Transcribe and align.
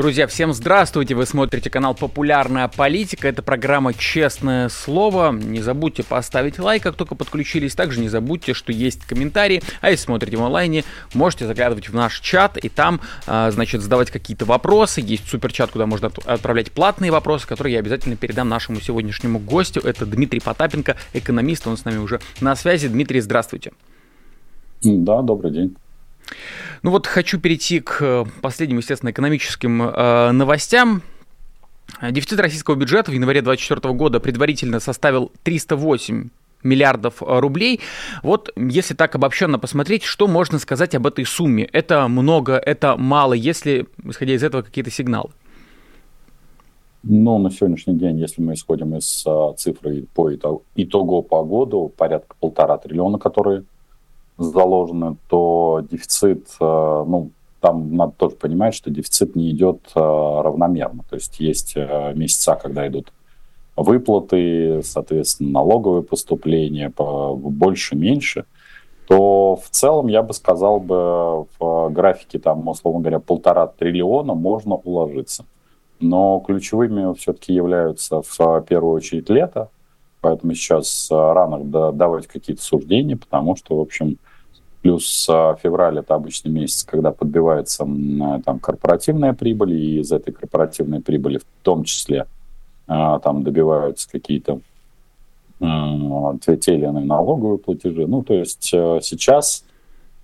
Друзья, 0.00 0.26
всем 0.26 0.54
здравствуйте! 0.54 1.14
Вы 1.14 1.26
смотрите 1.26 1.68
канал 1.68 1.94
«Популярная 1.94 2.68
политика». 2.68 3.28
Это 3.28 3.42
программа 3.42 3.92
«Честное 3.92 4.70
слово». 4.70 5.30
Не 5.30 5.60
забудьте 5.60 6.02
поставить 6.02 6.58
лайк, 6.58 6.82
как 6.82 6.96
только 6.96 7.14
подключились. 7.14 7.74
Также 7.74 8.00
не 8.00 8.08
забудьте, 8.08 8.54
что 8.54 8.72
есть 8.72 9.04
комментарии. 9.04 9.62
А 9.82 9.90
если 9.90 10.06
смотрите 10.06 10.38
в 10.38 10.42
онлайне, 10.42 10.84
можете 11.12 11.46
заглядывать 11.46 11.90
в 11.90 11.94
наш 11.94 12.18
чат 12.20 12.56
и 12.56 12.70
там, 12.70 13.02
а, 13.26 13.50
значит, 13.50 13.82
задавать 13.82 14.10
какие-то 14.10 14.46
вопросы. 14.46 15.02
Есть 15.02 15.28
суперчат, 15.28 15.70
куда 15.70 15.84
можно 15.84 16.10
отправлять 16.24 16.72
платные 16.72 17.10
вопросы, 17.10 17.46
которые 17.46 17.74
я 17.74 17.80
обязательно 17.80 18.16
передам 18.16 18.48
нашему 18.48 18.80
сегодняшнему 18.80 19.38
гостю. 19.38 19.82
Это 19.84 20.06
Дмитрий 20.06 20.40
Потапенко, 20.40 20.96
экономист. 21.12 21.66
Он 21.66 21.76
с 21.76 21.84
нами 21.84 21.98
уже 21.98 22.20
на 22.40 22.56
связи. 22.56 22.88
Дмитрий, 22.88 23.20
здравствуйте. 23.20 23.72
Да, 24.82 25.20
добрый 25.20 25.52
день. 25.52 25.76
Ну 26.82 26.90
вот 26.90 27.06
хочу 27.06 27.38
перейти 27.38 27.80
к 27.80 27.98
э, 28.00 28.24
последним, 28.40 28.78
естественно, 28.78 29.10
экономическим 29.10 29.82
э, 29.82 30.30
новостям. 30.32 31.02
Дефицит 32.10 32.40
российского 32.40 32.76
бюджета 32.76 33.10
в 33.10 33.14
январе 33.14 33.42
2024 33.42 33.94
года 33.94 34.20
предварительно 34.20 34.80
составил 34.80 35.32
308 35.42 36.30
миллиардов 36.62 37.22
э, 37.22 37.38
рублей. 37.38 37.80
Вот 38.22 38.50
если 38.56 38.94
так 38.94 39.14
обобщенно 39.14 39.58
посмотреть, 39.58 40.02
что 40.04 40.26
можно 40.26 40.58
сказать 40.58 40.94
об 40.94 41.06
этой 41.06 41.24
сумме? 41.24 41.64
Это 41.64 42.06
много, 42.08 42.56
это 42.56 42.96
мало, 42.96 43.32
если, 43.32 43.86
исходя 44.04 44.34
из 44.34 44.42
этого, 44.42 44.62
какие-то 44.62 44.90
сигналы? 44.90 45.30
Ну, 47.02 47.38
на 47.38 47.50
сегодняшний 47.50 47.94
день, 47.94 48.18
если 48.18 48.42
мы 48.42 48.52
исходим 48.52 48.94
из 48.94 49.24
а, 49.26 49.54
цифры 49.54 50.04
по 50.14 50.30
итогу 50.34 51.22
по 51.22 51.42
году, 51.44 51.90
порядка 51.96 52.36
полтора 52.38 52.76
триллиона, 52.76 53.18
которые 53.18 53.64
заложены, 54.40 55.16
то 55.28 55.84
дефицит, 55.90 56.46
э, 56.60 56.64
ну, 57.06 57.30
там 57.60 57.94
надо 57.94 58.12
тоже 58.16 58.36
понимать, 58.36 58.74
что 58.74 58.90
дефицит 58.90 59.36
не 59.36 59.50
идет 59.50 59.80
э, 59.94 60.00
равномерно. 60.00 61.04
То 61.08 61.16
есть 61.16 61.38
есть 61.40 61.74
э, 61.76 62.14
месяца, 62.14 62.58
когда 62.60 62.86
идут 62.88 63.12
выплаты, 63.76 64.80
соответственно, 64.82 65.50
налоговые 65.50 66.02
поступления, 66.02 66.92
больше-меньше, 66.96 68.44
то 69.06 69.56
в 69.56 69.70
целом 69.70 70.08
я 70.08 70.22
бы 70.22 70.34
сказал 70.34 70.80
бы 70.80 71.46
в 71.58 71.88
графике 71.90 72.38
там, 72.38 72.66
условно 72.68 73.00
говоря, 73.00 73.20
полтора 73.20 73.66
триллиона 73.66 74.34
можно 74.34 74.74
уложиться. 74.74 75.46
Но 75.98 76.40
ключевыми 76.46 77.14
все-таки 77.14 77.54
являются 77.54 78.22
в 78.22 78.60
первую 78.68 78.94
очередь 78.94 79.30
лето, 79.30 79.70
поэтому 80.20 80.54
сейчас 80.54 81.08
рано 81.10 81.92
давать 81.92 82.26
какие-то 82.26 82.62
суждения, 82.62 83.16
потому 83.16 83.56
что, 83.56 83.76
в 83.76 83.80
общем, 83.80 84.18
Плюс 84.82 85.26
а, 85.28 85.56
февраль 85.56 85.98
это 85.98 86.14
обычный 86.14 86.50
месяц, 86.50 86.84
когда 86.84 87.12
подбивается 87.12 87.84
там 88.44 88.58
корпоративная 88.60 89.34
прибыль, 89.34 89.74
и 89.74 90.00
из 90.00 90.10
этой 90.10 90.32
корпоративной 90.32 91.00
прибыли 91.00 91.38
в 91.38 91.44
том 91.62 91.84
числе 91.84 92.26
а, 92.86 93.18
там 93.18 93.42
добиваются 93.42 94.10
какие-то 94.10 94.60
те 95.58 96.74
или 96.74 96.86
иные 96.86 97.04
налоговые 97.04 97.58
платежи. 97.58 98.06
Ну, 98.06 98.22
то 98.22 98.32
есть 98.32 98.70
э, 98.72 99.00
сейчас 99.02 99.62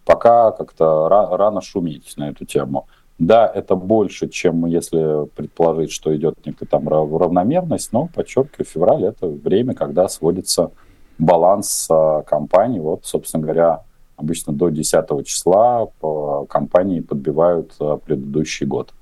пока 0.07 0.51
как-то 0.51 1.11
рано 1.11 1.61
шуметь 1.61 2.15
на 2.17 2.31
эту 2.31 2.47
тему. 2.47 2.87
Да, 3.19 3.47
это 3.47 3.77
больше, 3.77 4.31
чем 4.31 4.65
если 4.65 5.27
предположить, 5.37 5.93
что 5.93 6.17
идет 6.17 6.37
некая 6.47 6.65
там 6.65 6.89
равномерность, 6.89 7.93
но, 7.93 8.09
подчеркиваю, 8.15 8.65
февраль– 8.65 9.05
это 9.07 9.27
время, 9.27 9.75
когда 9.75 10.09
сводится 10.09 10.71
баланс 11.19 11.87
компании. 12.27 12.79
Вот, 12.79 13.05
собственно 13.05 13.43
говоря, 13.43 13.83
Обычно 14.17 14.53
до 14.53 14.71
10 14.71 15.27
числа 15.27 15.87
по 16.01 16.47
компании 16.47 17.01
подбивают 17.01 17.73
э, 17.81 17.99
предыдущий 18.05 18.67
год. 18.67 18.93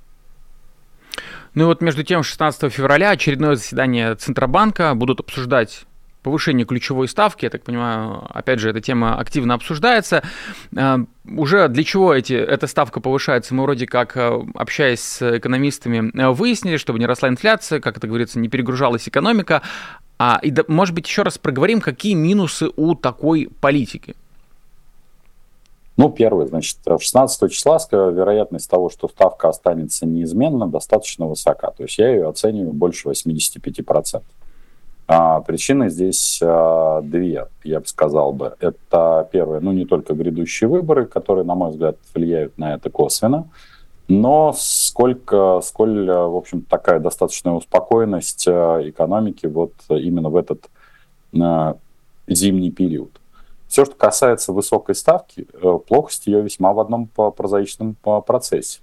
Ну 1.53 1.63
и 1.63 1.65
вот 1.67 1.81
между 1.81 2.03
тем, 2.03 2.21
16 2.21 2.71
февраля 2.71 3.11
очередное 3.11 3.55
заседание 3.55 4.15
Центробанка 4.15 4.93
будут 4.93 5.21
обсуждать 5.21 5.85
повышение 6.21 6.65
ключевой 6.65 7.07
ставки, 7.07 7.45
я 7.45 7.51
так 7.51 7.63
понимаю, 7.63 8.23
опять 8.35 8.59
же, 8.59 8.71
эта 8.71 8.81
тема 8.81 9.17
активно 9.19 9.53
обсуждается. 9.53 10.23
Э, 10.75 10.97
уже 11.25 11.69
для 11.69 11.83
чего 11.83 12.13
эти, 12.13 12.33
эта 12.33 12.67
ставка 12.67 12.99
повышается, 12.99 13.53
мы 13.53 13.63
вроде 13.63 13.85
как, 13.85 14.17
э, 14.17 14.41
общаясь 14.55 15.01
с 15.01 15.37
экономистами, 15.37 16.11
выяснили, 16.33 16.75
чтобы 16.75 16.99
не 16.99 17.05
росла 17.05 17.29
инфляция, 17.29 17.79
как 17.79 17.97
это 17.97 18.07
говорится, 18.07 18.39
не 18.39 18.49
перегружалась 18.49 19.07
экономика. 19.07 19.61
А, 20.17 20.39
и, 20.41 20.53
может 20.67 20.95
быть, 20.95 21.07
еще 21.07 21.21
раз 21.21 21.37
проговорим, 21.37 21.79
какие 21.79 22.15
минусы 22.15 22.69
у 22.75 22.95
такой 22.95 23.49
политики? 23.61 24.15
Ну, 25.97 26.09
первое, 26.09 26.45
значит, 26.45 26.77
16 26.85 27.51
числа 27.51 27.77
вероятность 27.91 28.69
того, 28.69 28.89
что 28.89 29.07
ставка 29.07 29.47
останется 29.47 30.05
неизменно, 30.05 30.67
достаточно 30.67 31.25
высока. 31.25 31.71
То 31.71 31.83
есть 31.83 31.97
я 31.97 32.09
ее 32.09 32.27
оцениваю 32.27 32.73
больше 32.73 33.07
85%. 33.09 34.21
А, 35.07 35.39
причины 35.41 35.89
здесь 35.89 36.39
а, 36.43 37.01
две, 37.01 37.47
я 37.63 37.79
бы 37.79 37.85
сказал 37.85 38.33
бы. 38.33 38.55
Это 38.59 39.29
первое, 39.31 39.59
ну 39.59 39.71
не 39.71 39.85
только 39.85 40.13
грядущие 40.13 40.67
выборы, 40.67 41.05
которые, 41.05 41.45
на 41.45 41.55
мой 41.55 41.69
взгляд, 41.69 41.97
влияют 42.13 42.57
на 42.57 42.73
это 42.73 42.89
косвенно, 42.89 43.47
но 44.07 44.53
сколько, 44.57 45.61
сколь, 45.63 46.09
в 46.09 46.35
общем, 46.35 46.63
такая 46.63 46.99
достаточная 46.99 47.53
успокоенность 47.53 48.47
экономики 48.47 49.45
вот 49.45 49.73
именно 49.89 50.29
в 50.29 50.35
этот 50.35 50.65
а, 51.39 51.77
зимний 52.27 52.71
период. 52.71 53.11
Все, 53.67 53.85
что 53.85 53.95
касается 53.95 54.53
высокой 54.53 54.95
ставки, 54.95 55.47
э, 55.53 55.79
плохость 55.87 56.27
ее 56.27 56.41
весьма 56.41 56.73
в 56.73 56.79
одном 56.79 57.07
прозаичном 57.07 57.95
процессе. 58.25 58.79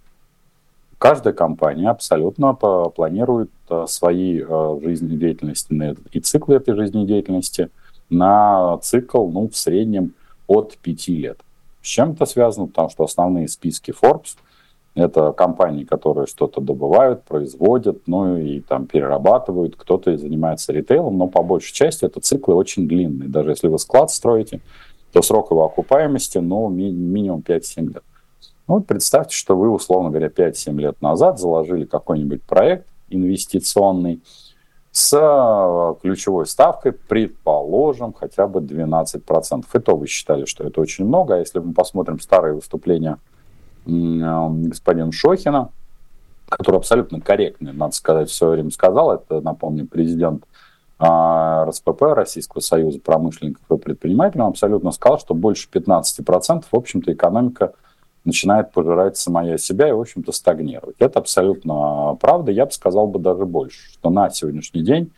Каждая 0.99 1.35
компания 1.35 1.91
абсолютно 1.91 2.55
планирует 2.55 3.51
э, 3.69 3.87
свои 3.89 4.41
э, 4.41 4.81
жизнедеятельности 4.83 5.97
и 6.13 6.21
циклы 6.21 6.57
этой 6.57 6.75
жизнедеятельности 6.75 7.71
на 8.11 8.79
цикл, 8.79 9.29
ну, 9.29 9.49
в 9.49 9.57
среднем 9.57 10.15
от 10.47 10.77
5 10.79 11.09
лет. 11.09 11.41
С 11.81 11.87
чем 11.87 12.13
это 12.13 12.27
связано? 12.27 12.67
Потому 12.67 12.91
что 12.91 13.05
основные 13.05 13.49
списки 13.49 13.93
Forbes– 13.93 14.37
это 14.95 15.33
компании, 15.33 15.85
которые 15.85 16.27
что-то 16.27 16.61
добывают, 16.61 17.25
производят, 17.25 18.03
ну 18.07 18.37
и 18.37 18.61
там 18.61 18.87
перерабатывают. 18.87 19.77
Кто-то 19.77 20.17
занимается 20.19 20.73
ритейлом, 20.73 21.17
но 21.17 21.29
по 21.29 21.43
большей 21.43 21.73
части 21.73 22.05
это 22.05 22.21
циклы 22.21 22.55
очень 22.55 22.87
длинные. 22.87 23.29
Даже 23.29 23.51
если 23.51 23.69
вы 23.69 23.79
склад 23.79 24.11
строите, 24.11 24.61
то 25.13 25.23
срок 25.23 25.51
его 25.51 25.65
окупаемости, 25.65 26.39
ну, 26.39 26.69
ми- 26.69 26.93
минимум 26.93 27.41
5-7 27.41 27.89
лет. 27.89 28.03
Ну, 28.69 28.75
вот 28.75 28.87
представьте, 28.87 29.35
что 29.35 29.57
вы, 29.57 29.71
условно 29.71 30.11
говоря, 30.11 30.29
5-7 30.29 30.79
лет 30.79 31.01
назад 31.01 31.39
заложили 31.39 31.85
какой-нибудь 31.85 32.43
проект 32.43 32.87
инвестиционный 33.09 34.23
с 34.91 35.15
э, 35.15 35.95
ключевой 36.03 36.47
ставкой, 36.47 36.93
предположим, 36.93 38.13
хотя 38.13 38.47
бы 38.47 38.61
12%. 38.61 39.65
И 39.73 39.79
то 39.79 39.97
вы 39.97 40.07
считали, 40.07 40.45
что 40.45 40.65
это 40.65 40.81
очень 40.83 41.07
много. 41.07 41.35
А 41.35 41.39
если 41.39 41.61
мы 41.61 41.73
посмотрим 41.73 42.21
старые 42.21 42.55
выступления 42.55 43.19
господина 43.85 45.13
Шохина, 45.13 45.71
который 46.49 46.77
абсолютно 46.77 47.21
корректный, 47.21 47.73
надо 47.73 47.95
сказать, 47.95 48.31
в 48.31 48.35
свое 48.35 48.55
время 48.55 48.71
сказал. 48.71 49.13
Это, 49.13 49.41
напомню, 49.41 49.87
президент 49.87 50.45
а, 50.99 51.65
РСПП, 51.67 52.03
Российского 52.03 52.61
союза 52.61 53.01
промышленников 53.01 53.65
и 53.71 53.77
предпринимателей, 53.77 54.43
он 54.43 54.51
абсолютно 54.51 54.93
сказал, 54.93 55.19
что 55.19 55.35
больше 55.35 55.69
15% 55.73 56.65
в 56.71 56.77
общем-то 56.77 57.13
экономика 57.13 57.73
начинает 58.25 58.71
пожирать 58.71 59.17
самая 59.17 59.59
себя 59.59 59.89
и, 59.89 59.93
в 59.93 60.01
общем-то, 60.01 60.31
стагнировать. 60.31 60.97
Это 61.01 61.19
абсолютно 61.19 62.17
правда. 62.21 62.53
Я 62.53 62.67
бы 62.67 62.73
сказал 62.73 63.09
бы 63.09 63.19
даже 63.19 63.47
больше, 63.47 63.93
что 63.93 64.11
на 64.11 64.31
сегодняшний 64.31 64.83
день 64.83 65.11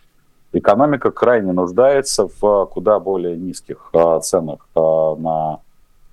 экономика 0.53 1.11
крайне 1.11 1.53
нуждается 1.53 2.29
в 2.41 2.67
куда 2.67 2.99
более 3.01 3.37
низких 3.37 3.91
а, 3.93 4.21
ценах 4.21 4.67
а, 4.75 5.17
на 5.17 5.61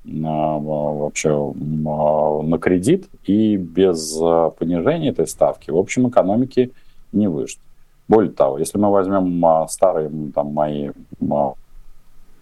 вообще 0.03 1.53
на 1.53 2.57
кредит 2.57 3.07
и 3.25 3.56
без 3.56 4.19
а, 4.19 4.50
понижения 4.50 5.09
этой 5.09 5.27
ставки, 5.27 5.69
в 5.69 5.77
общем, 5.77 6.09
экономики 6.09 6.71
не 7.12 7.27
выжить. 7.27 7.59
Более 8.07 8.31
того, 8.31 8.57
если 8.57 8.77
мы 8.80 8.92
возьмем 8.92 9.45
а, 9.45 9.68
старые 9.68 10.09
там, 10.33 10.53
мои 10.53 10.89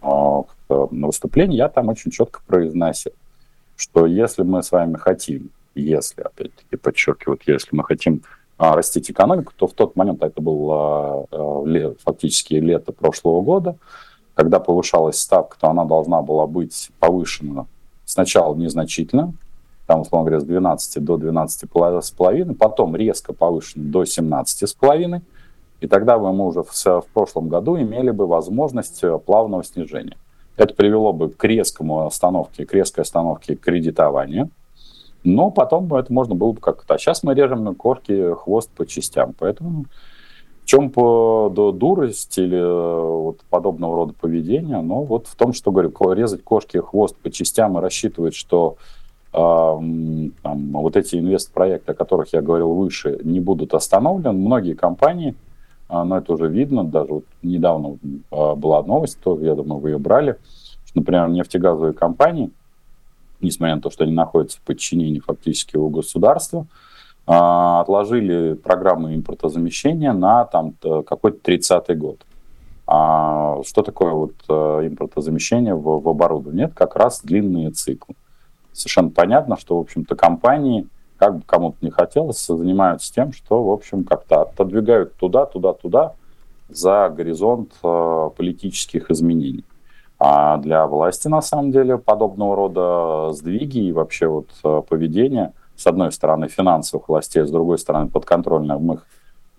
а, 0.01 0.43
выступления, 0.69 1.57
я 1.57 1.69
там 1.69 1.89
очень 1.89 2.11
четко 2.11 2.39
произносил, 2.47 3.11
что 3.75 4.05
если 4.05 4.43
мы 4.43 4.63
с 4.63 4.71
вами 4.71 4.95
хотим, 4.95 5.49
если, 5.75 6.21
опять-таки, 6.21 6.77
подчеркиваю, 6.77 7.37
если 7.45 7.75
мы 7.75 7.83
хотим 7.83 8.23
растить 8.57 9.11
экономику, 9.11 9.53
то 9.55 9.67
в 9.67 9.73
тот 9.73 9.95
момент, 9.95 10.21
это 10.21 10.41
было 10.41 11.25
фактически 12.03 12.55
лето 12.55 12.91
прошлого 12.91 13.41
года, 13.41 13.77
когда 14.39 14.61
повышалась 14.61 15.19
ставка, 15.19 15.57
то 15.59 15.67
она 15.67 15.83
должна 15.83 16.21
была 16.21 16.47
быть 16.47 16.91
повышена 16.97 17.65
сначала 18.05 18.55
незначительно, 18.55 19.33
там, 19.85 19.99
условно 19.99 20.29
говоря, 20.29 20.39
с 20.39 20.45
12 20.45 21.03
до 21.03 21.17
12,5, 21.17 22.55
потом 22.55 22.95
резко 22.95 23.33
повышена 23.33 23.83
до 23.91 24.03
17,5, 24.03 25.21
И 25.81 25.87
тогда 25.87 26.17
бы 26.17 26.31
мы 26.31 26.47
уже 26.47 26.63
в, 26.63 26.71
в 26.71 27.05
прошлом 27.13 27.49
году 27.49 27.77
имели 27.77 28.11
бы 28.11 28.27
возможность 28.27 29.03
плавного 29.25 29.65
снижения. 29.65 30.15
Это 30.55 30.73
привело 30.73 31.11
бы 31.11 31.29
к 31.31 31.43
резкому 31.43 32.05
остановке, 32.05 32.65
к 32.65 32.73
резкой 32.73 33.01
остановке 33.01 33.55
кредитования. 33.55 34.49
Но 35.25 35.51
потом 35.51 35.93
это 35.93 36.13
можно 36.13 36.33
было 36.33 36.53
бы 36.53 36.61
как-то. 36.61 36.93
А 36.93 36.97
сейчас 36.97 37.23
мы 37.23 37.33
режем 37.33 37.75
корки 37.75 38.33
хвост 38.35 38.69
по 38.69 38.85
частям. 38.85 39.33
Поэтому 39.37 39.83
чем 40.69 40.91
по 40.91 41.51
до 41.51 41.71
дурость 41.71 42.37
или 42.37 42.55
э, 42.55 43.01
вот 43.01 43.39
подобного 43.49 43.95
рода 43.95 44.13
поведения? 44.13 44.79
Ну, 44.81 45.01
вот 45.01 45.25
в 45.25 45.35
том, 45.35 45.51
что, 45.51 45.71
говорю, 45.71 45.91
резать 46.13 46.43
кошки 46.43 46.77
хвост 46.77 47.15
по 47.15 47.31
частям 47.31 47.75
и 47.75 47.81
рассчитывать, 47.81 48.35
что 48.35 48.77
э, 49.33 49.37
там, 50.43 50.71
вот 50.71 50.95
эти 50.95 51.15
инвестпроекты, 51.15 51.93
о 51.93 51.95
которых 51.95 52.33
я 52.33 52.43
говорил 52.43 52.75
выше, 52.75 53.19
не 53.23 53.39
будут 53.39 53.73
остановлены. 53.73 54.31
Многие 54.31 54.75
компании, 54.75 55.33
э, 55.89 56.03
но 56.03 56.19
это 56.19 56.33
уже 56.33 56.47
видно, 56.47 56.83
даже 56.83 57.13
вот 57.13 57.25
недавно 57.41 57.97
э, 58.29 58.55
была 58.55 58.83
новость, 58.83 59.19
тоже, 59.21 59.45
я 59.45 59.55
думаю, 59.55 59.81
вы 59.81 59.89
ее 59.89 59.97
брали, 59.97 60.37
что, 60.85 60.99
например, 60.99 61.29
нефтегазовые 61.29 61.93
компании– 61.93 62.51
несмотря 63.41 63.75
на 63.75 63.81
то, 63.81 63.89
что 63.89 64.03
они 64.03 64.13
находятся 64.13 64.57
в 64.57 64.61
подчинении 64.61 65.19
фактически 65.19 65.77
у 65.77 65.89
государства, 65.89 66.67
отложили 67.31 68.55
программы 68.55 69.15
импортозамещения 69.15 70.13
на 70.13 70.45
там, 70.45 70.73
какой-то 70.81 71.51
30-й 71.51 71.95
год. 71.95 72.25
А 72.87 73.61
что 73.67 73.83
такое 73.83 74.13
вот 74.13 74.33
э, 74.49 74.87
импортозамещение 74.87 75.75
в, 75.75 76.01
в 76.01 76.09
оборудовании? 76.09 76.65
Это 76.65 76.73
как 76.73 76.95
раз 76.95 77.21
длинные 77.21 77.69
циклы. 77.69 78.15
Совершенно 78.73 79.11
понятно, 79.11 79.57
что, 79.57 79.77
в 79.77 79.81
общем-то, 79.81 80.15
компании, 80.15 80.87
как 81.17 81.37
бы 81.37 81.43
кому-то 81.45 81.77
не 81.81 81.91
хотелось, 81.91 82.43
занимаются 82.43 83.13
тем, 83.13 83.31
что, 83.31 83.63
в 83.63 83.69
общем, 83.69 84.05
как-то 84.05 84.41
отодвигают 84.41 85.13
туда, 85.17 85.45
туда, 85.45 85.73
туда 85.73 86.13
за 86.67 87.09
горизонт 87.15 87.73
э, 87.83 88.29
политических 88.35 89.11
изменений. 89.11 89.65
А 90.17 90.57
для 90.57 90.87
власти, 90.87 91.27
на 91.27 91.41
самом 91.43 91.71
деле, 91.71 91.99
подобного 91.99 92.55
рода 92.55 93.33
сдвиги 93.33 93.79
и 93.79 93.91
вообще 93.91 94.25
вот 94.25 94.49
э, 94.63 94.81
поведение, 94.89 95.53
с 95.79 95.87
одной 95.87 96.11
стороны, 96.11 96.49
финансовых 96.49 97.07
властей, 97.07 97.45
с 97.45 97.51
другой 97.51 97.77
стороны, 97.77 98.09
подконтрольных 98.09 98.95
их, 98.95 99.05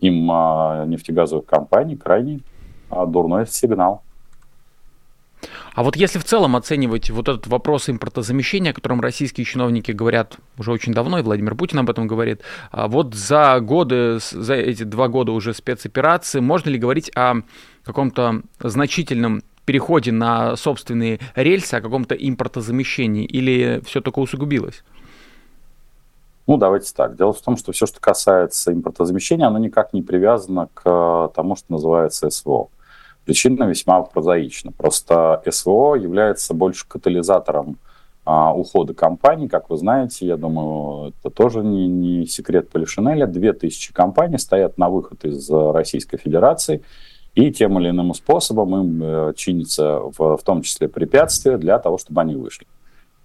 им 0.00 0.31
а, 0.31 0.84
нефтегазовых 0.87 1.46
компаний, 1.46 1.96
крайне 1.96 2.40
а, 2.90 3.06
дурной 3.06 3.46
сигнал. 3.46 4.02
А 5.75 5.82
вот 5.82 5.96
если 5.96 6.19
в 6.19 6.25
целом 6.25 6.56
оценивать 6.56 7.08
вот 7.08 7.28
этот 7.28 7.46
вопрос 7.46 7.88
импортозамещения, 7.88 8.72
о 8.72 8.75
котором 8.75 9.00
российские 9.00 9.46
чиновники 9.46 9.93
говорят 9.93 10.37
уже 10.58 10.72
очень 10.72 10.93
давно, 10.93 11.19
и 11.19 11.22
Владимир 11.22 11.55
Путин 11.55 11.78
об 11.78 11.88
этом 11.88 12.06
говорит, 12.06 12.43
а 12.70 12.87
вот 12.87 13.14
за 13.14 13.58
годы, 13.61 14.19
за 14.20 14.55
эти 14.55 14.82
два 14.82 15.08
года 15.08 15.32
уже 15.32 15.55
спецоперации, 15.55 16.40
можно 16.40 16.69
ли 16.69 16.78
говорить 16.78 17.11
о 17.14 17.37
каком-то 17.84 18.43
значительном 18.58 19.43
переходе 19.64 20.12
на 20.12 20.56
собственные 20.56 21.20
рельсы, 21.34 21.75
о 21.75 21.81
каком-то 21.81 22.14
импортозамещении, 22.14 23.25
или 23.25 23.81
все 23.87 24.02
только 24.02 24.19
усугубилось? 24.19 24.82
Ну, 26.50 26.56
давайте 26.56 26.93
так. 26.93 27.14
Дело 27.14 27.32
в 27.32 27.41
том, 27.41 27.56
что 27.56 27.70
все, 27.70 27.87
что 27.87 28.00
касается 28.00 28.73
импортозамещения, 28.73 29.47
оно 29.47 29.58
никак 29.58 29.93
не 29.93 30.02
привязано 30.02 30.69
к 30.75 31.31
тому, 31.32 31.55
что 31.55 31.67
называется 31.69 32.29
СВО. 32.29 32.70
Причина 33.25 33.62
весьма 33.69 34.02
прозаична. 34.02 34.73
Просто 34.73 35.41
СВО 35.49 35.94
является 35.94 36.52
больше 36.52 36.88
катализатором 36.88 37.79
а, 38.25 38.52
ухода 38.52 38.94
компаний. 38.94 39.47
Как 39.47 39.70
вы 39.70 39.76
знаете, 39.76 40.26
я 40.26 40.37
думаю, 40.37 41.12
это 41.20 41.31
тоже 41.31 41.61
не, 41.61 41.87
не 41.87 42.26
секрет 42.26 42.69
Полишинеля. 42.69 43.29
Две 43.29 43.53
тысячи 43.53 43.94
компаний 43.94 44.38
стоят 44.38 44.76
на 44.76 44.88
выход 44.88 45.25
из 45.25 45.49
Российской 45.49 46.17
Федерации– 46.17 46.82
и 47.35 47.53
тем 47.53 47.79
или 47.79 47.91
иным 47.91 48.12
способом 48.12 48.75
им 48.75 49.03
э, 49.03 49.35
чинится 49.37 50.00
в, 50.00 50.37
в 50.37 50.43
том 50.43 50.62
числе 50.62 50.88
препятствия 50.88 51.58
для 51.58 51.79
того, 51.79 51.96
чтобы 51.96 52.20
они 52.23 52.35
вышли. 52.35 52.67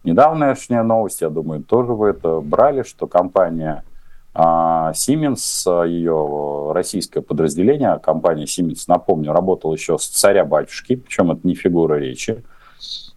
Недавняя 0.06 0.56
новость, 0.84 1.22
я 1.22 1.30
думаю, 1.30 1.64
тоже 1.64 1.94
вы 1.94 2.10
это 2.10 2.40
брали, 2.40 2.84
что 2.84 3.08
компания 3.08 3.84
а, 4.34 4.92
Siemens, 4.94 5.88
ее 5.88 6.72
российское 6.74 7.22
подразделение, 7.22 8.00
компания 8.00 8.46
Siemens, 8.46 8.84
напомню, 8.88 9.34
работала 9.34 9.74
еще 9.74 9.98
с 9.98 10.06
царя-батюшки, 10.06 10.96
причем 10.96 11.32
это 11.32 11.48
не 11.48 11.56
фигура 11.56 11.96
речи, 11.96 12.44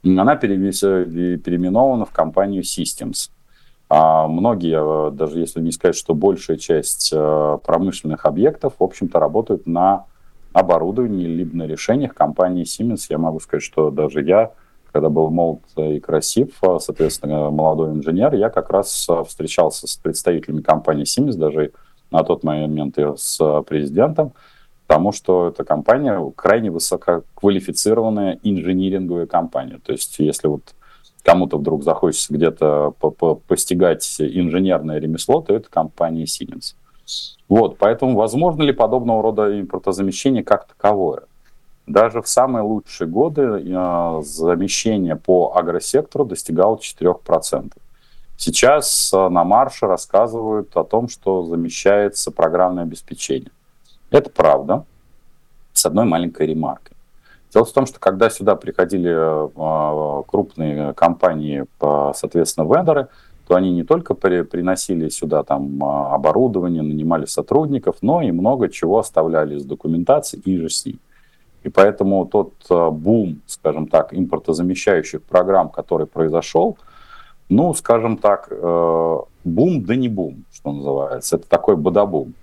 она 0.02 0.36
переименована 0.36 2.06
в 2.06 2.10
компанию 2.10 2.62
Systems. 2.62 3.30
А 3.90 4.26
многие, 4.26 5.10
даже 5.10 5.40
если 5.40 5.60
не 5.60 5.72
сказать, 5.72 5.96
что 5.96 6.14
большая 6.14 6.56
часть 6.56 7.10
промышленных 7.10 8.26
объектов, 8.26 8.74
в 8.78 8.84
общем-то, 8.84 9.18
работают 9.18 9.66
на 9.66 10.06
оборудовании, 10.52 11.26
либо 11.26 11.56
на 11.56 11.66
решениях 11.66 12.14
компании 12.14 12.64
Siemens. 12.64 13.06
Я 13.08 13.18
могу 13.18 13.40
сказать, 13.40 13.62
что 13.62 13.90
даже 13.90 14.22
я, 14.22 14.52
когда 14.92 15.08
был 15.08 15.30
молод 15.30 15.62
и 15.76 16.00
красив, 16.00 16.58
соответственно, 16.78 17.50
молодой 17.50 17.90
инженер, 17.90 18.34
я 18.34 18.50
как 18.50 18.70
раз 18.70 19.08
встречался 19.26 19.86
с 19.86 19.96
представителями 19.96 20.62
компании 20.62 21.04
Siemens, 21.04 21.36
даже 21.36 21.72
на 22.10 22.24
тот 22.24 22.42
момент 22.42 22.98
и 22.98 23.04
с 23.16 23.62
президентом, 23.62 24.32
потому 24.86 25.12
что 25.12 25.48
эта 25.48 25.64
компания 25.64 26.32
крайне 26.34 26.70
высококвалифицированная 26.70 28.38
инжиниринговая 28.42 29.26
компания. 29.26 29.78
То 29.84 29.92
есть 29.92 30.18
если 30.18 30.48
вот 30.48 30.74
кому-то 31.22 31.58
вдруг 31.58 31.82
захочется 31.84 32.32
где-то 32.32 32.94
постигать 33.46 34.16
инженерное 34.18 34.98
ремесло, 34.98 35.42
то 35.42 35.54
это 35.54 35.68
компания 35.68 36.24
Siemens. 36.24 36.74
Вот, 37.48 37.76
поэтому 37.78 38.14
возможно 38.16 38.62
ли 38.62 38.72
подобного 38.72 39.22
рода 39.22 39.60
импортозамещение 39.60 40.42
как 40.44 40.66
таковое? 40.68 41.24
Даже 41.88 42.20
в 42.20 42.28
самые 42.28 42.62
лучшие 42.62 43.08
годы 43.08 43.42
э, 43.42 44.22
замещение 44.22 45.16
по 45.16 45.54
агросектору 45.56 46.26
достигало 46.26 46.76
4%. 46.76 47.72
Сейчас 48.36 49.10
э, 49.14 49.28
на 49.30 49.42
марше 49.42 49.86
рассказывают 49.86 50.76
о 50.76 50.84
том, 50.84 51.08
что 51.08 51.44
замещается 51.44 52.30
программное 52.30 52.82
обеспечение. 52.82 53.50
Это 54.10 54.28
правда, 54.28 54.84
с 55.72 55.86
одной 55.86 56.04
маленькой 56.04 56.48
ремаркой. 56.48 56.94
Дело 57.54 57.64
в 57.64 57.72
том, 57.72 57.86
что 57.86 57.98
когда 57.98 58.28
сюда 58.28 58.54
приходили 58.54 59.10
э, 59.10 60.22
крупные 60.28 60.92
компании, 60.92 61.64
соответственно, 61.80 62.66
вендоры, 62.66 63.08
то 63.46 63.54
они 63.54 63.72
не 63.72 63.82
только 63.82 64.12
при, 64.12 64.42
приносили 64.42 65.08
сюда 65.08 65.42
там 65.42 65.82
оборудование, 65.82 66.82
нанимали 66.82 67.24
сотрудников, 67.24 67.96
но 68.02 68.20
и 68.20 68.30
много 68.30 68.68
чего 68.68 68.98
оставляли 68.98 69.56
из 69.56 69.64
документации 69.64 70.38
и 70.44 70.58
же 70.58 70.68
с 70.68 70.84
ней. 70.84 70.98
И 71.62 71.68
поэтому 71.68 72.26
тот 72.26 72.52
а, 72.70 72.90
бум, 72.90 73.40
скажем 73.46 73.88
так, 73.88 74.14
импортозамещающих 74.14 75.22
программ, 75.22 75.68
который 75.68 76.06
произошел, 76.06 76.78
ну, 77.48 77.72
скажем 77.72 78.18
так, 78.18 78.48
э, 78.50 79.16
бум 79.44 79.84
да 79.84 79.96
не 79.96 80.08
бум, 80.08 80.44
что 80.52 80.72
называется. 80.72 81.36
Это 81.36 81.48
такой 81.48 81.76
бадабум. 81.76 82.34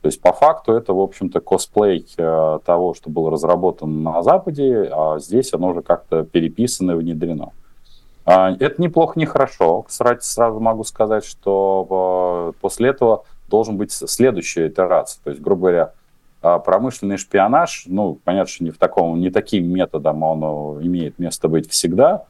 То 0.00 0.06
есть 0.06 0.20
по 0.20 0.32
факту 0.32 0.72
это, 0.72 0.92
в 0.92 1.00
общем-то, 1.00 1.40
косплей 1.40 2.06
э, 2.16 2.58
того, 2.64 2.94
что 2.94 3.10
было 3.10 3.30
разработано 3.30 4.12
на 4.12 4.22
Западе, 4.22 4.90
а 4.92 5.18
здесь 5.18 5.52
оно 5.54 5.68
уже 5.68 5.82
как-то 5.82 6.24
переписано 6.24 6.92
и 6.92 6.94
внедрено. 6.94 7.52
А, 8.24 8.52
это 8.58 8.80
неплохо, 8.80 9.18
не 9.18 9.26
хорошо. 9.26 9.86
Сразу 9.88 10.60
могу 10.60 10.84
сказать, 10.84 11.24
что 11.24 12.52
э, 12.54 12.60
после 12.60 12.90
этого 12.90 13.24
должен 13.48 13.76
быть 13.76 13.92
следующая 13.92 14.68
итерация. 14.68 15.20
То 15.24 15.30
есть, 15.30 15.42
грубо 15.42 15.62
говоря, 15.62 15.92
промышленный 16.40 17.16
шпионаж, 17.16 17.84
ну, 17.86 18.18
понятно, 18.24 18.52
что 18.52 18.64
не 18.64 18.70
в 18.70 18.78
таком, 18.78 19.20
не 19.20 19.30
таким 19.30 19.72
методом 19.72 20.22
он 20.22 20.82
имеет 20.84 21.18
место 21.18 21.48
быть 21.48 21.68
всегда. 21.70 22.24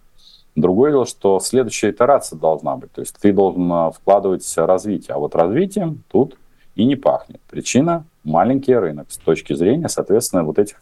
Другое 0.57 0.91
дело, 0.91 1.07
что 1.07 1.38
следующая 1.41 1.91
итерация 1.91 2.38
должна 2.38 2.77
быть. 2.77 2.91
То 2.93 3.00
есть 3.00 3.17
ты 3.21 3.33
должен 3.33 3.71
э, 3.73 3.91
вкладывать 3.93 4.43
развитие. 4.57 5.15
А 5.15 5.19
вот 5.19 5.37
развитием 5.37 6.03
тут 6.11 6.37
и 6.75 6.85
не 6.85 6.97
пахнет. 6.97 7.41
Причина– 7.49 8.05
маленький 8.25 8.75
рынок 8.75 9.07
с 9.11 9.19
точки 9.19 9.53
зрения, 9.55 9.88
соответственно, 9.88 10.43
вот 10.43 10.59
этих 10.59 10.81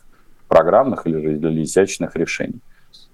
программных 0.49 1.07
или 1.07 1.39
реализационных 1.39 2.17
решений. 2.17 2.61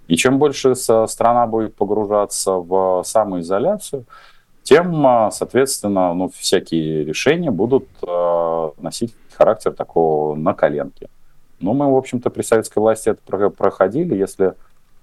И 0.06 0.16
чем 0.16 0.38
больше 0.38 0.74
страна 0.74 1.46
будет 1.46 1.74
погружаться 1.74 2.52
в 2.52 3.02
самоизоляцию, 3.04 4.04
тем, 4.62 5.06
а, 5.06 5.30
соответственно, 5.30 6.14
ну, 6.14 6.28
всякие 6.28 7.04
решения 7.04 7.50
будут 7.50 7.88
э, 8.06 8.70
носить 8.80 9.14
характер 9.36 9.72
такого 9.72 10.36
на 10.36 10.54
коленке. 10.54 11.08
Ну, 11.60 11.72
мы, 11.74 11.92
в 11.92 11.96
общем-то, 11.96 12.30
при 12.30 12.42
советской 12.42 12.78
власти 12.78 13.10
это 13.10 13.50
проходили. 13.50 14.14
Если 14.14 14.54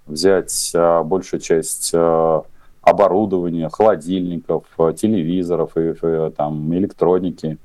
взять 0.06 0.72
э, 0.74 1.04
большую 1.04 1.42
часть 1.42 1.92
э, 1.94 2.42
оборудования, 2.82 3.70
холодильников, 3.70 4.64
телевизоров 4.96 5.76
и, 5.76 5.92
и 5.92 6.32
там, 6.32 6.74
электроники, 6.74 7.58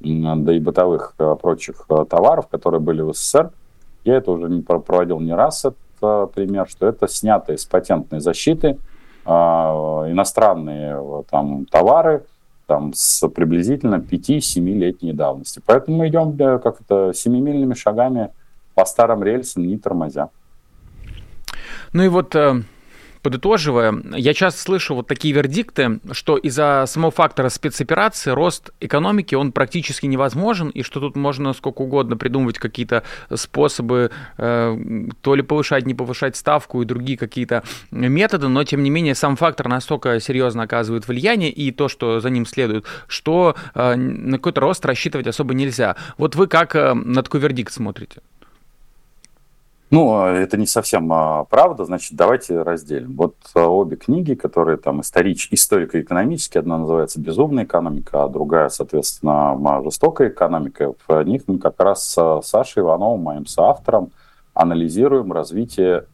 да 0.00 0.52
и 0.52 0.58
бытовых 0.58 1.14
прочих 1.40 1.86
товаров, 2.08 2.48
которые 2.48 2.80
были 2.80 3.02
в 3.02 3.14
СССР, 3.14 3.52
я 4.04 4.16
это 4.16 4.32
уже 4.32 4.48
не 4.48 4.62
проводил 4.62 5.20
не 5.20 5.32
раз, 5.32 5.64
пример, 6.00 6.66
что 6.68 6.88
это 6.88 7.06
снятые 7.06 7.56
с 7.56 7.64
патентной 7.64 8.18
защиты 8.18 8.78
иностранные 9.24 11.24
там, 11.30 11.66
товары, 11.66 12.24
там, 12.66 12.92
с 12.94 13.26
приблизительно 13.28 13.96
5-7-летней 13.96 15.12
давности. 15.12 15.60
Поэтому 15.64 15.98
мы 15.98 16.08
идем 16.08 16.36
как 16.60 16.78
то 16.86 17.12
семимильными 17.12 17.74
шагами 17.74 18.30
по 18.74 18.84
старым 18.84 19.22
рельсам, 19.22 19.66
не 19.66 19.78
тормозя. 19.78 20.30
Ну 21.92 22.02
и 22.02 22.08
вот 22.08 22.34
э, 22.34 22.62
подытоживая, 23.22 23.94
я 24.16 24.34
часто 24.34 24.60
слышу 24.60 24.94
вот 24.94 25.06
такие 25.06 25.32
вердикты, 25.32 26.00
что 26.10 26.36
из-за 26.36 26.84
самого 26.86 27.10
фактора 27.10 27.48
спецоперации 27.48 28.30
рост 28.30 28.70
экономики, 28.80 29.34
он 29.34 29.52
практически 29.52 30.06
невозможен, 30.06 30.68
и 30.68 30.82
что 30.82 31.00
тут 31.00 31.16
можно 31.16 31.52
сколько 31.52 31.82
угодно 31.82 32.16
придумывать 32.16 32.58
какие-то 32.58 33.04
способы 33.32 34.10
э, 34.38 34.76
то 35.20 35.34
ли 35.34 35.42
повышать, 35.42 35.86
не 35.86 35.94
повышать 35.94 36.36
ставку 36.36 36.82
и 36.82 36.84
другие 36.84 37.16
какие-то 37.16 37.62
методы, 37.90 38.48
но 38.48 38.64
тем 38.64 38.82
не 38.82 38.90
менее 38.90 39.14
сам 39.14 39.36
фактор 39.36 39.68
настолько 39.68 40.18
серьезно 40.20 40.64
оказывает 40.64 41.06
влияние 41.06 41.50
и 41.50 41.70
то, 41.70 41.88
что 41.88 42.20
за 42.20 42.30
ним 42.30 42.44
следует, 42.44 42.84
что 43.06 43.54
э, 43.74 43.94
на 43.94 44.38
какой-то 44.38 44.60
рост 44.60 44.84
рассчитывать 44.84 45.26
особо 45.26 45.54
нельзя. 45.54 45.96
Вот 46.18 46.34
вы 46.34 46.48
как 46.48 46.74
э, 46.74 46.94
на 46.94 47.22
такой 47.22 47.40
вердикт 47.40 47.72
смотрите? 47.72 48.20
Ну, 49.92 50.14
а 50.14 50.30
это 50.30 50.56
не 50.56 50.66
совсем 50.66 51.12
а, 51.12 51.44
правда, 51.44 51.84
значит, 51.84 52.16
давайте 52.16 52.62
разделим. 52.62 53.14
Вот 53.14 53.36
а, 53.54 53.68
обе 53.68 53.96
книги, 53.96 54.32
которые 54.32 54.78
там 54.78 55.02
историч, 55.02 55.48
историко-экономические, 55.50 56.60
одна 56.60 56.78
называется 56.78 57.20
«Безумная 57.20 57.64
экономика», 57.64 58.24
а 58.24 58.28
другая, 58.30 58.70
соответственно, 58.70 59.54
«Жестокая 59.84 60.30
экономика», 60.30 60.94
в 61.06 61.22
них 61.24 61.42
мы 61.46 61.58
как 61.58 61.78
раз 61.78 62.04
с 62.04 62.40
Сашей 62.42 62.80
Ивановым, 62.80 63.20
моим 63.20 63.44
соавтором, 63.44 64.12
анализируем 64.54 65.30
развитие 65.30 66.06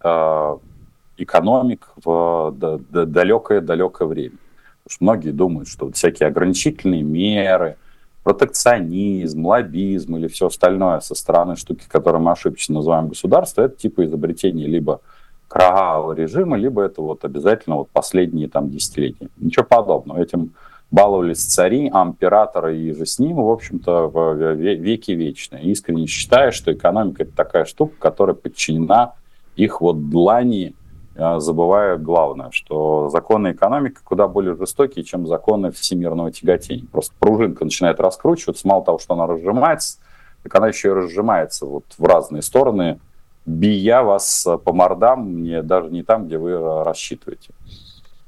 экономик 1.16 1.88
в 2.04 2.52
далекое-далекое 2.90 4.08
время. 4.08 4.38
Потому 4.82 4.90
что 4.90 5.04
многие 5.04 5.30
думают, 5.30 5.68
что 5.68 5.88
всякие 5.92 6.26
ограничительные 6.26 7.04
меры– 7.04 7.76
протекционизм, 8.28 9.46
лоббизм 9.46 10.16
или 10.16 10.28
все 10.28 10.48
остальное 10.48 11.00
со 11.00 11.14
стороны 11.14 11.56
штуки, 11.56 11.86
которые 11.88 12.20
мы 12.20 12.32
ошибочно 12.32 12.74
называем 12.74 13.08
государство, 13.08 13.62
это 13.62 13.78
типа 13.78 14.04
изобретение 14.04 14.66
либо 14.66 15.00
кровавого 15.48 16.12
режима, 16.12 16.58
либо 16.58 16.82
это 16.82 17.00
вот 17.00 17.24
обязательно 17.24 17.76
вот 17.76 17.88
последние 17.88 18.50
там 18.50 18.68
десятилетия. 18.68 19.30
Ничего 19.38 19.64
подобного. 19.64 20.20
Этим 20.20 20.52
баловались 20.90 21.42
цари, 21.42 21.88
императоры 21.88 22.76
и 22.76 22.92
же 22.92 23.06
с 23.06 23.18
ним, 23.18 23.36
в 23.36 23.48
общем-то, 23.48 24.08
в 24.08 24.54
веки 24.56 25.12
вечные. 25.12 25.64
Искренне 25.64 26.06
считаю, 26.06 26.52
что 26.52 26.70
экономика– 26.70 27.22
это 27.24 27.34
такая 27.34 27.64
штука, 27.64 27.94
которая 27.98 28.36
подчинена 28.36 29.14
их 29.56 29.80
вот 29.80 30.10
длани 30.10 30.74
забывая 31.18 31.96
главное, 31.96 32.50
что 32.52 33.08
законы 33.08 33.52
экономики 33.52 33.98
куда 34.04 34.28
более 34.28 34.56
жестокие, 34.56 35.04
чем 35.04 35.26
законы 35.26 35.72
всемирного 35.72 36.30
тяготения. 36.30 36.86
Просто 36.90 37.12
пружинка 37.18 37.64
начинает 37.64 37.98
раскручиваться, 38.00 38.66
мало 38.68 38.84
того, 38.84 38.98
что 38.98 39.14
она 39.14 39.26
разжимается, 39.26 39.98
так 40.42 40.54
она 40.54 40.68
еще 40.68 40.88
и 40.88 40.92
разжимается 40.92 41.66
вот 41.66 41.84
в 41.98 42.04
разные 42.04 42.42
стороны, 42.42 43.00
бия 43.46 44.02
вас 44.02 44.46
по 44.64 44.72
мордам, 44.72 45.42
не, 45.42 45.62
даже 45.62 45.90
не 45.90 46.02
там, 46.02 46.26
где 46.26 46.38
вы 46.38 46.84
рассчитываете. 46.84 47.52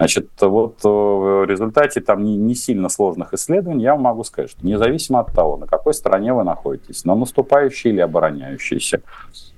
Значит, 0.00 0.30
вот 0.40 0.78
э, 0.82 0.88
в 0.88 1.44
результате 1.44 2.00
там 2.00 2.24
не, 2.24 2.38
не 2.38 2.54
сильно 2.54 2.88
сложных 2.88 3.34
исследований 3.34 3.82
я 3.82 3.96
могу 3.96 4.24
сказать, 4.24 4.50
что 4.50 4.66
независимо 4.66 5.20
от 5.20 5.34
того, 5.34 5.58
на 5.58 5.66
какой 5.66 5.92
стороне 5.92 6.32
вы 6.32 6.42
находитесь, 6.42 7.04
на 7.04 7.14
наступающей 7.14 7.90
или 7.90 8.00
обороняющейся, 8.00 9.02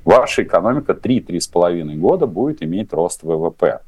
ваша 0.04 0.42
экономика 0.42 0.94
3-3,5 0.94 1.94
года 1.94 2.26
будет 2.26 2.60
иметь 2.60 2.92
рост 2.92 3.22
ВВП. 3.22 3.82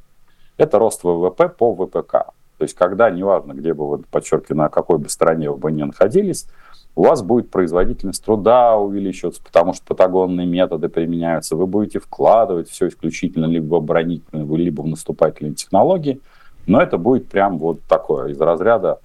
Это 0.56 0.78
рост 0.78 1.02
ВВП 1.02 1.48
по 1.48 1.74
ВПК. 1.74 2.12
То 2.12 2.60
есть, 2.60 2.76
когда, 2.76 3.10
неважно, 3.10 3.54
где 3.54 3.74
бы 3.74 3.88
вы, 3.88 3.98
подчеркиваю, 3.98 4.58
на 4.58 4.68
какой 4.68 4.98
бы 4.98 5.08
стороне 5.08 5.50
вы 5.50 5.56
бы 5.56 5.72
не 5.72 5.84
находились, 5.84 6.46
у 6.94 7.02
вас 7.02 7.22
будет 7.22 7.50
производительность 7.50 8.24
труда 8.24 8.76
увеличиваться, 8.76 9.42
потому 9.42 9.72
что 9.72 9.84
патагонные 9.86 10.46
методы 10.46 10.88
применяются. 10.88 11.56
Вы 11.56 11.66
будете 11.66 11.98
вкладывать 11.98 12.70
все 12.70 12.86
исключительно 12.86 13.46
либо 13.46 13.72
в 13.72 13.74
оборонительные, 13.74 14.46
либо 14.56 14.82
в 14.82 14.86
наступательные 14.86 15.54
технологии– 15.54 16.20
но 16.66 16.80
это 16.80 16.98
будет 16.98 17.28
прям 17.28 17.58
вот 17.58 17.80
такое, 17.88 18.28
из 18.28 18.40
разряда 18.40 19.00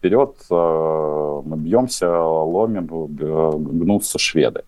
вперед 0.00 0.34
э, 0.50 1.42
мы 1.44 1.56
бьемся, 1.58 2.10
ломим, 2.10 2.88
э, 2.90 3.50
гнутся 3.56 4.18
шведы. 4.18 4.62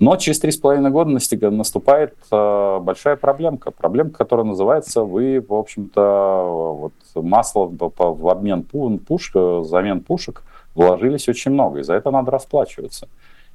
Но 0.00 0.16
через 0.16 0.40
три 0.40 0.50
с 0.50 0.56
половиной 0.56 0.90
года 0.90 1.10
наступает 1.10 2.14
э, 2.30 2.78
большая 2.80 3.16
проблемка. 3.16 3.70
Проблемка, 3.70 4.18
которая 4.18 4.46
называется, 4.46 5.02
вы, 5.02 5.44
в 5.46 5.54
общем-то, 5.54 6.80
вот 6.80 6.92
масло 7.14 7.70
в 7.70 8.28
обмен 8.28 8.64
пуш, 8.64 9.32
замен 9.32 10.00
пушек 10.00 10.42
вложились 10.74 11.28
очень 11.28 11.52
много, 11.52 11.80
и 11.80 11.82
за 11.82 11.94
это 11.94 12.10
надо 12.10 12.32
расплачиваться. 12.32 13.08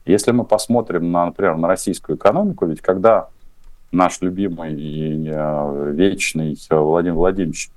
Если 0.06 0.32
мы 0.32 0.46
посмотрим, 0.46 1.12
на, 1.12 1.28
например, 1.28 1.56
на 1.58 1.68
российскую 1.68 2.18
экономику, 2.18 2.66
ведь 2.66 2.82
когда 2.82 3.28
наш 3.92 4.22
любимый 4.22 4.74
и 4.74 5.16
вечный 5.94 6.58
Владимир 6.70 7.16
Владимирович 7.16 7.70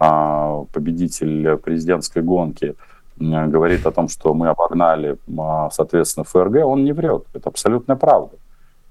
победитель 0.00 1.56
президентской 1.58 2.22
гонки 2.22 2.74
говорит 3.18 3.84
о 3.86 3.90
том, 3.90 4.08
что 4.08 4.32
мы 4.32 4.48
обогнали, 4.48 5.18
а, 5.38 5.68
соответственно, 5.70 6.24
ФРГ, 6.24 6.64
он 6.64 6.84
не 6.84 6.92
врет. 6.92 7.24
Это 7.34 7.50
абсолютная 7.50 7.96
правда. 7.96 8.36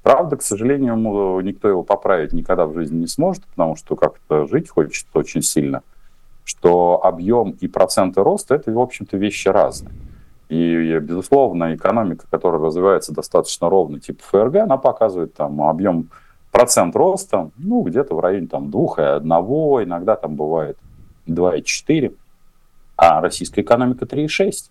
Правда, 0.03 0.37
к 0.37 0.43
сожалению, 0.43 1.41
никто 1.41 1.67
его 1.67 1.83
поправить 1.83 2.31
никогда 2.31 2.67
в 2.67 2.73
жизни 2.75 2.99
не 2.99 3.07
сможет, 3.07 3.43
потому 3.45 3.75
что 3.75 3.95
как-то 3.95 4.45
жить 4.47 4.69
хочется 4.69 5.09
очень 5.15 5.41
сильно, 5.41 5.81
что 6.43 7.01
объем 7.03 7.57
и 7.59 7.67
проценты 7.67 8.21
роста– 8.21 8.53
это, 8.55 8.71
в 8.71 8.79
общем-то, 8.79 9.17
вещи 9.17 9.47
разные. 9.47 9.93
И, 10.47 10.99
безусловно, 10.99 11.75
экономика, 11.75 12.25
которая 12.29 12.61
развивается 12.61 13.13
достаточно 13.13 13.67
ровно, 13.69 13.99
типа 13.99 14.21
ФРГ, 14.23 14.55
она 14.57 14.77
показывает 14.77 15.33
там 15.33 15.61
объем 15.61 16.09
процент 16.51 16.95
роста, 16.95 17.49
ну, 17.57 17.81
где-то 17.81 18.15
в 18.15 18.19
районе 18.19 18.47
там 18.47 18.69
двух 18.69 18.99
и 18.99 19.03
одного, 19.03 19.83
иногда 19.83 20.15
там 20.15 20.35
бывает 20.35 20.77
2,4, 21.31 22.15
а 22.97 23.21
российская 23.21 23.61
экономика 23.61 24.05
3,6. 24.05 24.69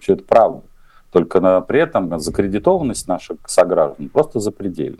Все 0.00 0.14
это 0.14 0.24
правда. 0.24 0.62
Только 1.12 1.40
на, 1.40 1.60
при 1.60 1.80
этом 1.80 2.18
закредитованность 2.18 3.08
наших 3.08 3.38
сограждан 3.46 4.08
просто 4.08 4.40
запредельна. 4.40 4.98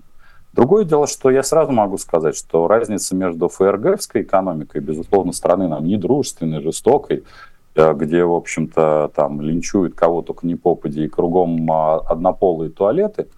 Другое 0.53 0.85
дело, 0.85 1.07
что 1.07 1.31
я 1.31 1.45
сразу 1.45 1.71
могу 1.71 1.97
сказать, 1.99 2.37
что 2.37 2.67
разница 2.67 3.15
между 3.15 3.49
ФРГовской 3.49 4.23
экономикой, 4.23 4.81
безусловно, 4.81 5.33
страны 5.33 5.69
нам 5.69 5.85
недружественной, 5.85 6.61
жестокой, 6.61 7.23
э, 7.77 7.95
где, 7.95 8.25
в 8.25 8.33
общем-то, 8.33 9.13
там 9.15 9.41
линчуют 9.41 9.95
кого 9.95 10.23
только 10.23 10.47
не 10.47 10.57
попади, 10.57 11.05
и 11.05 11.09
кругом 11.09 11.71
а, 11.71 11.99
однополые 11.99 12.71
туалеты, 12.71 13.29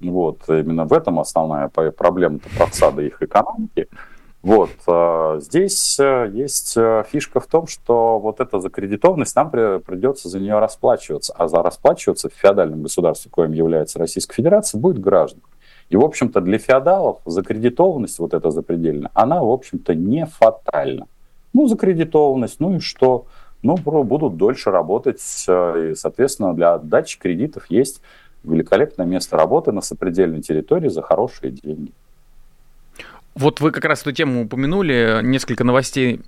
вот, 0.00 0.40
именно 0.48 0.84
в 0.84 0.92
этом 0.92 1.20
основная 1.20 1.68
проблема-то 1.68 2.48
просада 2.56 3.02
их 3.02 3.22
экономики– 3.22 3.86
вот. 4.48 4.70
Э, 4.86 5.40
здесь 5.40 6.00
э, 6.00 6.30
есть 6.32 6.74
э, 6.76 7.04
фишка 7.10 7.38
в 7.38 7.46
том, 7.46 7.66
что 7.66 8.18
вот 8.18 8.40
эта 8.40 8.60
закредитованность, 8.60 9.36
нам 9.36 9.50
придется 9.50 10.28
за 10.28 10.40
нее 10.40 10.58
расплачиваться. 10.58 11.34
А 11.36 11.48
за 11.48 11.62
расплачиваться 11.62 12.30
в 12.30 12.32
феодальном 12.32 12.82
государстве, 12.82 13.30
коим 13.30 13.52
является 13.52 13.98
Российская 13.98 14.34
Федерация, 14.34 14.80
будет 14.80 14.98
граждан. 15.00 15.42
И, 15.90 15.96
в 15.96 16.04
общем-то, 16.04 16.40
для 16.40 16.58
феодалов 16.58 17.20
закредитованность 17.26 18.18
вот 18.18 18.32
эта 18.32 18.50
запредельная, 18.50 19.10
она, 19.14 19.42
в 19.42 19.50
общем-то, 19.50 19.94
не 19.94 20.26
фатальна. 20.26 21.06
Ну, 21.52 21.66
закредитованность, 21.66 22.60
ну 22.60 22.76
и 22.76 22.78
что? 22.78 23.26
Ну, 23.62 23.76
будут 23.76 24.36
дольше 24.36 24.70
работать, 24.70 25.20
и, 25.48 25.92
соответственно, 25.94 26.54
для 26.54 26.74
отдачи 26.74 27.18
кредитов 27.18 27.66
есть 27.70 28.00
великолепное 28.44 29.06
место 29.06 29.36
работы 29.36 29.72
на 29.72 29.80
сопредельной 29.80 30.42
территории 30.42 30.88
за 30.88 31.02
хорошие 31.02 31.52
деньги. 31.52 31.92
Вот 33.38 33.60
вы 33.60 33.70
как 33.70 33.84
раз 33.84 34.00
эту 34.00 34.10
тему 34.10 34.44
упомянули, 34.44 35.20
несколько 35.22 35.62
новостей 35.62 36.22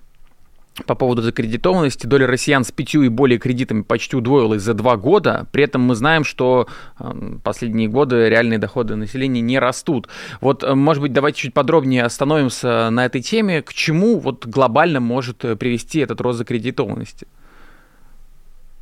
по 0.87 0.95
поводу 0.95 1.23
закредитованности. 1.23 2.07
Доля 2.07 2.29
россиян 2.29 2.63
с 2.63 2.71
пятью 2.71 3.03
и 3.03 3.09
более 3.09 3.41
кредитами 3.41 3.83
почти 3.83 4.17
удвоилась 4.17 4.63
за 4.63 4.75
два 4.75 4.97
года. 4.97 5.49
При 5.51 5.65
этом 5.65 5.83
мы 5.83 5.97
знаем, 5.97 6.23
что 6.23 6.69
эм, 7.01 7.41
последние 7.43 7.89
годы 7.89 8.29
реальные 8.29 8.61
доходы 8.61 8.95
населения 8.95 9.41
не 9.41 9.59
растут. 9.59 10.09
Вот, 10.41 10.63
э, 10.63 10.73
может 10.77 11.03
быть, 11.03 11.13
давайте 11.13 11.41
чуть 11.41 11.53
подробнее 11.53 12.05
остановимся 12.05 12.91
на 12.91 13.07
этой 13.07 13.23
теме. 13.23 13.61
К 13.63 13.73
чему 13.73 14.21
вот 14.21 14.47
глобально 14.47 15.01
может 15.01 15.45
э, 15.45 15.57
привести 15.57 15.99
этот 15.99 16.21
рост 16.21 16.39
закредитованности? 16.39 17.27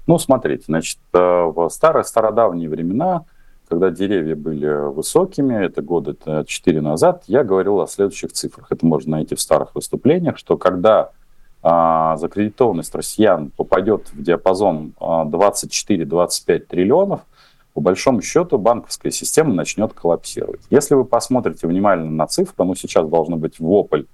Ну, 0.06 0.18
смотрите, 0.18 0.64
значит, 0.66 0.99
э, 1.14 1.18
в 1.18 1.70
старые 1.70 2.04
стародавние 2.04 2.68
времена 2.68 3.25
когда 3.68 3.90
деревья 3.90 4.34
были 4.34 4.90
высокими, 4.90 5.54
это 5.64 5.82
года 5.82 6.44
4 6.44 6.80
назад, 6.80 7.25
я 7.26 7.44
говорил 7.44 7.80
о 7.80 7.87
следующих 7.87 8.32
цифрах. 8.32 8.68
Это 8.70 8.87
можно 8.87 9.12
найти 9.12 9.34
в 9.34 9.40
старых 9.40 9.75
выступлениях, 9.75 10.38
что 10.38 10.56
когда 10.56 11.10
а, 11.62 12.16
закредитованность 12.16 12.94
россиян 12.94 13.50
попадет 13.50 14.10
в 14.12 14.22
диапазон 14.22 14.94
а, 14.98 15.25
24-25 15.26 16.58
триллионов, 16.60 17.20
по 17.75 17.80
большому 17.80 18.22
счету 18.22 18.58
банковская 18.58 19.10
система 19.10 19.52
начнет 19.52 19.92
коллапсировать. 19.92 20.62
Если 20.70 20.94
вы 20.94 21.04
посмотрите 21.04 21.66
внимательно 21.66 22.10
на 22.10 22.26
цифры, 22.26 22.64
ну 22.64 22.75
сейчас 22.75 23.06
должно 23.06 23.37
быть 23.37 23.60
вопль 23.60 24.04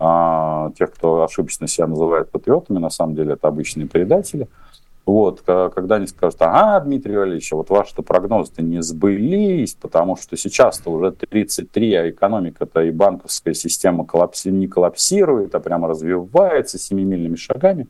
а, 0.00 0.72
тех, 0.76 0.92
кто 0.92 1.22
ошибочно 1.22 1.68
себя 1.68 1.86
называет 1.86 2.30
патриотами, 2.30 2.78
на 2.78 2.90
самом 2.90 3.14
деле 3.14 3.34
это 3.34 3.46
обычные 3.46 3.86
предатели– 3.86 4.48
Вот, 5.06 5.42
когда 5.42 5.96
они 5.96 6.08
скажут, 6.08 6.42
ага, 6.42 6.84
Дмитрий 6.84 7.16
Валерьевич, 7.16 7.52
вот 7.52 7.70
ваши-то 7.70 8.02
прогнозы-то 8.02 8.60
не 8.60 8.82
сбылись, 8.82 9.74
потому 9.74 10.16
что 10.16 10.36
сейчас-то 10.36 10.90
уже 10.90 11.12
33, 11.12 11.94
а 11.94 12.10
экономика-то 12.10 12.82
и 12.82 12.90
банковская 12.90 13.54
система 13.54 14.04
коллапси, 14.04 14.48
не 14.48 14.66
коллапсирует, 14.66 15.54
а 15.54 15.60
прямо 15.60 15.86
развивается 15.86 16.76
семимильными 16.76 17.36
шагами. 17.36 17.86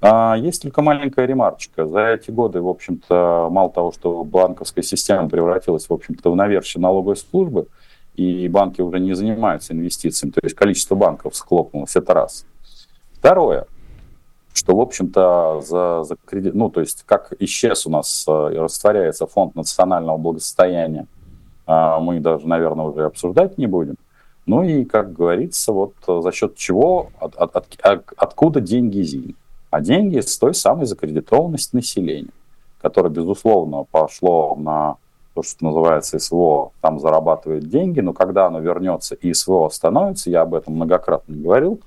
А 0.00 0.34
есть 0.34 0.62
только 0.62 0.80
маленькая 0.80 1.26
ремарочка. 1.26 1.86
За 1.86 2.06
эти 2.06 2.30
годы, 2.30 2.62
в 2.62 2.68
общем-то, 2.68 3.48
мало 3.50 3.68
того, 3.68 3.92
что 3.92 4.24
банковская 4.24 4.82
система 4.82 5.28
превратилась, 5.28 5.90
в 5.90 5.92
общем-то, 5.92 6.32
в 6.32 6.36
навершие 6.36 6.80
налоговой 6.80 7.16
службы, 7.16 7.66
и 8.16 8.48
банки 8.48 8.80
уже 8.80 8.98
не 8.98 9.12
занимаются 9.12 9.74
инвестициями, 9.74 10.32
то 10.32 10.40
есть 10.42 10.56
количество 10.56 10.94
банков 10.94 11.36
схлопнулось, 11.36 11.96
это 11.96 12.14
раз. 12.14 12.46
Второе– 13.12 13.66
что, 14.52 14.76
в 14.76 14.80
общем-то, 14.80 15.62
за, 15.64 16.04
за 16.04 16.16
кредит, 16.24 16.54
ну, 16.54 16.70
то 16.70 16.80
есть, 16.80 17.04
как 17.06 17.32
исчез 17.38 17.86
у 17.86 17.90
нас 17.90 18.24
э, 18.28 18.54
и 18.54 18.58
растворяется 18.58 19.26
фонд 19.26 19.54
национального 19.54 20.16
благосостояния, 20.16 21.06
а, 21.66 22.00
мы 22.00 22.20
даже, 22.20 22.48
наверное, 22.48 22.86
уже 22.86 23.04
обсуждать 23.04 23.58
не 23.58 23.66
будем. 23.66 23.94
Ну 24.46 24.62
и, 24.64 24.84
как 24.84 25.12
говорится, 25.12 25.72
вот 25.72 25.94
э, 26.08 26.20
за 26.22 26.32
счет 26.32 26.56
чего, 26.56 27.10
от, 27.20 27.36
от, 27.36 27.54
от, 27.80 28.04
откуда 28.16 28.60
деньги 28.60 29.02
ЗИН? 29.02 29.36
А 29.70 29.80
деньги 29.80 30.18
с 30.18 30.36
той 30.36 30.52
самой 30.52 30.86
закредитованности 30.86 31.76
населения, 31.76 32.32
которая, 32.82 33.12
безусловно, 33.12 33.84
пошло 33.88 34.56
на 34.56 34.96
то, 35.34 35.44
что 35.44 35.64
называется 35.64 36.18
СВО, 36.18 36.72
там 36.80 36.98
зарабатывает 36.98 37.68
деньги, 37.68 38.00
но 38.00 38.12
когда 38.12 38.46
оно 38.46 38.58
вернется 38.58 39.14
и 39.14 39.32
СВО 39.32 39.66
остановится, 39.66 40.28
я 40.28 40.42
об 40.42 40.54
этом 40.54 40.74
многократно 40.74 41.36
говорил, 41.36 41.80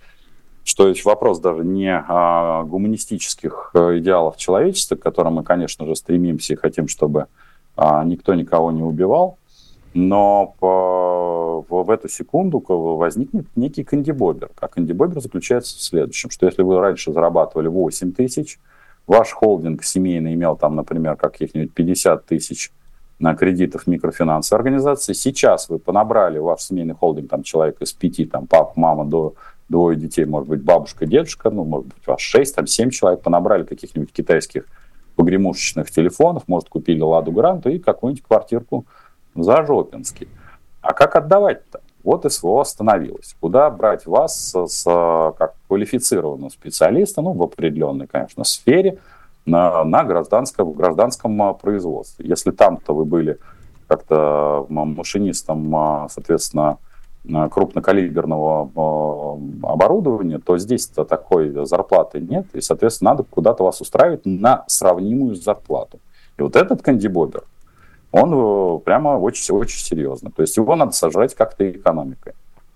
что 0.63 0.88
это 0.88 1.00
вопрос 1.05 1.39
даже 1.39 1.63
не 1.63 1.93
о 1.93 2.63
гуманистических 2.63 3.72
э, 3.74 3.98
идеалов 4.00 4.38
человечества, 4.38 4.96
к 4.96 5.01
которым 5.01 5.34
мы, 5.36 5.43
конечно 5.43 5.86
же, 5.86 5.96
стремимся 5.96 6.53
и 6.53 6.58
хотим, 6.58 6.88
чтобы 6.88 7.27
а, 7.75 8.03
никто 8.03 8.34
никого 8.34 8.72
не 8.72 8.82
убивал, 8.82 9.38
но 9.93 10.55
по, 10.60 11.65
в, 11.67 11.84
в 11.84 11.89
эту 11.89 12.08
секунду 12.08 12.63
возникнет 12.67 13.46
некий 13.55 13.84
кандибобер. 13.84 14.51
А 14.60 14.67
кандибобер 14.67 15.20
заключается 15.20 15.77
в 15.77 15.82
следующем, 15.82 16.29
что 16.29 16.46
если 16.46 16.62
вы 16.62 16.79
раньше 16.79 17.12
зарабатывали 17.12 17.67
8 17.67 18.13
тысяч, 18.13 18.60
ваш 19.05 19.32
холдинг 19.32 19.84
семейный 19.84 20.34
имел 20.34 20.55
там, 20.55 20.75
например, 20.75 21.15
каких-нибудь 21.15 21.74
50 21.74 22.25
тысяч 22.25 22.72
на 23.20 23.36
кредитов 23.36 23.88
микрофинансовой 23.88 24.60
организации, 24.60 25.13
сейчас 25.13 25.70
вы 25.70 25.79
понабрали 25.79 26.39
ваш 26.39 26.62
семейный 26.62 26.96
холдинг, 26.96 27.29
там 27.29 27.43
человек 27.43 27.82
из 27.82 27.93
пяти, 27.93 28.25
там 28.25 28.48
папа, 28.48 28.74
мама 28.75 29.05
до 29.05 29.36
двое 29.74 29.98
детей, 29.98 30.25
может 30.25 30.48
быть, 30.48 30.62
бабушка, 30.62 31.08
дедушка, 31.08 31.50
ну, 31.50 31.63
может 31.63 31.88
быть, 31.88 32.08
у 32.08 32.12
вас 32.12 32.22
шесть, 32.22 32.56
там, 32.56 32.68
семь 32.68 32.92
человек, 32.92 33.22
понабрали 33.22 33.63
каких-нибудь 33.63 34.13
китайских 34.13 34.65
погремушечных 35.15 35.89
телефонов, 35.89 36.44
может, 36.48 36.70
купили 36.70 37.01
Ладу 37.01 37.32
Гранту 37.32 37.70
и 37.70 37.80
какую-нибудь 37.80 38.24
квартирку 38.24 38.86
за 39.34 39.65
Жопинский. 39.65 40.27
А 40.82 40.94
как 40.94 41.15
отдавать-то? 41.15 41.82
Вот 42.03 42.32
СВО 42.32 42.62
остановилось. 42.62 43.36
Куда 43.39 43.70
брать 43.72 44.06
вас 44.06 44.51
с, 44.51 44.68
с, 44.68 44.84
как 45.38 45.56
квалифицированного 45.68 46.50
специалиста, 46.50 47.22
ну, 47.22 47.34
в 47.34 47.42
определенной, 47.42 48.06
конечно, 48.06 48.44
сфере, 48.44 49.00
на, 49.46 49.84
на 49.84 50.03
гражданском, 50.03 50.72
гражданском 50.74 51.42
а, 51.42 51.53
производстве. 51.53 52.27
Если 52.27 52.51
там-то 52.51 52.94
вы 52.94 53.06
были 53.06 53.39
как-то 53.88 54.65
машинистом, 54.70 55.75
а, 55.75 56.08
соответственно, 56.10 56.77
крупнокалиберного 57.25 58.70
э, 58.75 59.65
оборудования, 59.65 60.39
то 60.39 60.58
здесь-то 60.58 61.06
такой 61.06 61.65
зарплаты 61.65 62.20
нет, 62.20 62.48
и, 62.53 62.62
соответственно, 62.62 63.12
надо 63.12 63.24
куда-то 63.24 63.63
вас 63.63 63.80
устраивать 63.82 64.25
на 64.25 64.65
сравнимую 64.68 65.36
зарплату. 65.36 66.00
И 66.38 66.42
вот 66.42 66.56
этот 66.56 66.82
кандибобер, 66.82 67.44
он 68.12 68.34
э, 68.34 68.80
прямо 68.80 69.18
очень-очень 69.18 69.79
серьезно. 69.79 70.31
То 70.31 70.42
есть 70.42 70.57
его 70.57 70.75
надо 70.75 70.92
сожрать 70.92 71.33
как-то 71.33 71.70
экономикой. 71.70 72.33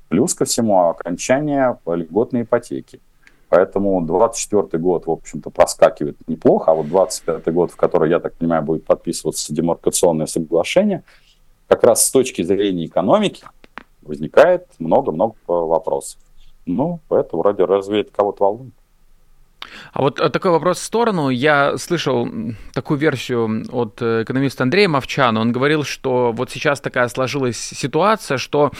Плюс 0.07 0.33
ко 0.33 0.45
всему 0.45 0.87
окончание 0.87 1.77
льготной 1.85 2.43
ипотеки. 2.43 3.01
Поэтому 3.49 4.01
24 4.01 4.81
год, 4.81 5.07
в 5.07 5.11
общем-то, 5.11 5.49
проскакивает 5.49 6.17
неплохо, 6.27 6.71
а 6.71 6.73
вот 6.73 6.87
25 6.87 7.53
год, 7.53 7.71
в 7.71 7.75
который, 7.75 8.09
я 8.09 8.19
так 8.19 8.33
понимаю, 8.33 8.61
будет 8.61 8.85
подписываться 8.85 9.53
демаркационное 9.53 10.25
соглашение, 10.25 11.03
как 11.67 11.83
раз 11.83 12.05
с 12.05 12.11
точки 12.11 12.41
зрения 12.43 12.85
экономики– 12.85 13.43
возникает 14.07 14.67
много-много 14.79 15.35
вопросов. 15.47 16.19
Ну, 16.65 16.99
это 17.09 17.37
вроде 17.37 17.65
разве 17.65 18.01
это 18.01 18.11
кого-то 18.11 18.43
волнует? 18.43 18.73
А 19.93 20.01
вот 20.01 20.19
э, 20.19 20.29
такой 20.29 20.51
вопрос 20.51 20.79
в 20.79 20.83
сторону. 20.83 21.29
Я 21.29 21.77
слышал 21.77 22.27
такую 22.73 22.99
версию 22.99 23.65
от 23.71 24.01
э, 24.01 24.23
экономиста 24.23 24.63
Андрея 24.63 24.87
Мовчана. 24.87 25.41
Он 25.41 25.51
говорил, 25.51 25.83
что 25.83 26.31
вот 26.31 26.51
сейчас 26.51 26.81
такая 26.81 27.07
сложилась 27.07 27.57
ситуация, 27.57 28.37
что 28.37 28.71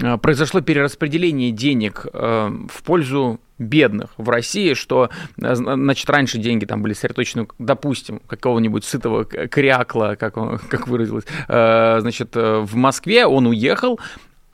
э, 0.00 0.16
произошло 0.18 0.60
перераспределение 0.60 1.50
денег 1.50 2.06
в 2.12 2.82
пользу 2.84 3.40
бедных 3.58 4.10
в 4.16 4.28
России, 4.28 4.74
что, 4.74 5.10
значит, 5.36 6.10
раньше 6.10 6.38
деньги 6.38 6.64
там 6.64 6.82
были 6.82 6.92
сосредоточены, 6.92 7.46
допустим, 7.58 8.20
какого-нибудь 8.26 8.84
сытого 8.84 9.24
крякла, 9.24 10.16
как, 10.18 10.36
он, 10.36 10.58
как 10.68 10.88
выразилось, 10.88 11.24
значит, 11.46 12.34
в 12.34 12.74
Москве, 12.74 13.26
он 13.26 13.46
уехал, 13.46 14.00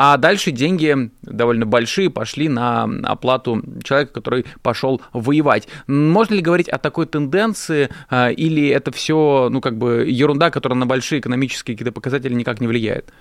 а 0.02 0.16
дальше 0.16 0.50
деньги 0.50 1.10
довольно 1.20 1.66
большие 1.66 2.08
пошли 2.08 2.48
на 2.48 2.84
оплату 3.02 3.62
человека, 3.84 4.14
который 4.14 4.46
пошел 4.62 5.02
воевать. 5.12 5.68
Можно 5.86 6.36
ли 6.36 6.40
говорить 6.40 6.70
о 6.70 6.78
такой 6.78 7.04
тенденции, 7.04 7.90
а, 8.08 8.30
или 8.30 8.66
это 8.68 8.92
все, 8.92 9.50
ну, 9.50 9.60
как 9.60 9.76
бы 9.76 10.06
ерунда, 10.08 10.50
которая 10.50 10.78
на 10.78 10.86
большие 10.86 11.20
экономические 11.20 11.76
какие-то 11.76 11.92
показатели 11.92 12.32
никак 12.32 12.62
не 12.62 12.66
влияет? 12.66 13.12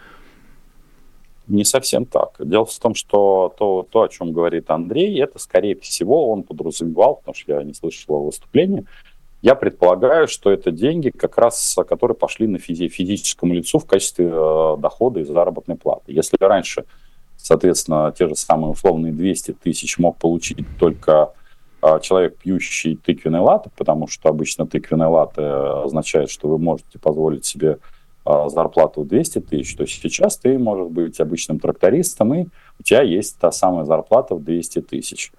Не 1.50 1.65
совсем 1.65 2.06
так. 2.06 2.38
Дело 2.39 2.65
в 2.65 2.80
том, 2.80 2.96
что 2.96 3.54
то, 3.58 3.86
то, 3.92 4.04
о 4.04 4.08
чем 4.08 4.32
говорит 4.32 4.72
Андрей, 4.72 5.22
это, 5.22 5.38
скорее 5.38 5.76
всего, 5.76 6.32
он 6.32 6.44
подразумевал, 6.44 7.15
потому 7.15 7.36
что 7.36 7.56
я 7.56 7.63
не 7.63 7.74
слышал 7.74 8.15
его 8.15 8.26
выступления, 8.28 8.86
я 9.41 9.56
предполагаю, 9.56 10.28
что 10.28 10.52
это 10.52 10.71
деньги, 10.71 11.12
как 11.12 11.38
раз, 11.38 11.75
которые 11.88 12.15
пошли 12.15 12.47
на 12.47 12.58
физи- 12.58 12.89
физическому 12.89 13.54
лицу 13.54 13.80
в 13.80 13.86
качестве 13.86 14.30
э, 14.32 14.75
дохода 14.78 15.21
и 15.21 15.23
заработной 15.23 15.78
платы. 15.78 16.12
Если 16.12 16.36
раньше, 16.39 16.84
соответственно, 17.38 18.13
те 18.17 18.28
же 18.28 18.36
самые 18.36 18.71
условные 18.71 19.13
200 19.13 19.54
тысяч 19.54 19.97
мог 19.97 20.17
получить 20.17 20.65
только 20.78 21.32
э, 21.82 21.99
человек, 22.02 22.38
пьющий 22.38 22.97
тыквенный 22.97 23.39
латы, 23.39 23.69
потому 23.78 24.08
что 24.08 24.28
обычно 24.28 24.67
тыквенный 24.67 25.08
латы 25.08 25.41
означает, 25.41 26.30
что 26.30 26.49
вы 26.49 26.58
можете 26.58 26.99
позволить 26.99 27.45
себе 27.45 27.80
э, 28.25 28.49
зарплату 28.49 29.06
200 29.06 29.39
тысяч, 29.39 29.78
то 29.78 29.86
сейчас 29.86 30.38
ты 30.38 30.60
можешь 30.60 30.89
быть 30.89 31.17
обычным 31.21 31.60
трактористом, 31.60 32.34
и 32.34 32.47
у 32.78 32.84
тебя 32.84 33.04
есть 33.04 33.39
та 33.39 33.54
самая 33.54 33.86
зарплата 33.86 34.36
в 34.36 34.43
200 34.43 34.82
тысяч. 34.82 35.32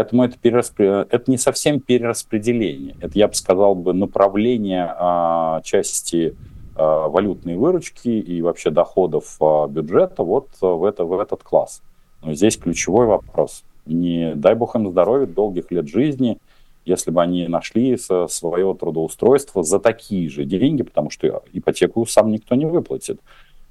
Поэтому 0.00 0.24
это, 0.24 0.38
перераспри... 0.38 1.02
это 1.10 1.30
не 1.30 1.36
совсем 1.36 1.78
перераспределение. 1.78 2.96
Это, 3.02 3.18
я 3.18 3.28
бы 3.28 3.34
сказал, 3.34 3.74
бы 3.74 3.92
направление 3.92 4.94
а, 4.96 5.60
части 5.62 6.34
а, 6.74 7.08
валютной 7.08 7.56
выручки 7.56 8.08
и 8.08 8.40
вообще 8.40 8.70
доходов 8.70 9.36
а, 9.42 9.66
бюджета 9.68 10.22
вот 10.22 10.48
в, 10.58 10.84
это, 10.86 11.04
в 11.04 11.20
этот 11.20 11.42
класс. 11.42 11.82
Но 12.22 12.32
здесь 12.32 12.56
ключевой 12.56 13.04
вопрос. 13.04 13.62
Не 13.84 14.34
дай 14.34 14.54
бог 14.54 14.74
им 14.74 14.88
здоровья, 14.90 15.26
долгих 15.26 15.70
лет 15.70 15.86
жизни, 15.86 16.38
если 16.86 17.10
бы 17.10 17.20
они 17.20 17.46
нашли 17.46 17.98
свое 17.98 18.74
трудоустройство 18.74 19.62
за 19.62 19.80
такие 19.80 20.30
же 20.30 20.46
деньги, 20.46 20.82
потому 20.82 21.10
что 21.10 21.42
ипотеку 21.52 22.06
сам 22.06 22.30
никто 22.30 22.54
не 22.54 22.64
выплатит, 22.64 23.20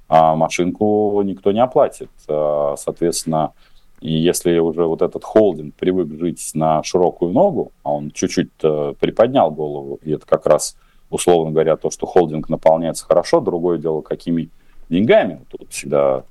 а 0.06 0.36
машинку 0.36 1.20
никто 1.24 1.50
не 1.50 1.60
оплатит. 1.60 2.10
А, 2.28 2.76
соответственно, 2.78 3.52
и 4.00 4.12
если 4.12 4.58
уже 4.58 4.84
вот 4.84 5.02
этот 5.02 5.24
холдинг 5.24 5.74
привык 5.74 6.08
жить 6.18 6.50
на 6.54 6.82
широкую 6.82 7.32
ногу, 7.32 7.72
а 7.82 7.92
он 7.92 8.10
чуть-чуть 8.10 8.48
э, 8.62 8.94
приподнял 8.98 9.50
голову, 9.50 10.00
и 10.02 10.12
это 10.12 10.26
как 10.26 10.46
раз, 10.46 10.76
условно 11.10 11.52
говоря, 11.52 11.76
то, 11.76 11.90
что 11.90 12.06
холдинг 12.06 12.48
наполняется 12.48 13.04
хорошо, 13.04 13.40
другое 13.40 13.78
дело, 13.78 14.00
какими 14.00 14.48
деньгами, 14.88 15.44
тут 15.50 15.70
всегда 15.70 16.24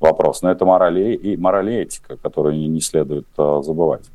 вопрос. 0.00 0.42
Но 0.42 0.50
это 0.50 0.66
мораль 0.66 0.98
и, 0.98 1.36
мораль 1.36 1.70
и 1.70 1.76
этика, 1.76 2.16
которую 2.16 2.58
не, 2.58 2.80
следует 2.80 3.26
э, 3.38 3.60
забывать. 3.62 4.10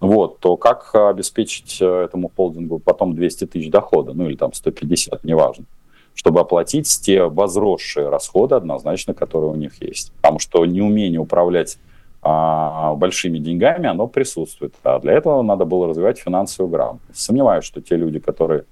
Вот, 0.00 0.40
то 0.40 0.56
как 0.56 0.96
обеспечить 0.96 1.78
э, 1.80 1.86
этому 1.86 2.28
холдингу 2.34 2.80
потом 2.80 3.14
200 3.14 3.46
тысяч 3.46 3.70
дохода, 3.70 4.14
ну 4.14 4.28
или 4.28 4.34
там 4.34 4.52
150, 4.52 5.22
неважно, 5.22 5.64
чтобы 6.12 6.40
оплатить 6.40 6.88
те 7.02 7.22
возросшие 7.22 8.08
расходы 8.08 8.56
однозначно, 8.56 9.14
которые 9.14 9.52
у 9.52 9.54
них 9.54 9.80
есть. 9.80 10.12
Потому 10.14 10.40
что 10.40 10.66
неумение 10.66 11.20
управлять 11.20 11.78
а, 12.22 12.94
большими 12.94 13.38
деньгами, 13.38 13.88
оно 13.88 14.06
присутствует. 14.06 14.74
А 14.84 15.00
для 15.00 15.12
этого 15.12 15.42
надо 15.42 15.64
было 15.64 15.88
развивать 15.88 16.18
финансовую 16.18 16.70
грамотность. 16.70 17.20
Сомневаюсь, 17.20 17.64
что 17.64 17.80
те 17.80 17.96
люди, 17.96 18.20
которые 18.20 18.64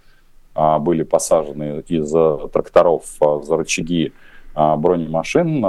а, 0.55 0.79
были 0.79 1.03
посажены 1.03 1.83
из 1.89 2.11
тракторов 2.53 3.03
а, 3.21 3.41
за 3.43 3.57
рычаги 3.57 4.13
а, 4.55 4.77
бронемашин, 4.77 5.65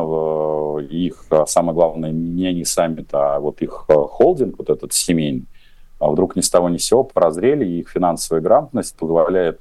их, 0.87 1.25
самое 1.47 1.73
главное, 1.73 2.11
не 2.11 2.47
они 2.47 2.65
сами, 2.65 3.05
а 3.11 3.39
вот 3.39 3.61
их 3.61 3.85
а, 3.87 3.93
холдинг, 3.93 4.59
вот 4.59 4.69
этот 4.69 4.93
семейный, 4.93 5.45
вдруг 5.99 6.35
ни 6.35 6.41
с 6.41 6.49
того 6.49 6.69
ни 6.69 6.77
с 6.77 6.85
сего 6.85 7.03
прозрели, 7.03 7.65
и 7.65 7.79
их 7.79 7.89
финансовая 7.89 8.41
грамотность 8.41 8.95
позволяет 8.95 9.59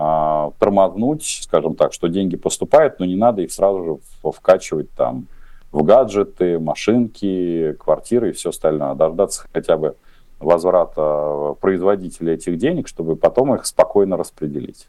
а, 0.00 0.52
тормознуть, 0.58 1.40
скажем 1.42 1.74
так, 1.74 1.92
что 1.92 2.08
деньги 2.08 2.36
поступают, 2.36 3.00
но 3.00 3.04
не 3.04 3.16
надо 3.16 3.42
их 3.42 3.52
сразу 3.52 3.84
же 3.84 4.30
вкачивать 4.30 4.90
там 4.92 5.26
в 5.72 5.82
гаджеты, 5.82 6.58
машинки, 6.58 7.76
квартиры 7.78 8.30
и 8.30 8.32
все 8.32 8.50
остальное. 8.50 8.94
Дождаться 8.94 9.46
хотя 9.52 9.76
бы 9.76 9.96
возврата 10.40 11.54
производителя 11.60 12.34
этих 12.34 12.58
денег, 12.58 12.88
чтобы 12.88 13.16
потом 13.16 13.54
их 13.54 13.66
спокойно 13.66 14.16
распределить. 14.16 14.86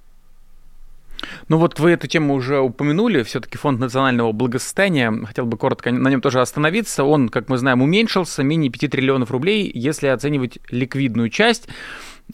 Ну 1.49 1.57
вот 1.57 1.79
вы 1.79 1.91
эту 1.91 2.07
тему 2.07 2.33
уже 2.33 2.59
упомянули, 2.59 3.23
все-таки 3.23 3.57
фонд 3.57 3.79
национального 3.79 4.31
благосостояния, 4.31 5.11
хотел 5.25 5.45
бы 5.45 5.57
коротко 5.57 5.91
на 5.91 6.07
нем 6.07 6.21
тоже 6.21 6.39
остановиться, 6.39 7.03
он, 7.03 7.29
как 7.29 7.49
мы 7.49 7.57
знаем, 7.57 7.81
уменьшился, 7.81 8.43
менее 8.43 8.71
5 8.71 8.91
триллионов 8.91 9.31
рублей, 9.31 9.69
если 9.73 10.07
оценивать 10.07 10.59
ликвидную 10.69 11.29
часть. 11.29 11.67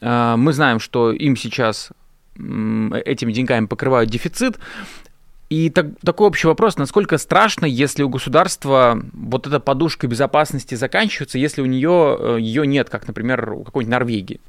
А, 0.01 0.37
мы 0.37 0.53
знаем, 0.53 0.79
что 0.79 1.11
им 1.11 1.35
сейчас 1.35 1.91
этими 2.37 3.31
деньгами 3.31 3.65
покрывают 3.65 4.09
дефицит. 4.09 4.59
И 5.49 5.69
так, 5.69 5.87
такой 6.03 6.27
общий 6.27 6.47
вопрос, 6.47 6.77
насколько 6.77 7.17
страшно, 7.19 7.65
если 7.65 8.01
у 8.01 8.09
государства 8.09 8.99
вот 9.13 9.45
эта 9.45 9.59
подушка 9.59 10.07
безопасности 10.07 10.73
заканчивается, 10.73 11.37
если 11.37 11.61
у 11.61 11.65
нее 11.65 12.17
э, 12.19 12.37
ее 12.39 12.65
нет, 12.65 12.89
как, 12.89 13.07
например, 13.07 13.53
у 13.53 13.63
какой-нибудь 13.63 13.91
Норвегии? 13.91 14.39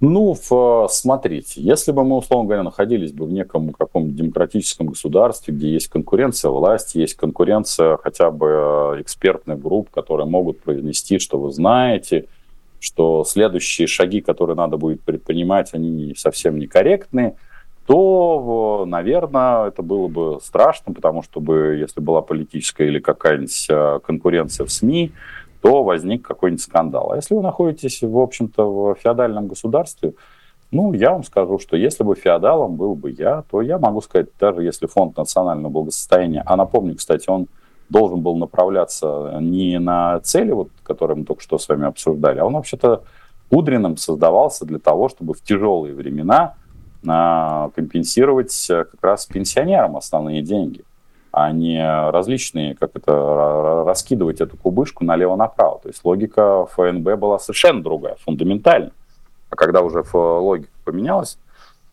Ну, 0.00 0.36
в, 0.48 0.88
смотрите, 0.90 1.60
если 1.60 1.90
бы 1.90 2.04
мы, 2.04 2.18
условно 2.18 2.44
говоря, 2.44 2.62
находились 2.62 3.10
бы 3.10 3.24
в 3.24 3.32
неком 3.32 3.72
каком 3.72 4.14
демократическом 4.14 4.88
государстве, 4.88 5.52
где 5.54 5.72
есть 5.72 5.88
конкуренция 5.88 6.50
власти, 6.50 6.98
есть 6.98 7.14
конкуренция 7.14 7.96
хотя 7.96 8.30
бы 8.30 8.46
э, 8.46 9.00
экспертных 9.00 9.58
групп, 9.58 9.90
которые 9.90 10.28
могут 10.28 10.60
произнести, 10.60 11.18
что 11.18 11.40
вы 11.40 11.50
знаете, 11.50 12.26
что 12.78 13.24
следующие 13.24 13.88
шаги, 13.88 14.20
которые 14.20 14.54
надо 14.54 14.76
будет 14.76 15.00
предпринимать, 15.00 15.70
они 15.72 16.14
совсем 16.16 16.58
некорректны, 16.58 17.34
то, 17.88 18.84
наверное, 18.86 19.68
это 19.68 19.80
было 19.80 20.08
бы 20.08 20.40
страшно, 20.42 20.92
потому 20.92 21.22
что 21.22 21.40
бы, 21.40 21.78
если 21.80 22.02
была 22.02 22.20
политическая 22.20 22.86
или 22.86 22.98
какая-нибудь 22.98 23.66
э, 23.70 24.00
конкуренция 24.04 24.66
в 24.66 24.70
СМИ, 24.70 25.12
то 25.62 25.82
возник 25.82 26.20
какой-нибудь 26.20 26.62
скандал. 26.62 27.12
А 27.12 27.16
если 27.16 27.34
вы 27.34 27.40
находитесь, 27.40 28.02
в 28.02 28.18
общем-то, 28.18 28.70
в 28.70 28.94
феодальном 29.02 29.48
государстве, 29.48 30.12
ну, 30.70 30.92
я 30.92 31.12
вам 31.12 31.24
скажу, 31.24 31.58
что 31.58 31.78
если 31.78 32.04
бы 32.04 32.14
феодалом 32.14 32.76
был 32.76 32.94
бы 32.94 33.10
я, 33.10 33.42
то 33.50 33.62
я 33.62 33.78
могу 33.78 34.02
сказать, 34.02 34.28
даже 34.38 34.62
если 34.62 34.86
фонд 34.86 35.16
национального 35.16 35.72
благосостояния, 35.72 36.42
а 36.44 36.56
напомню, 36.56 36.94
кстати, 36.94 37.30
он 37.30 37.46
должен 37.88 38.20
был 38.20 38.36
направляться 38.36 39.38
не 39.40 39.78
на 39.78 40.20
цели, 40.20 40.52
вот, 40.52 40.68
которые 40.82 41.16
мы 41.16 41.24
только 41.24 41.40
что 41.42 41.56
с 41.56 41.66
вами 41.66 41.86
обсуждали, 41.86 42.38
а 42.38 42.44
он 42.44 42.52
вообще-то 42.52 43.04
Кудриным 43.48 43.96
создавался 43.96 44.66
для 44.66 44.78
того, 44.78 45.08
чтобы 45.08 45.32
в 45.32 45.42
тяжелые 45.42 45.94
времена 45.94 46.36
а, 46.48 46.67
компенсировать 47.02 48.66
как 48.68 49.02
раз 49.02 49.26
пенсионерам 49.26 49.96
основные 49.96 50.42
деньги 50.42 50.84
а 51.30 51.52
не 51.52 51.80
различные, 52.10 52.74
как 52.74 52.90
это, 52.94 53.84
раскидывать 53.86 54.40
эту 54.40 54.56
кубышку 54.56 55.04
налево-направо. 55.04 55.78
То 55.80 55.88
есть 55.88 56.04
логика 56.04 56.66
ФНБ 56.66 57.16
была 57.16 57.38
совершенно 57.38 57.82
другая, 57.82 58.16
фундаментальная. 58.24 58.92
А 59.50 59.56
когда 59.56 59.82
уже 59.82 60.02
логика 60.12 60.70
поменялась, 60.84 61.38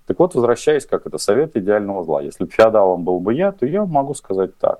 так 0.08 0.20
вот, 0.20 0.36
возвращаясь, 0.36 0.86
как 0.86 1.06
это, 1.06 1.18
совет 1.18 1.56
идеального 1.56 2.04
зла. 2.04 2.22
Если 2.22 2.44
бы 2.44 2.50
феодалом 2.52 3.04
был 3.04 3.20
бы 3.20 3.34
я, 3.34 3.52
то 3.52 3.66
я 3.66 3.86
могу 3.86 4.14
сказать 4.14 4.58
так, 4.58 4.80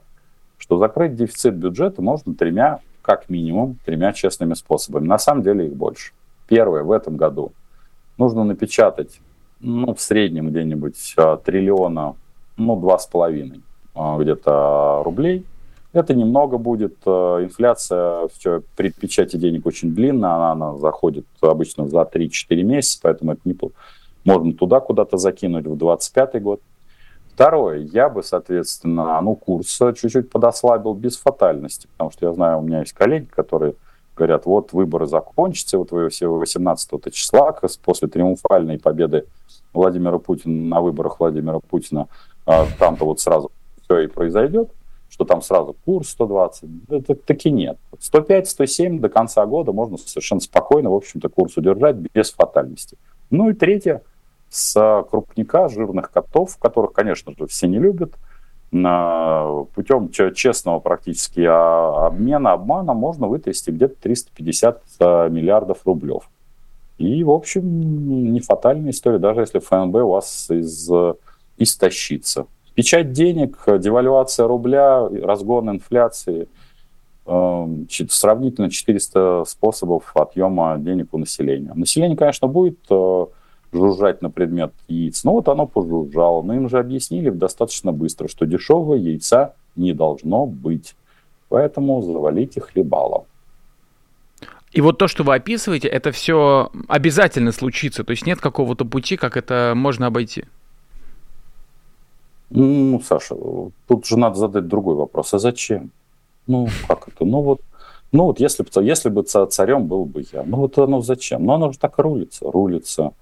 что 0.58 0.78
закрыть 0.78 1.16
дефицит 1.16 1.56
бюджета 1.56 2.02
можно 2.02 2.34
тремя, 2.36 2.80
как 3.02 3.30
минимум, 3.30 3.78
тремя 3.86 4.14
честными 4.14 4.54
способами. 4.54 5.08
На 5.08 5.18
самом 5.18 5.44
деле 5.44 5.68
их 5.68 5.74
больше. 5.74 6.14
Первое, 6.48 6.84
в 6.84 6.92
этом 6.92 7.18
году 7.18 7.54
нужно 8.18 8.44
напечатать, 8.44 9.20
ну, 9.60 9.94
в 9.94 10.02
среднем 10.02 10.50
где-нибудь 10.50 11.14
а, 11.18 11.38
триллиона, 11.38 12.16
ну, 12.58 12.80
два 12.80 12.98
с 12.98 13.06
половиной 13.08 13.62
а, 13.94 14.18
где-то 14.18 15.02
рублей. 15.04 15.46
Это 15.94 16.14
немного 16.14 16.58
будет. 16.58 16.98
Э, 17.06 17.40
инфляция 17.42 18.28
все, 18.38 18.64
при 18.76 18.90
печати 18.90 19.38
денег 19.38 19.66
очень 19.66 19.96
длинная, 19.96 20.32
она, 20.32 20.52
она 20.52 20.78
заходит 20.78 21.26
обычно 21.40 21.88
за 21.88 22.02
3-4 22.02 22.64
месяца, 22.64 23.00
поэтому 23.02 23.32
это 23.32 23.42
не 23.46 23.54
можно 24.26 24.54
туда 24.54 24.82
куда-то 24.82 25.18
закинуть 25.18 25.66
в 25.66 25.78
25 25.78 26.42
год. 26.42 26.62
Второе, 27.34 27.80
я 27.80 28.10
бы, 28.10 28.24
соответственно, 28.24 29.22
ну, 29.22 29.36
курс 29.36 29.80
чуть-чуть 29.96 30.30
подослабил 30.30 30.94
без 30.94 31.18
фатальности, 31.18 31.88
потому 31.94 32.12
что 32.12 32.26
я 32.26 32.34
знаю, 32.34 32.60
у 32.60 32.62
меня 32.62 32.80
есть 32.80 32.94
коллеги, 32.94 33.26
которые 33.26 33.76
говорят, 34.16 34.46
вот 34.46 34.74
выборы 34.74 35.08
закончатся, 35.08 35.78
вот 35.78 35.92
вы 35.92 36.10
все 36.10 36.28
18 36.28 37.14
числа, 37.14 37.58
после 37.84 38.08
триумфальной 38.08 38.80
победы 38.80 39.26
Владимира 39.74 40.18
Путина 40.18 40.76
на 40.76 40.82
выборах 40.82 41.20
Владимира 41.20 41.60
Путина, 41.60 42.08
а, 42.46 42.66
там-то 42.80 43.06
вот 43.06 43.20
сразу 43.20 43.52
все 43.84 44.00
и 44.00 44.08
произойдет, 44.08 44.70
что 45.10 45.26
там 45.26 45.42
сразу 45.42 45.76
курс 45.86 46.10
120, 46.10 46.70
это 46.90 47.16
таки 47.16 47.52
нет. 47.52 47.78
105-107 48.00 49.00
до 49.00 49.10
конца 49.10 49.46
года 49.46 49.72
можно 49.72 49.98
совершенно 49.98 50.42
спокойно, 50.42 50.90
в 50.90 50.96
общем-то, 50.96 51.30
курс 51.30 51.58
удержать 51.58 51.96
без 51.96 52.32
фатальности. 52.32 52.98
Ну 53.30 53.50
и 53.50 53.54
третье, 53.54 54.02
с 54.50 55.06
крупника 55.10 55.68
жирных 55.70 56.12
котов, 56.12 56.58
которых, 56.58 56.94
конечно 56.94 57.34
же, 57.38 57.48
все 57.48 57.68
не 57.68 57.80
любят, 57.80 58.14
путем 59.74 60.10
честного 60.10 60.80
практически 60.80 61.42
а, 61.42 62.08
обмена, 62.08 62.54
обмана 62.54 62.94
можно 62.94 63.28
вытрясти 63.28 63.72
где-то 63.72 63.96
350 64.02 64.84
э, 65.00 65.30
миллиардов 65.30 65.80
рублев. 65.86 66.30
И, 66.98 67.24
в 67.24 67.32
общем, 67.32 68.34
не 68.34 68.40
фатальная 68.40 68.92
история, 68.92 69.20
даже 69.20 69.42
если 69.42 69.60
ФНБ 69.60 69.96
у 69.96 70.10
вас 70.10 70.50
из, 70.50 70.90
истощится. 71.58 72.48
Печать 72.74 73.12
денег, 73.12 73.58
девальвация 73.80 74.48
рубля, 74.48 75.08
разгон 75.08 75.70
инфляции, 75.70 76.48
эм, 77.26 77.88
сравнительно 77.90 78.70
400 78.70 79.44
способов 79.48 80.12
отъема 80.16 80.78
денег 80.78 81.14
у 81.14 81.18
населения. 81.18 81.72
Население, 81.74 82.18
конечно, 82.18 82.48
будет 82.48 82.80
э, 82.90 83.26
жужжать 83.76 84.22
на 84.22 84.30
предмет 84.30 84.74
яиц, 84.88 85.24
но 85.24 85.34
вот 85.34 85.48
оно 85.48 85.68
пожужжало. 85.68 86.42
Но 86.42 86.56
им 86.56 86.70
же 86.70 86.80
объяснили 86.80 87.30
достаточно 87.30 87.92
быстро, 87.92 88.28
что 88.28 88.46
дешевого 88.46 88.96
яйца 88.96 89.54
не 89.76 89.94
должно 89.94 90.46
быть. 90.46 90.96
Поэтому 91.50 92.02
завалите 92.02 92.62
хлебалом. 92.62 93.26
И 94.72 94.82
вот 94.82 94.98
то, 94.98 95.08
что 95.08 95.24
вы 95.24 95.36
описываете, 95.36 95.88
это 95.88 96.12
все 96.12 96.70
обязательно 96.88 97.52
случится. 97.52 98.04
То 98.04 98.12
есть 98.12 98.26
нет 98.26 98.42
какого-то 98.42 98.84
пути, 98.84 99.16
как 99.16 99.38
это 99.38 99.74
можно 99.76 100.08
обойти. 100.08 100.46
Ну, 102.50 103.02
Саша, 103.02 103.36
тут 103.88 104.06
же 104.06 104.18
надо 104.18 104.36
задать 104.36 104.68
другой 104.68 104.96
вопрос. 104.96 105.34
А 105.34 105.40
зачем? 105.40 105.92
Ну, 106.48 106.68
как 106.88 107.08
это? 107.08 107.26
Ну 107.26 107.42
вот, 107.42 107.62
ну 108.12 108.26
вот 108.26 108.40
если, 108.40 108.66
если 108.84 109.10
бы 109.10 109.24
царем 109.24 109.88
был 109.88 110.06
бы 110.06 110.26
я, 110.32 110.44
ну 110.44 110.58
вот 110.58 110.78
оно 110.78 111.02
зачем? 111.02 111.46
Ну 111.46 111.54
оно 111.54 111.72
же 111.72 111.80
так 111.80 111.98
рулится, 111.98 112.50
рулится. 112.52 113.14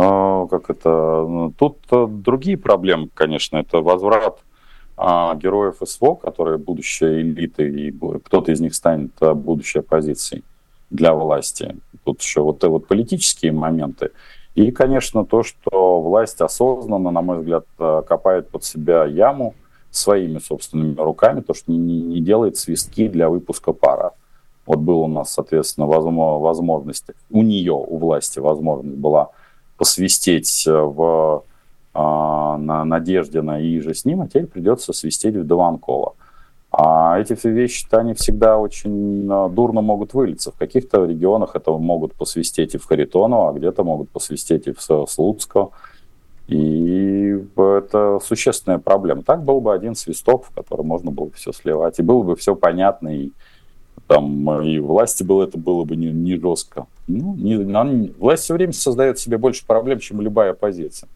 А, 0.00 0.46
как 0.46 0.70
это? 0.70 0.88
Ну, 0.88 1.52
тут 1.58 1.78
э, 1.90 2.06
другие 2.08 2.56
проблемы, 2.56 3.08
конечно, 3.12 3.56
это 3.56 3.78
возврат 3.78 4.38
а, 4.96 5.34
героев 5.34 5.78
СВО, 5.84 6.14
которые 6.14 6.58
будущая 6.58 7.20
элита, 7.20 7.64
и 7.64 7.90
кто-то 7.90 8.52
из 8.52 8.60
них 8.60 8.76
станет 8.76 9.10
а, 9.20 9.34
будущей 9.34 9.80
оппозицией 9.80 10.44
для 10.90 11.14
власти. 11.14 11.74
Тут 12.04 12.22
еще 12.22 12.42
вот, 12.42 12.62
вот 12.62 12.86
политические 12.86 13.50
моменты. 13.50 14.12
И, 14.54 14.70
конечно, 14.70 15.24
то, 15.24 15.42
что 15.42 16.00
власть 16.00 16.40
осознанно, 16.40 17.10
на 17.10 17.20
мой 17.20 17.38
взгляд, 17.38 17.66
э, 17.80 18.02
копает 18.06 18.50
под 18.50 18.62
себя 18.62 19.04
яму 19.04 19.56
своими 19.90 20.38
собственными 20.38 20.94
руками, 20.94 21.40
то, 21.40 21.54
что 21.54 21.72
не, 21.72 22.00
не 22.00 22.20
делает 22.20 22.56
свистки 22.56 23.08
для 23.08 23.28
выпуска 23.28 23.72
пара. 23.72 24.12
Вот 24.64 24.78
был 24.78 25.00
у 25.00 25.08
нас, 25.08 25.32
соответственно, 25.32 25.88
возможность, 25.88 27.06
у 27.30 27.42
нее, 27.42 27.72
у 27.72 27.96
власти 27.96 28.38
возможность 28.38 28.98
была 28.98 29.30
посвистеть 29.78 30.66
э, 30.66 30.72
в, 30.72 31.44
а, 31.94 32.58
на 32.58 32.84
Надежде 32.84 33.40
на 33.40 33.60
и 33.60 33.80
же 33.80 33.94
с 33.94 34.04
ним, 34.04 34.20
а 34.20 34.26
теперь 34.26 34.46
придется 34.46 34.92
свистеть 34.92 35.36
в 35.36 35.44
Дованкова. 35.44 36.14
А 36.70 37.18
эти 37.18 37.34
все 37.34 37.50
вещи-то, 37.50 37.98
они 37.98 38.12
всегда 38.12 38.58
очень 38.58 39.26
а, 39.30 39.48
дурно 39.48 39.80
могут 39.80 40.12
вылиться. 40.12 40.52
В 40.52 40.56
каких-то 40.56 41.06
регионах 41.06 41.56
это 41.56 41.72
могут 41.72 42.14
посвистеть 42.14 42.74
и 42.74 42.78
в 42.78 42.84
Харитоново, 42.84 43.50
а 43.50 43.52
где-то 43.54 43.84
могут 43.84 44.10
посвистеть 44.10 44.66
и 44.66 44.72
в 44.72 45.06
Слуцко. 45.08 45.70
И 46.48 47.44
это 47.56 48.20
существенная 48.24 48.78
проблема. 48.78 49.22
Так 49.22 49.44
был 49.44 49.60
бы 49.60 49.74
один 49.74 49.94
свисток, 49.94 50.46
в 50.46 50.54
который 50.54 50.84
можно 50.84 51.10
было 51.10 51.30
все 51.32 51.52
сливать, 51.52 51.98
и 51.98 52.02
было 52.02 52.22
бы 52.22 52.36
все 52.36 52.54
понятно, 52.56 53.14
и 53.14 53.32
там 54.06 54.62
и 54.62 54.78
власти 54.78 55.22
было 55.22 55.44
это 55.44 55.58
было 55.58 55.84
бы 55.84 55.96
не, 55.96 56.12
не 56.12 56.38
жестко. 56.38 56.86
Ну, 57.06 57.34
не, 57.34 57.56
не, 57.56 58.14
власть 58.18 58.44
все 58.44 58.54
время 58.54 58.72
создает 58.72 59.18
себе 59.18 59.38
больше 59.38 59.66
проблем, 59.66 59.98
чем 59.98 60.20
любая 60.20 60.52
оппозиция. 60.52 61.08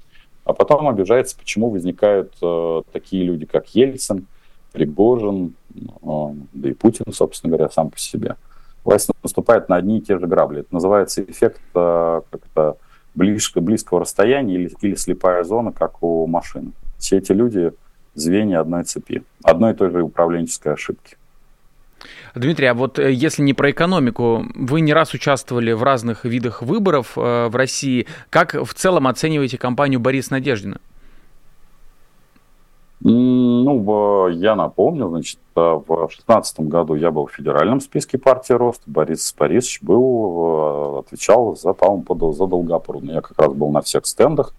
А 0.44 0.52
потом 0.52 0.88
обижается, 0.88 1.36
почему 1.36 1.70
возникают 1.70 2.32
э, 2.42 2.82
такие 2.92 3.24
люди, 3.24 3.46
как 3.46 3.68
Ельцин, 3.74 4.26
Пригожин, 4.72 5.54
да 5.72 6.68
и 6.68 6.72
Путин, 6.72 7.12
собственно 7.12 7.54
говоря, 7.54 7.70
сам 7.70 7.90
по 7.90 7.98
себе. 7.98 8.36
власть 8.84 9.10
наступает 9.22 9.68
на 9.68 9.76
одни 9.76 9.98
и 9.98 10.00
те 10.00 10.18
же 10.18 10.26
грабли. 10.26 10.60
Это 10.60 10.74
называется 10.74 11.22
эффект 11.22 11.60
как-то 11.72 12.76
близко, 13.14 13.60
близкого 13.60 14.00
расстояния 14.00 14.54
или, 14.54 14.72
или 14.80 14.94
слепая 14.94 15.44
зона, 15.44 15.72
как 15.72 16.02
у 16.02 16.26
машины. 16.26 16.72
Все 16.98 17.18
эти 17.18 17.32
люди 17.32 17.72
звенья 18.14 18.60
одной 18.60 18.84
цепи, 18.84 19.22
одной 19.42 19.72
и 19.72 19.74
той 19.74 19.90
же 19.90 20.02
управленческой 20.02 20.74
ошибки. 20.74 21.16
Дмитрий, 22.34 22.66
а 22.66 22.74
вот 22.74 22.98
э, 22.98 23.12
если 23.12 23.42
не 23.42 23.54
про 23.54 23.70
экономику, 23.70 24.44
вы 24.54 24.80
не 24.80 24.92
раз 24.92 25.14
участвовали 25.14 25.72
в 25.72 25.82
разных 25.82 26.24
видах 26.24 26.62
выборов 26.62 27.16
э, 27.16 27.48
в 27.48 27.56
России. 27.56 28.06
Как 28.30 28.54
в 28.54 28.74
целом 28.74 29.06
оцениваете 29.06 29.58
кампанию 29.58 30.00
Борис 30.00 30.30
Надеждина? 30.30 30.78
Ну, 33.04 34.28
я 34.28 34.54
напомню, 34.54 35.08
значит, 35.08 35.38
э, 35.56 35.60
в 35.60 35.84
2016 35.86 36.60
году 36.60 36.94
я 36.94 37.10
был 37.10 37.26
в 37.26 37.32
федеральном 37.32 37.80
списке 37.80 38.18
партии 38.18 38.52
Рост, 38.52 38.82
Борис 38.86 39.34
Борисович 39.36 39.82
был, 39.82 40.98
отвечал 40.98 41.56
за, 41.56 41.72
по-моему, 41.72 42.32
за 42.32 42.46
Долгопрудно. 42.46 43.12
Я 43.12 43.20
как 43.20 43.38
раз 43.38 43.52
был 43.52 43.70
на 43.70 43.82
всех 43.82 44.06
стендах, 44.06 44.54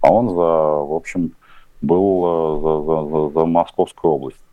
а 0.00 0.12
он, 0.12 0.28
за, 0.28 0.34
в 0.34 0.94
общем, 0.94 1.32
был 1.82 2.60
за, 2.60 3.30
за, 3.30 3.40
за 3.40 3.46
Московскую 3.46 4.14
область. 4.14 4.47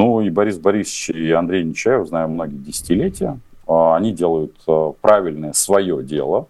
Ну 0.00 0.22
и 0.22 0.30
Борис 0.30 0.58
Борисович 0.58 1.10
и 1.10 1.30
Андрей 1.30 1.62
Нечаев, 1.62 2.08
знаю 2.08 2.30
многие 2.30 2.56
десятилетия, 2.56 3.38
а, 3.66 3.96
они 3.96 4.12
делают 4.12 4.56
а, 4.66 4.92
правильное 4.98 5.52
свое 5.52 6.02
дело. 6.02 6.48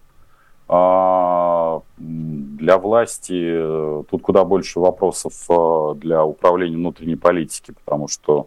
А, 0.68 1.82
для 1.98 2.78
власти 2.78 3.34
э, 3.34 4.04
тут 4.08 4.22
куда 4.22 4.44
больше 4.44 4.78
вопросов 4.78 5.34
для 5.98 6.24
управления 6.24 6.76
внутренней 6.76 7.16
политики, 7.16 7.74
потому 7.84 8.06
что 8.06 8.46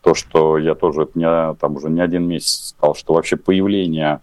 то, 0.00 0.14
что 0.14 0.58
я 0.58 0.74
тоже 0.74 1.08
не, 1.14 1.54
там 1.54 1.76
уже 1.76 1.88
не 1.88 2.00
один 2.00 2.26
месяц 2.26 2.74
сказал, 2.76 2.96
что 2.96 3.14
вообще 3.14 3.36
появление 3.36 4.20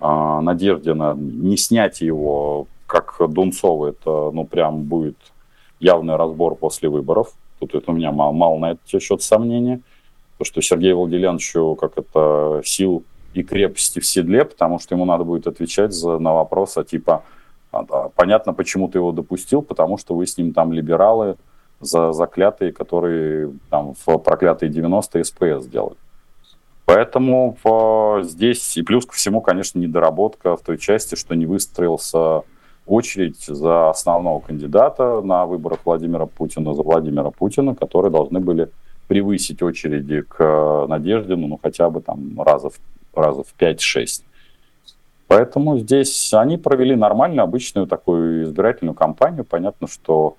Надеждина, 0.00 1.14
не 1.14 1.56
снять 1.56 2.00
его 2.00 2.66
как 2.88 3.14
Дунцова, 3.28 3.90
это 3.90 4.32
ну 4.32 4.44
прям 4.44 4.82
будет 4.82 5.18
явный 5.78 6.16
разбор 6.16 6.56
после 6.56 6.88
выборов. 6.88 7.32
Тут 7.62 7.76
это 7.76 7.92
у 7.92 7.94
меня 7.94 8.10
мало, 8.10 8.32
мало 8.32 8.58
на 8.58 8.70
этот 8.72 9.00
счет 9.00 9.22
сомнения. 9.22 9.80
То, 10.38 10.44
что 10.44 10.60
Сергею 10.60 10.98
Владимировичу 10.98 11.76
как 11.76 11.96
это 11.96 12.60
сил 12.64 13.04
и 13.34 13.44
крепости 13.44 14.00
в 14.00 14.04
седле, 14.06 14.44
потому 14.44 14.80
что 14.80 14.96
ему 14.96 15.04
надо 15.04 15.22
будет 15.22 15.46
отвечать 15.46 15.92
за, 15.92 16.18
на 16.18 16.34
вопросы 16.34 16.82
типа 16.82 17.22
«А, 17.70 18.08
понятно, 18.16 18.52
почему 18.52 18.88
ты 18.88 18.98
его 18.98 19.12
допустил, 19.12 19.62
потому 19.62 19.96
что 19.96 20.16
вы 20.16 20.26
с 20.26 20.36
ним 20.36 20.52
там 20.52 20.72
либералы 20.72 21.36
за 21.78 22.10
заклятые, 22.12 22.72
которые 22.72 23.52
там 23.70 23.94
в 23.94 24.18
проклятые 24.18 24.72
90-е 24.72 25.24
СПС 25.24 25.66
делали. 25.66 25.96
Поэтому 26.84 27.56
в, 27.62 28.24
здесь 28.24 28.76
и 28.76 28.82
плюс 28.82 29.06
ко 29.06 29.14
всему, 29.14 29.40
конечно, 29.40 29.78
недоработка 29.78 30.56
в 30.56 30.62
той 30.62 30.78
части, 30.78 31.14
что 31.14 31.36
не 31.36 31.46
выстроился 31.46 32.42
очередь 32.86 33.44
за 33.44 33.90
основного 33.90 34.40
кандидата 34.40 35.20
на 35.22 35.46
выборах 35.46 35.80
Владимира 35.84 36.26
Путина, 36.26 36.74
за 36.74 36.82
Владимира 36.82 37.30
Путина, 37.30 37.74
которые 37.74 38.10
должны 38.10 38.40
были 38.40 38.68
превысить 39.08 39.62
очереди 39.62 40.22
к 40.22 40.36
э, 40.40 40.86
Надеждину, 40.88 41.46
ну, 41.46 41.60
хотя 41.62 41.90
бы 41.90 42.00
там 42.00 42.40
раза 42.40 42.70
в, 42.70 42.78
раза 43.14 43.42
в 43.42 43.54
5-6. 43.58 44.22
Поэтому 45.26 45.78
здесь 45.78 46.32
они 46.34 46.58
провели 46.58 46.94
нормальную, 46.94 47.44
обычную 47.44 47.86
такую 47.86 48.44
избирательную 48.44 48.94
кампанию. 48.94 49.44
Понятно, 49.44 49.86
что 49.86 50.36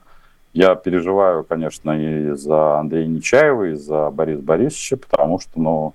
я 0.53 0.75
переживаю, 0.75 1.43
конечно, 1.43 1.91
и 1.91 2.35
за 2.35 2.79
Андрея 2.79 3.07
Нечаева, 3.07 3.71
и 3.71 3.73
за 3.73 4.11
Бориса 4.11 4.41
Борисовича, 4.41 4.97
потому 4.97 5.39
что 5.39 5.51
ну, 5.55 5.93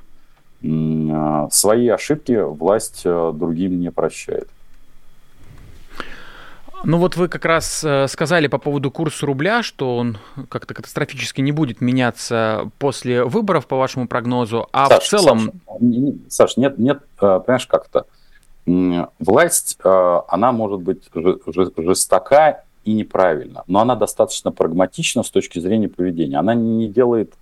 э, 0.63 1.49
свои 1.51 1.89
ошибки 1.89 2.41
власть 2.43 3.03
э, 3.05 3.33
другим 3.35 3.81
не 3.81 3.91
прощает. 3.91 4.49
Ну 6.85 6.99
вот 6.99 7.17
вы 7.17 7.29
как 7.29 7.45
раз 7.45 7.83
э, 7.85 8.07
сказали 8.09 8.47
по 8.47 8.59
поводу 8.59 8.91
курса 8.91 9.27
рубля, 9.27 9.63
что 9.63 9.97
он 9.97 10.19
как-то 10.49 10.75
катастрофически 10.75 11.41
не 11.41 11.53
будет 11.53 11.81
меняться 11.81 12.71
после 12.79 13.25
выборов, 13.25 13.67
по 13.67 13.77
вашему 13.77 14.07
прогнозу, 14.07 14.69
а 14.73 14.89
Саш, 14.89 15.05
в 15.05 15.09
целом... 15.09 15.53
Саш, 15.67 15.81
Саш 16.29 16.57
нет, 16.57 16.79
нет, 16.79 17.01
э, 17.21 17.41
понимаешь, 17.45 17.67
как-то 17.67 18.07
власть, 19.19 19.79
э, 19.83 20.21
она 20.29 20.53
может 20.53 20.81
быть 20.81 21.09
жестока 21.47 22.65
и 22.85 22.93
неправильна, 22.93 23.65
но 23.67 23.81
она 23.81 23.97
достаточно 23.97 24.53
прагматична 24.53 25.23
с 25.23 25.31
точки 25.31 25.59
зрения 25.59 25.89
поведения. 25.89 26.39
Она 26.39 26.55
не 26.55 26.89
делает 26.89 27.35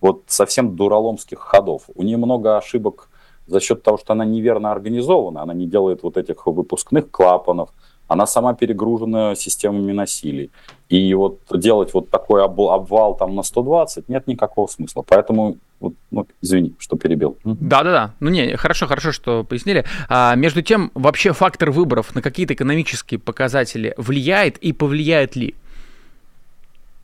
вот 0.00 0.24
совсем 0.26 0.76
дураломских 0.76 1.38
ходов. 1.38 1.84
У 1.94 2.02
нее 2.02 2.16
много 2.16 2.56
ошибок 2.56 3.08
за 3.46 3.60
счет 3.60 3.82
того, 3.82 3.98
что 3.98 4.12
она 4.12 4.24
неверно 4.24 4.72
организована, 4.72 5.42
она 5.42 5.54
не 5.54 5.66
делает 5.66 6.02
вот 6.02 6.16
этих 6.16 6.46
выпускных 6.46 7.10
клапанов, 7.10 7.70
она 8.12 8.26
сама 8.26 8.54
перегружена 8.54 9.34
системами 9.34 9.92
насилий. 9.92 10.50
И 10.88 11.14
вот 11.14 11.40
делать 11.54 11.94
вот 11.94 12.10
такой 12.10 12.44
обвал 12.44 13.16
там 13.16 13.34
на 13.34 13.42
120 13.42 14.08
нет 14.08 14.26
никакого 14.26 14.66
смысла. 14.66 15.02
Поэтому, 15.06 15.56
вот, 15.80 15.94
ну, 16.10 16.26
извини, 16.42 16.74
что 16.78 16.96
перебил. 16.96 17.38
Да-да-да. 17.44 18.14
Ну 18.20 18.30
не, 18.30 18.56
хорошо, 18.56 18.86
хорошо, 18.86 19.12
что 19.12 19.44
пояснили. 19.44 19.84
А, 20.08 20.34
между 20.34 20.62
тем, 20.62 20.90
вообще 20.94 21.32
фактор 21.32 21.70
выборов 21.70 22.14
на 22.14 22.20
какие-то 22.22 22.54
экономические 22.54 23.18
показатели 23.18 23.94
влияет 23.96 24.58
и 24.58 24.72
повлияет 24.72 25.34
ли? 25.36 25.54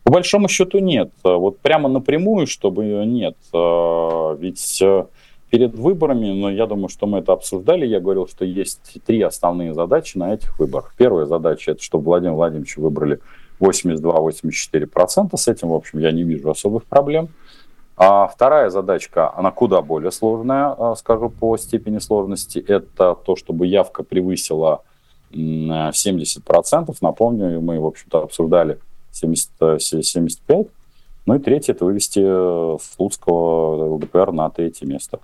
По 0.04 0.12
большому 0.12 0.48
счету 0.48 0.78
нет. 0.78 1.10
Вот 1.24 1.58
прямо 1.58 1.88
напрямую, 1.88 2.46
чтобы 2.46 2.84
нет. 3.06 3.36
А, 3.54 4.34
ведь 4.34 4.82
э, 4.82 5.04
перед 5.50 5.74
выборами, 5.74 6.30
но 6.30 6.50
я 6.50 6.66
думаю, 6.66 6.88
что 6.88 7.06
мы 7.06 7.18
это 7.18 7.32
обсуждали, 7.32 7.86
я 7.86 8.00
говорил, 8.00 8.26
что 8.28 8.44
есть 8.44 8.98
три 9.06 9.22
основные 9.22 9.74
задачи 9.74 10.18
на 10.18 10.34
этих 10.34 10.58
выборах. 10.58 10.94
Первая 10.96 11.26
задача– 11.26 11.70
это 11.72 11.82
чтобы 11.82 12.06
Владимир 12.06 12.34
Владимирович 12.34 12.76
выбрали 12.76 13.20
82-84%. 13.60 15.36
С 15.36 15.48
этим, 15.48 15.68
в 15.68 15.74
общем, 15.74 15.98
я 16.00 16.12
не 16.12 16.22
вижу 16.22 16.50
особых 16.50 16.84
проблем. 16.84 17.28
А 17.96 18.28
вторая 18.28 18.70
задачка, 18.70 19.34
она 19.34 19.50
куда 19.50 19.82
более 19.82 20.12
сложная, 20.12 20.74
а, 20.78 20.94
скажу 20.94 21.30
по 21.30 21.56
степени 21.56 21.98
сложности, 21.98 22.58
это 22.58 23.16
то, 23.16 23.34
чтобы 23.34 23.66
явка 23.66 24.04
превысила 24.04 24.82
70%. 25.32 26.94
Напомню, 27.00 27.60
мы, 27.60 27.80
в 27.80 27.86
общем-то, 27.86 28.22
обсуждали 28.22 28.78
70, 29.12 29.50
75%. 29.60 30.68
Ну 31.26 31.34
и 31.34 31.38
третье– 31.40 31.72
это 31.74 31.84
вывести 31.84 32.22
э, 32.24 32.78
Слуцкого 32.80 33.96
ЛДПР 33.96 34.32
на 34.32 34.48
третье 34.48 34.86
место. 34.86 35.18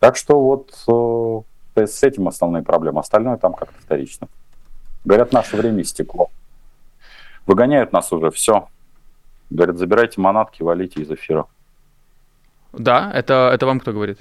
Так 0.00 0.16
что 0.16 0.40
вот 0.40 1.44
э, 1.76 1.86
с 1.86 2.02
этим 2.02 2.28
основные 2.28 2.62
проблемы. 2.62 3.00
Остальное 3.00 3.36
там 3.36 3.54
как-то 3.54 3.80
вторично. 3.80 4.28
Говорят, 5.04 5.32
наше 5.32 5.56
время 5.56 5.82
истекло. 5.82 6.30
Выгоняют 7.46 7.92
нас 7.92 8.12
уже, 8.12 8.30
все. 8.30 8.68
Говорят, 9.50 9.76
забирайте 9.76 10.20
манатки, 10.20 10.62
валите 10.62 11.02
из 11.02 11.10
эфира. 11.10 11.46
Да, 12.72 13.10
это, 13.12 13.50
это 13.52 13.66
вам 13.66 13.80
кто 13.80 13.92
говорит? 13.92 14.18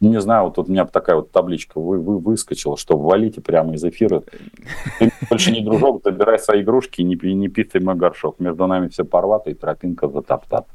Не 0.00 0.20
знаю, 0.20 0.44
вот 0.44 0.56
тут 0.56 0.68
у 0.68 0.72
меня 0.72 0.84
такая 0.84 1.16
вот 1.16 1.30
табличка 1.30 1.80
вы, 1.80 1.98
вы 1.98 2.18
выскочила, 2.18 2.76
что 2.76 2.98
валите 2.98 3.40
прямо 3.40 3.74
из 3.74 3.84
эфира. 3.84 4.22
Ты 4.98 5.10
больше 5.30 5.52
не 5.52 5.62
дружок, 5.62 6.02
забирай 6.04 6.38
свои 6.38 6.60
игрушки 6.60 7.00
и 7.00 7.04
не, 7.04 7.16
не 7.34 7.48
пи 7.48 7.66
мой 7.78 7.94
горшок. 7.94 8.38
Между 8.38 8.66
нами 8.66 8.88
все 8.88 9.04
порвато 9.04 9.50
и 9.50 9.54
тропинка 9.54 10.08
затоптата. 10.08 10.66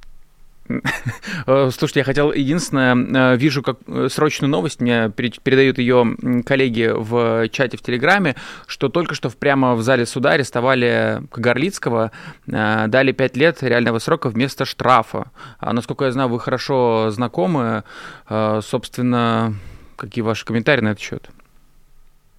Э, 1.47 1.69
слушайте, 1.71 2.02
я 2.02 2.04
хотел 2.04 2.32
единственное, 2.32 3.34
э, 3.34 3.38
вижу 3.38 3.63
как 3.63 3.78
э, 3.88 4.08
срочную 4.10 4.50
новость, 4.50 4.80
мне 4.82 5.10
передают 5.10 5.78
ее 5.78 6.15
коллеги 6.45 6.91
в 6.93 7.50
чате 7.50 7.78
в 7.78 7.82
Телеграме, 7.82 8.36
что 8.67 8.89
только 8.89 9.15
что 9.15 9.30
прямо 9.30 9.76
в 9.76 9.82
зале 9.82 10.06
суда 10.06 10.32
арестовали 10.32 11.24
Кагарлицкого, 11.32 12.12
дали 12.45 13.12
5 13.12 13.38
лет 13.38 13.63
реального 13.63 14.00
срока 14.00 14.30
вместо 14.30 14.65
штрафа. 14.65 15.32
А, 15.60 15.74
насколько 15.74 16.06
я 16.06 16.12
знаю, 16.12 16.30
вы 16.30 16.39
хорошо 16.39 17.10
знакомы, 17.12 17.84
собственно, 18.28 19.56
какие 19.95 20.24
ваши 20.24 20.45
комментарии 20.45 20.82
на 20.82 20.89
этот 20.89 21.02
счет? 21.02 21.30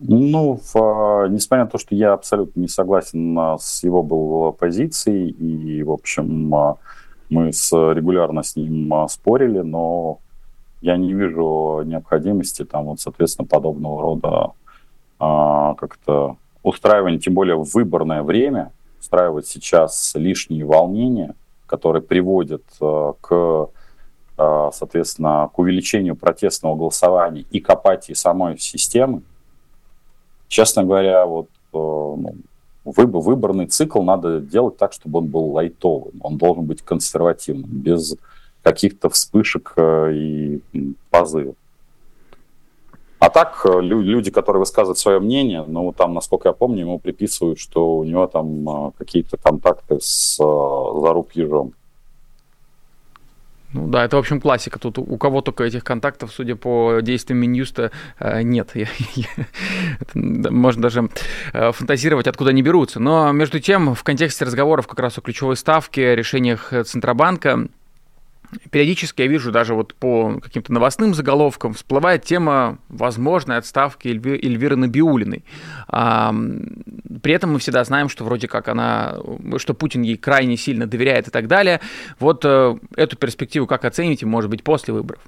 Ну, 0.01 0.61
в, 0.73 1.29
несмотря 1.29 1.65
на 1.65 1.71
то, 1.71 1.79
что 1.79 1.95
я 1.95 2.13
абсолютно 2.13 2.61
не 2.61 2.69
согласен 2.69 3.39
с 3.59 3.85
его 3.85 4.03
был 4.03 4.53
позицией, 4.53 5.31
и, 5.31 5.83
в 5.83 5.91
общем, 5.93 6.77
мы 7.33 7.53
с, 7.53 7.73
регулярно 7.73 8.43
с 8.43 8.57
ним 8.57 8.93
а, 8.93 9.09
спорили, 9.09 9.61
но 9.61 10.19
я 10.83 10.97
не 10.97 11.15
вижу 11.15 11.83
необходимости 11.85 12.65
там 12.65 12.85
вот, 12.85 13.01
соответственно, 13.01 13.49
подобного 13.49 14.03
рода 14.03 14.51
а, 15.19 15.75
как-то 15.75 16.37
устраивания, 16.63 17.19
тем 17.19 17.35
более 17.35 17.57
в 17.57 17.73
выборное 17.73 18.23
время, 18.23 18.73
устраивать 19.01 19.47
сейчас 19.47 20.13
лишние 20.15 20.65
волнения, 20.65 21.35
которые 21.67 22.03
приводят 22.03 22.65
а, 22.81 23.15
к, 23.21 23.71
а, 24.37 24.71
соответственно, 24.73 25.49
к 25.53 25.59
увеличению 25.59 26.17
протестного 26.17 26.77
голосования 26.77 27.47
и 27.51 27.61
к 27.61 27.71
апатии 27.71 28.13
самой 28.13 28.59
системы. 28.59 29.23
Честно 30.49 30.85
говоря, 30.85 31.25
вот 31.25 31.49
а, 31.73 31.77
ну, 31.77 32.35
выборный 32.85 33.67
цикл 33.67 34.03
надо 34.03 34.41
делать 34.41 34.77
так, 34.77 34.93
чтобы 34.93 35.21
он 35.21 35.27
был 35.27 35.53
лайтовым, 35.53 36.21
он 36.21 36.37
должен 36.37 36.65
быть 36.65 36.83
консервативным, 36.83 37.71
без 37.71 38.17
каких-то 38.63 39.09
вспышек 39.09 39.73
э, 39.77 40.13
и 40.15 40.61
позывов. 41.11 41.57
так, 43.29 43.65
люди, 43.65 44.31
которые 44.33 44.61
высказывают 44.61 44.99
свое 44.99 45.21
мнение, 45.21 45.65
ну, 45.67 45.93
там, 45.93 46.13
насколько 46.13 46.49
я 46.49 46.53
помню, 46.53 46.81
ему 46.81 46.99
приписывают, 46.99 47.61
что 47.61 47.99
у 47.99 48.05
него 48.05 48.27
там 48.27 48.93
какие-то 48.99 49.37
контакты 49.37 49.99
с 50.01 50.37
Заруп 50.39 51.33
Ежом. 51.33 51.73
Ну 53.73 53.89
да, 53.89 54.05
это, 54.05 54.17
в 54.17 54.19
общем, 54.19 54.41
классика. 54.41 54.79
Тут 54.79 54.99
у 54.99 55.17
кого 55.17 55.41
только 55.41 55.65
этих 55.65 55.85
контактов, 55.85 56.33
судя 56.35 56.57
по 56.57 57.01
действиям 57.01 57.39
Минюста, 57.39 57.91
э, 58.19 58.43
нет. 58.43 58.73
Можно 60.15 60.83
даже 60.83 61.09
э, 61.53 61.73
фантазировать, 61.73 62.27
откуда 62.27 62.51
они 62.51 62.63
берутся. 62.63 63.01
Но, 63.01 63.33
между 63.33 63.61
тем, 63.61 63.95
в 63.95 64.03
контексте 64.03 64.45
разговоров 64.45 64.87
как 64.87 65.01
раз 65.01 65.19
о 65.19 65.21
ключевой 65.23 65.57
ставке, 65.57 66.15
решениях 66.15 66.73
Центробанка, 66.85 67.69
периодически 68.71 69.23
я 69.23 69.29
вижу 69.29 69.51
даже 69.51 69.75
вот 69.75 69.95
по 69.95 70.39
каким-то 70.41 70.73
новостным 70.73 71.15
заголовкам 71.15 71.75
всплывает 71.75 72.25
тема 72.25 72.79
возможной 72.89 73.57
отставки 73.57 74.09
Эльви, 74.09 74.33
Эльвиры 74.33 74.77
Набиулиной. 74.77 75.45
А, 75.89 76.35
при 77.23 77.35
этом 77.35 77.53
мы 77.53 77.59
всегда 77.59 77.85
знаем, 77.85 78.09
что 78.09 78.25
вроде 78.25 78.49
как 78.49 78.69
она, 78.69 79.17
что 79.59 79.75
Путин 79.75 80.03
ей 80.03 80.17
крайне 80.17 80.57
сильно 80.57 80.87
доверяет 80.87 81.29
и 81.29 81.31
так 81.31 81.47
далее. 81.47 81.81
Вот 82.19 82.45
э, 82.45 82.77
эту 82.97 83.17
перспективу 83.17 83.67
как 83.67 83.85
оцените, 83.85 84.27
может 84.27 84.51
быть, 84.51 84.63
после 84.63 84.95
выборов? 84.95 85.23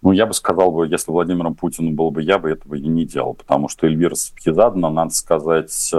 Ну, 0.00 0.12
я 0.12 0.26
бы 0.26 0.32
сказал 0.32 0.70
бы, 0.70 0.86
если 0.86 1.10
Владимиром 1.10 1.54
Путиным 1.54 1.94
был 1.96 2.12
бы 2.12 2.22
я 2.22 2.38
бы 2.38 2.50
этого 2.50 2.76
и 2.76 2.86
не 2.86 3.04
делал, 3.04 3.34
потому 3.34 3.68
что 3.68 3.86
Эльвира 3.86 4.14
Сапхизадна, 4.14 4.90
надо 4.90 5.12
сказать, 5.12 5.90
э, 5.92 5.96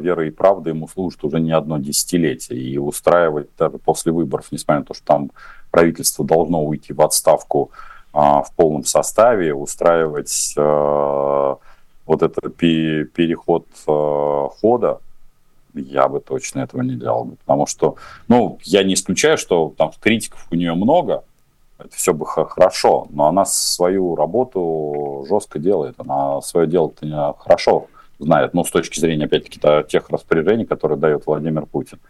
вера 0.00 0.26
и 0.26 0.30
правда 0.30 0.68
ему 0.68 0.86
служит 0.86 1.24
уже 1.24 1.40
не 1.40 1.52
одно 1.52 1.78
десятилетие. 1.78 2.60
И 2.60 2.76
устраивать 2.76 3.48
даже 3.58 3.78
после 3.78 4.12
выборов, 4.12 4.48
несмотря 4.50 4.80
на 4.80 4.84
то, 4.84 4.94
что 4.94 5.04
там 5.04 5.30
правительство 5.70 6.26
должно 6.26 6.62
уйти 6.62 6.92
в 6.92 7.00
отставку 7.00 7.70
а, 8.12 8.42
в 8.42 8.52
полном 8.54 8.84
составе, 8.84 9.54
устраивать 9.54 10.54
а, 10.58 11.56
вот 12.06 12.22
этот 12.22 12.54
переход 12.56 13.66
а, 13.86 14.48
хода, 14.60 15.00
я 15.74 16.08
бы 16.08 16.20
точно 16.20 16.60
этого 16.60 16.82
не 16.82 16.96
делал. 16.96 17.36
Потому 17.40 17.66
что, 17.66 17.96
ну, 18.26 18.58
я 18.64 18.82
не 18.82 18.94
исключаю, 18.94 19.38
что 19.38 19.72
там 19.76 19.92
критиков 20.00 20.46
у 20.50 20.54
нее 20.54 20.74
много, 20.74 21.24
это 21.78 21.94
все 21.94 22.12
бы 22.12 22.26
хорошо, 22.26 23.06
но 23.10 23.26
она 23.26 23.44
свою 23.44 24.16
работу 24.16 25.24
жестко 25.28 25.58
делает, 25.58 25.94
она 25.98 26.40
свое 26.42 26.66
дело 26.66 26.92
хорошо 27.38 27.86
знает, 28.18 28.52
ну, 28.52 28.64
с 28.64 28.70
точки 28.70 28.98
зрения, 28.98 29.26
опять-таки, 29.26 29.60
тех 29.88 30.10
распоряжений, 30.10 30.66
которые 30.66 30.98
дает 30.98 31.26
Владимир 31.26 31.66
Путин. 31.66 32.00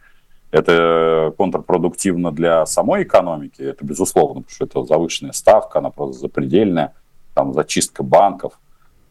Это 0.50 1.34
контрпродуктивно 1.36 2.32
для 2.32 2.64
самой 2.64 3.02
экономики, 3.02 3.60
это 3.60 3.84
безусловно, 3.84 4.40
потому 4.40 4.54
что 4.54 4.64
это 4.64 4.84
завышенная 4.84 5.32
ставка, 5.32 5.80
она 5.80 5.90
просто 5.90 6.20
запредельная, 6.20 6.94
там 7.34 7.52
зачистка 7.52 8.02
банков. 8.02 8.58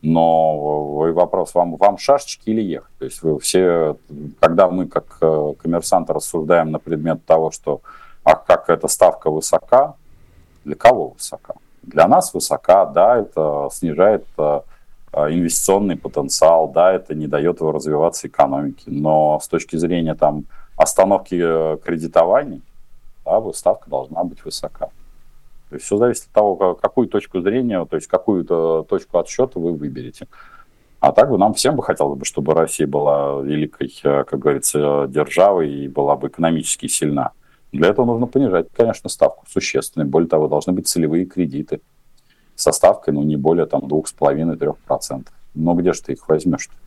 Но 0.02 0.96
вопрос, 1.12 1.54
вам, 1.56 1.76
вам 1.76 1.98
шашечки 1.98 2.50
или 2.50 2.62
ехать? 2.62 2.92
То 3.00 3.06
есть 3.06 3.22
вы 3.24 3.40
все, 3.40 3.98
когда 4.40 4.70
мы 4.70 4.88
как 4.88 5.18
э, 5.22 5.54
коммерсанты 5.60 6.14
рассуждаем 6.14 6.72
на 6.72 6.78
предмет 6.78 7.26
того, 7.26 7.50
что 7.50 7.82
а 8.24 8.36
как 8.36 8.70
эта 8.70 8.88
ставка 8.88 9.32
высока, 9.32 9.96
для 10.68 10.76
кого 10.76 11.10
высока? 11.10 11.56
Для 11.82 12.08
нас 12.08 12.34
высока, 12.34 12.86
да, 12.86 13.18
это 13.18 13.70
снижает 13.72 14.26
э, 14.38 14.62
э, 15.14 15.32
инвестиционный 15.32 15.96
потенциал, 15.96 16.68
да, 16.68 16.92
это 16.92 17.16
не 17.16 17.28
дает 17.28 17.62
его 17.62 17.72
развиваться 17.72 18.28
экономике, 18.28 18.84
но 18.88 19.40
с 19.42 19.48
точки 19.48 19.78
зрения 19.78 20.14
там 20.14 20.44
остановки 20.76 21.40
э, 21.42 21.78
кредитования, 21.84 22.60
да, 23.24 23.42
ставка 23.54 23.90
должна 23.90 24.24
быть 24.26 24.44
высока. 24.44 24.88
То 25.70 25.76
есть 25.76 25.86
все 25.86 25.98
зависит 25.98 26.26
от 26.26 26.32
того, 26.32 26.76
какую 26.76 27.08
точку 27.08 27.42
зрения, 27.42 27.86
то 27.86 27.96
есть 27.96 28.08
какую-то 28.08 28.86
точку 28.90 29.20
отсчета 29.20 29.60
вы 29.60 29.74
выберете. 29.74 30.28
А 31.00 31.12
так 31.12 31.30
бы 31.30 31.38
нам 31.38 31.54
всем 31.54 31.76
бы 31.76 31.84
хотелось 31.84 32.20
бы, 32.20 32.26
чтобы 32.26 32.54
Россия 32.54 32.88
была 32.88 33.42
великой, 33.42 33.94
как 34.02 34.40
говорится, 34.40 35.06
державой 35.08 35.72
и 35.72 35.88
была 35.88 36.16
бы 36.16 36.28
экономически 36.28 36.88
сильна. 36.88 37.32
Для 37.78 37.90
этого 37.90 38.08
нужно 38.08 38.26
понижать, 38.26 38.70
конечно, 38.76 39.08
ставку 39.08 39.46
существенно. 39.48 40.04
Более 40.04 40.28
того, 40.28 40.48
должны 40.48 40.74
быть 40.74 40.88
целевые 40.88 41.26
кредиты 41.26 41.80
со 42.56 42.72
ставкой, 42.72 43.14
ну, 43.14 43.22
не 43.22 43.38
более 43.38 43.68
там 43.68 43.82
2,5-3%. 43.82 45.28
Но 45.54 45.76
где 45.76 45.94
же 45.94 46.02
ты 46.02 46.14
их 46.14 46.28
возьмешь? 46.28 46.70
-то? 46.70 46.87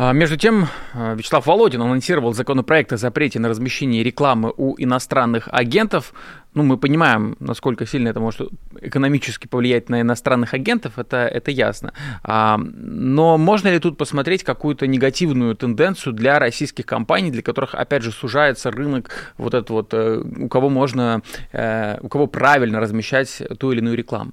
А, 0.00 0.12
между 0.12 0.36
тем, 0.36 0.68
а, 0.94 1.14
Вячеслав 1.14 1.44
Володин 1.44 1.82
анонсировал 1.82 2.32
законопроект 2.32 2.92
о 2.92 2.96
запрете 2.96 3.40
на 3.40 3.48
размещение 3.48 4.04
рекламы 4.04 4.52
у 4.56 4.76
иностранных 4.78 5.48
агентов. 5.50 6.12
Ну, 6.54 6.62
мы 6.62 6.76
понимаем, 6.76 7.36
насколько 7.40 7.84
сильно 7.84 8.08
это 8.08 8.20
может 8.20 8.48
экономически 8.80 9.48
повлиять 9.48 9.88
на 9.88 10.00
иностранных 10.00 10.54
агентов, 10.54 11.00
это, 11.00 11.26
это 11.26 11.50
ясно. 11.50 11.92
А, 12.22 12.58
но 12.58 13.38
можно 13.38 13.68
ли 13.68 13.80
тут 13.80 13.98
посмотреть 13.98 14.44
какую-то 14.44 14.86
негативную 14.86 15.56
тенденцию 15.56 16.12
для 16.12 16.38
российских 16.38 16.86
компаний, 16.86 17.32
для 17.32 17.42
которых, 17.42 17.74
опять 17.74 18.04
же, 18.04 18.12
сужается 18.12 18.70
рынок, 18.70 19.34
вот 19.36 19.52
этот 19.54 19.70
вот, 19.70 19.94
э, 19.94 20.22
у 20.38 20.48
кого 20.48 20.68
можно, 20.68 21.22
э, 21.50 21.98
у 22.00 22.08
кого 22.08 22.28
правильно 22.28 22.78
размещать 22.78 23.42
ту 23.58 23.72
или 23.72 23.80
иную 23.80 23.96
рекламу? 23.96 24.30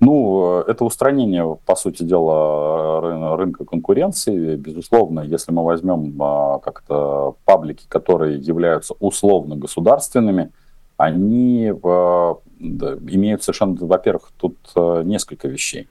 Ну, 0.00 0.60
это 0.60 0.84
устранение, 0.84 1.58
по 1.66 1.74
сути 1.74 2.04
дела, 2.04 3.36
рынка 3.36 3.64
конкуренции. 3.64 4.54
Безусловно, 4.54 5.20
если 5.20 5.50
мы 5.50 5.64
возьмем 5.64 6.14
а, 6.22 6.60
как-то 6.60 7.34
паблики, 7.44 7.84
которые 7.88 8.38
являются 8.38 8.94
условно 9.00 9.56
государственными, 9.56 10.52
они 10.96 11.72
а, 11.82 12.36
имеют 12.60 13.42
совершенно, 13.42 13.74
во-первых, 13.80 14.30
тут 14.38 14.56
а, 14.76 15.02
несколько 15.02 15.48
вещей. 15.48 15.88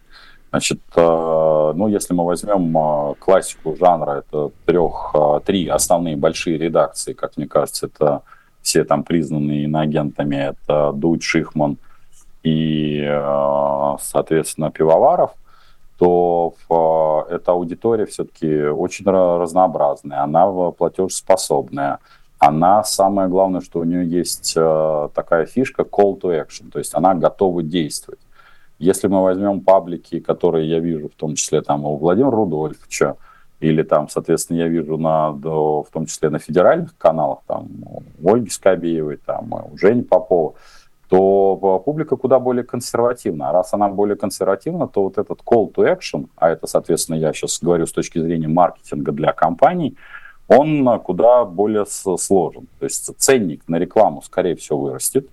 Значит, 0.49 0.79
ну, 0.95 1.89
если 1.89 2.13
мы 2.13 2.23
возьмем 2.23 3.15
классику 3.19 3.75
жанра, 3.75 4.23
это 4.25 4.51
трех, 4.65 5.13
три 5.45 5.67
основные 5.67 6.15
большие 6.15 6.57
редакции, 6.57 7.11
как 7.11 7.35
мне 7.35 7.47
кажется, 7.47 7.87
это 7.87 8.21
все 8.61 8.85
там 8.85 9.03
признанные 9.03 9.65
иноагентами, 9.65 10.37
это 10.37 10.93
Дудь, 10.93 11.21
Шихман– 11.21 11.77
и, 12.47 13.03
э, 13.05 13.95
соответственно, 13.99 14.71
пивоваров, 14.71 15.31
то 15.97 16.53
э, 16.69 17.35
эта 17.35 17.51
аудитория 17.51 18.05
все-таки 18.05 18.63
очень 18.63 19.05
разнообразная, 19.05 20.23
она 20.23 20.71
платежеспособная. 20.71 21.99
Она, 22.39 22.83
самое 22.83 23.27
главное, 23.27 23.61
что 23.61 23.79
у 23.79 23.83
нее 23.83 24.07
есть 24.07 24.53
э, 24.55 25.09
такая 25.13 25.45
фишка 25.45 25.81
call 25.81 26.19
to 26.21 26.29
action, 26.39 26.71
то 26.71 26.79
есть 26.79 26.93
она 26.93 27.15
готова 27.15 27.63
действовать. 27.63 28.19
Если 28.79 29.07
мы 29.07 29.23
возьмем 29.23 29.61
паблики, 29.61 30.19
которые 30.19 30.69
я 30.69 30.79
вижу, 30.79 31.09
в 31.09 31.15
том 31.15 31.33
числе 31.33 31.61
там 31.61 31.83
у 31.83 31.97
Владимира 31.97 32.31
Рудольфовича, 32.31 33.15
или 33.59 33.81
там, 33.81 34.07
соответственно, 34.07 34.57
я 34.57 34.67
вижу 34.67 34.97
на, 34.97 35.31
в 35.31 35.87
том 35.91 36.05
числе 36.05 36.29
на 36.29 36.37
федеральных 36.37 36.95
каналах, 36.97 37.39
там 37.47 37.67
у 38.21 38.31
Ольги 38.31 38.51
Скобеевой, 38.51 39.17
там 39.17 39.51
у 39.51 39.75
Жени 39.77 40.03
Попова, 40.03 40.53
то 41.09 41.81
публика 41.85 42.17
куда 42.17 42.39
более 42.39 42.63
консервативна. 42.63 43.49
А 43.49 43.53
раз 43.53 43.73
она 43.73 43.87
более 43.87 44.17
консервативна, 44.17 44.87
то 44.87 45.03
вот 45.03 45.17
этот 45.17 45.39
call 45.45 45.73
to 45.73 45.85
action, 45.85 46.27
а 46.35 46.49
это, 46.49 46.67
соответственно, 46.67 47.15
я 47.17 47.33
сейчас 47.33 47.59
говорю 47.61 47.85
с 47.85 47.91
точки 47.91 48.19
зрения 48.19 48.47
маркетинга 48.47 49.11
для 49.11 49.31
компаний, 49.31 49.95
он 50.47 50.99
куда 50.99 51.45
более 51.45 51.85
сложен. 51.85 52.67
То 52.79 52.85
есть 52.85 53.09
ценник 53.17 53.63
на 53.67 53.77
рекламу, 53.77 54.21
скорее 54.21 54.55
всего, 54.55 54.79
вырастет, 54.79 55.27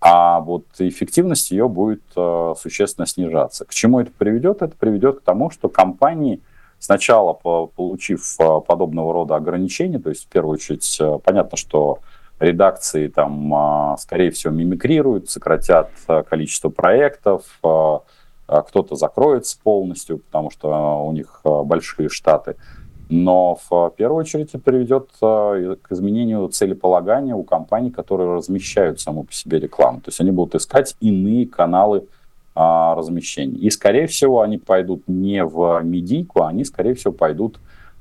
а 0.00 0.40
вот 0.40 0.64
эффективность 0.78 1.50
ее 1.50 1.68
будет 1.68 2.02
э, 2.16 2.54
существенно 2.60 3.06
снижаться. 3.06 3.64
К 3.64 3.74
чему 3.74 4.00
это 4.00 4.12
приведет? 4.16 4.62
Это 4.62 4.76
приведет 4.78 5.20
к 5.20 5.22
тому, 5.22 5.50
что 5.50 5.68
компании, 5.68 6.40
сначала 6.78 7.32
получив 7.32 8.36
э, 8.38 8.60
подобного 8.66 9.12
рода 9.12 9.34
ограничения, 9.34 9.98
то 9.98 10.10
есть 10.10 10.26
в 10.26 10.28
первую 10.28 10.54
очередь 10.54 10.98
э, 11.00 11.18
понятно, 11.24 11.56
что 11.56 11.98
редакции 12.40 13.08
там, 13.08 13.52
а, 13.54 13.96
скорее 13.98 14.30
всего, 14.30 14.52
мимикрируют, 14.52 15.28
сократят 15.28 15.90
а, 16.06 16.22
количество 16.22 16.68
проектов, 16.68 17.44
а, 17.62 18.00
кто-то 18.46 18.96
закроется 18.96 19.58
полностью, 19.62 20.18
потому 20.18 20.50
что 20.50 21.04
у 21.04 21.12
них 21.12 21.42
большие 21.44 22.08
штаты. 22.08 22.56
Но 23.10 23.58
в 23.68 23.90
первую 23.96 24.20
очередь 24.20 24.48
это 24.48 24.58
приведет 24.58 25.10
к 25.20 25.78
изменению 25.90 26.48
целеполагания 26.48 27.34
у 27.34 27.42
компаний, 27.42 27.90
которые 27.90 28.34
размещают 28.34 29.00
саму 29.00 29.24
по 29.24 29.32
себе 29.34 29.58
рекламу. 29.58 30.00
То 30.00 30.08
есть 30.08 30.20
они 30.22 30.30
будут 30.30 30.54
искать 30.54 30.96
иные 31.00 31.46
каналы 31.46 32.06
размещения. 32.54 33.58
И, 33.58 33.68
скорее 33.68 34.06
всего, 34.06 34.40
они 34.40 34.56
пойдут 34.56 35.02
не 35.06 35.44
в 35.44 35.82
медийку, 35.82 36.44
они, 36.44 36.64
скорее 36.64 36.94
всего, 36.94 37.12
пойдут 37.12 37.60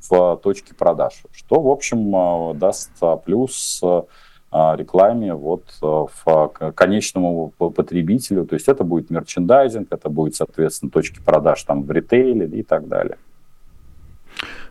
в 0.09 0.39
точки 0.41 0.73
продаж, 0.73 1.23
что, 1.33 1.59
в 1.59 1.67
общем, 1.67 2.57
даст 2.57 2.91
плюс 3.25 3.81
рекламе 4.51 5.33
вот 5.33 5.63
э, 5.81 5.85
в 5.85 6.51
конечному 6.75 7.51
потребителю. 7.57 8.45
То 8.45 8.55
есть 8.55 8.67
это 8.67 8.83
будет 8.83 9.09
мерчендайзинг, 9.09 9.87
это 9.91 10.09
будет, 10.09 10.35
соответственно, 10.35 10.91
точки 10.91 11.19
продаж 11.19 11.63
там 11.63 11.83
в 11.83 11.91
ритейле 11.91 12.47
и 12.47 12.63
так 12.63 12.87
далее. 12.87 13.17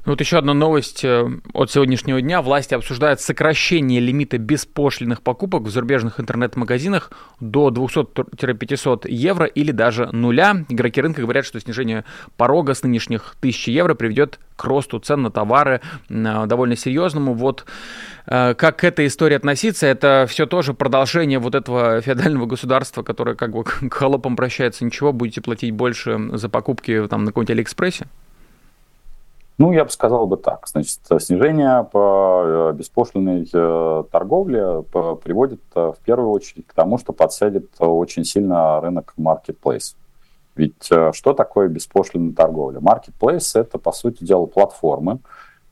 Ну 0.06 0.12
вот 0.12 0.20
еще 0.20 0.38
одна 0.38 0.54
новость 0.54 1.04
э, 1.04 1.28
от 1.52 1.72
сегодняшнего 1.72 2.22
дня. 2.22 2.40
Власти 2.40 2.74
обсуждают 2.74 3.20
сокращение 3.20 3.98
лимита 3.98 4.38
беспошлиных 4.38 5.20
покупок 5.20 5.64
в 5.64 5.70
зарубежных 5.70 6.20
интернет-магазинах 6.20 7.10
до 7.40 7.70
200-500 7.70 9.10
евро 9.10 9.46
или 9.46 9.72
даже 9.72 10.08
нуля. 10.12 10.64
Игроки 10.68 11.00
рынка 11.00 11.22
говорят, 11.22 11.44
что 11.44 11.58
снижение 11.58 12.04
порога 12.36 12.74
с 12.74 12.84
нынешних 12.84 13.34
1000 13.40 13.72
евро 13.72 13.94
приведет 13.94 14.38
к 14.54 14.62
росту 14.62 15.00
цен 15.00 15.22
на 15.22 15.32
товары 15.32 15.80
э, 16.08 16.46
довольно 16.46 16.76
серьезному. 16.76 17.34
Вот 17.34 17.64
э, 18.26 18.54
как 18.54 18.76
к 18.76 18.84
этой 18.84 19.08
истории 19.08 19.34
относиться? 19.34 19.88
Это 19.88 20.26
все 20.28 20.46
тоже 20.46 20.72
продолжение 20.72 21.40
вот 21.40 21.56
этого 21.56 22.00
феодального 22.00 22.46
государства, 22.46 23.02
которое 23.02 23.34
как 23.34 23.50
бы 23.50 23.64
к 23.64 23.92
холопам 23.92 24.36
прощается. 24.36 24.84
Ничего, 24.84 25.12
будете 25.12 25.40
платить 25.40 25.72
больше 25.72 26.30
за 26.34 26.48
покупки 26.48 27.08
там 27.08 27.24
на 27.24 27.32
каком-нибудь 27.32 27.50
Алиэкспрессе? 27.50 28.06
Ну, 29.58 29.72
я 29.72 29.84
бы 29.84 29.90
сказал 29.90 30.26
бы 30.26 30.36
так. 30.36 30.68
Значит, 30.68 31.00
снижение 31.18 31.88
по 31.90 32.42
э, 32.44 32.72
беспошлиной 32.74 33.48
э, 33.50 34.04
торговле 34.12 34.82
приводит 34.82 35.62
э, 35.74 35.92
в 35.98 36.04
первую 36.04 36.30
очередь 36.30 36.66
к 36.66 36.74
тому, 36.74 36.98
что 36.98 37.14
подсядет 37.14 37.70
очень 37.78 38.24
сильно 38.24 38.80
рынок 38.82 39.14
marketplace. 39.18 39.96
Ведь 40.56 40.90
что 41.12 41.32
такое 41.34 41.68
беспошлинная 41.68 42.34
торговля? 42.34 42.80
Marketplace– 42.80 43.50
это, 43.54 43.78
по 43.78 43.92
сути 43.92 44.24
дела, 44.24 44.46
платформы, 44.46 45.18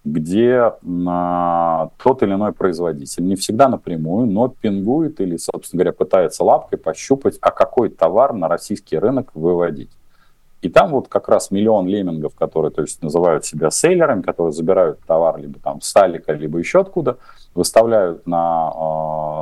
где 0.05 0.72
тот 0.82 2.22
или 2.22 2.35
иной 2.35 2.53
производитель, 2.53 3.24
не 3.24 3.37
всегда 3.37 3.70
напрямую, 3.70 4.26
но 4.26 4.49
пингует 4.49 5.22
или, 5.22 5.39
собственно 5.39 5.85
говоря, 5.85 5.97
пытается 5.97 6.45
лапкой 6.45 6.78
пощупать, 6.78 7.39
а 7.41 7.51
какой 7.51 7.89
товар 7.89 8.35
на 8.35 8.47
российский 8.47 8.99
рынок 8.99 9.30
выводить. 9.32 9.91
И 10.65 10.71
там 10.71 10.93
вот 10.93 11.09
как 11.09 11.29
раз 11.29 11.51
миллион 11.51 11.87
леммингов, 11.87 12.35
которые 12.35 12.73
то 12.73 12.81
есть, 12.81 13.03
называют 13.03 13.45
себя 13.45 13.71
сейлерами, 13.71 14.23
которые 14.23 14.55
забирают 14.55 14.99
товар 15.01 15.39
либо 15.39 15.59
там 15.59 15.83
с 15.83 15.95
Алика, 15.95 16.33
либо 16.33 16.59
еще 16.59 16.81
откуда, 16.81 17.19
выставляют 17.55 18.27
на, 18.27 18.73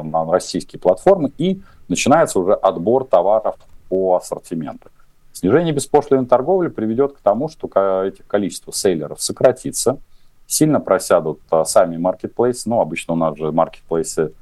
э, 0.03 0.09
на 0.09 0.25
российские 0.25 0.81
платформы, 0.81 1.31
и 1.39 1.62
начинается 1.87 2.41
уже 2.41 2.55
отбор 2.55 3.05
товаров 3.05 3.55
по 3.89 4.16
ассортименту. 4.16 4.89
Снижение 5.33 5.73
беспошлиной 5.73 6.27
торговли 6.27 6.66
приведет 6.66 7.12
к 7.12 7.20
тому, 7.20 7.49
что 7.49 7.68
этих 8.03 8.27
количество 8.27 8.73
сейлеров 8.73 9.23
сократится, 9.23 9.99
сильно 10.49 10.81
просядут 10.81 11.39
а, 11.51 11.64
сами 11.64 11.99
маркетплейсы, 11.99 12.68
ну, 12.68 12.81
обычно 12.81 13.14
у 13.14 13.16
нас 13.16 13.39
же 13.39 13.53
маркетплейсы 13.53 14.20
а, 14.23 14.41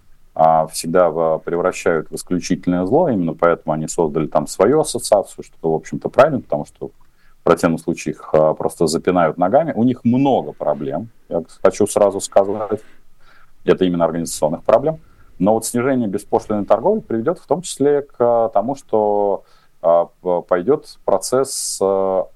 всегда 0.71 1.11
превращают 1.39 2.11
в 2.11 2.15
исключительное 2.15 2.87
зло, 2.87 3.09
именно 3.11 3.35
поэтому 3.35 3.75
они 3.75 3.89
создали 3.89 4.27
там 4.27 4.47
свою 4.47 4.81
ассоциацию, 4.81 5.45
что, 5.45 5.73
в 5.73 5.75
общем-то, 5.75 6.09
правильно, 6.09 6.41
потому 6.41 6.65
что 6.65 6.91
в 7.41 7.43
противном 7.43 7.79
случае 7.79 8.15
их 8.15 8.31
а, 8.33 8.55
просто 8.55 8.87
запинают 8.87 9.39
ногами. 9.39 9.73
У 9.75 9.83
них 9.85 10.05
много 10.05 10.53
проблем, 10.53 11.09
я 11.29 11.43
хочу 11.63 11.87
сразу 11.87 12.21
сказать, 12.21 12.81
это 13.65 13.85
именно 13.85 14.05
организационных 14.05 14.63
проблем. 14.63 15.01
Но 15.39 15.55
вот 15.55 15.67
снижение 15.67 16.09
беспошлиной 16.09 16.65
торговли 16.67 17.01
приведет 17.01 17.39
в 17.39 17.47
том 17.47 17.63
числе 17.63 18.03
к 18.03 18.17
а, 18.19 18.49
тому, 18.49 18.75
что 18.77 19.45
пойдет 20.47 20.99
процесс 21.07 21.81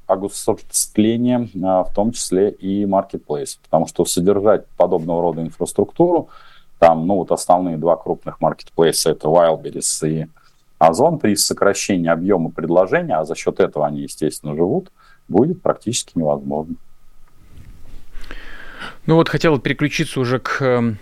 огосударствления, 0.06 1.50
в 1.52 1.92
том 1.94 2.12
числе 2.12 2.48
и 2.50 2.86
маркетплейс. 2.86 3.56
Потому 3.56 3.86
что 3.86 4.06
содержать 4.06 4.66
подобного 4.78 5.20
рода 5.20 5.42
инфраструктуру 5.42 6.30
там, 6.84 7.06
ну, 7.06 7.14
вот 7.14 7.32
основные 7.32 7.78
два 7.78 7.96
крупных 7.96 8.42
маркетплейса 8.42 9.12
это 9.12 9.28
Wildberries 9.28 10.06
и 10.06 10.26
Озон 10.78 11.18
при 11.18 11.34
сокращении 11.34 12.10
объема 12.10 12.50
предложения, 12.50 13.16
а 13.16 13.24
за 13.24 13.34
счет 13.34 13.58
этого 13.58 13.86
они, 13.86 14.02
естественно, 14.02 14.54
живут, 14.54 14.92
будет 15.26 15.62
практически 15.62 16.12
невозможно. 16.18 16.74
Ну 19.06 19.14
вот 19.14 19.30
хотел 19.30 19.58
переключиться 19.58 20.20
уже 20.20 20.38
к 20.40 20.60
эм, 20.60 20.98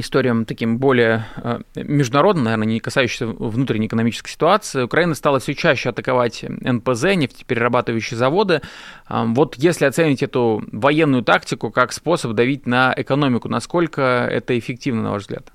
историям 0.00 0.44
таким 0.44 0.78
более 0.78 1.26
э, 1.36 1.60
международным, 1.76 2.44
наверное, 2.44 2.66
не 2.66 2.80
касающимся 2.80 3.26
внутренней 3.26 3.86
экономической 3.86 4.30
ситуации. 4.30 4.82
Украина 4.82 5.14
стала 5.14 5.38
все 5.38 5.54
чаще 5.54 5.90
атаковать 5.90 6.44
НПЗ, 6.44 7.14
нефтеперерабатывающие 7.16 8.16
заводы. 8.16 8.60
Вот 9.08 9.56
если 9.56 9.84
оценить 9.84 10.22
эту 10.22 10.62
военную 10.72 11.22
тактику 11.22 11.70
как 11.70 11.92
способ 11.92 12.32
давить 12.32 12.66
на 12.66 12.94
экономику, 12.96 13.48
насколько 13.48 14.02
это 14.02 14.58
эффективно, 14.58 15.02
на 15.02 15.10
ваш 15.12 15.22
взгляд? 15.22 15.52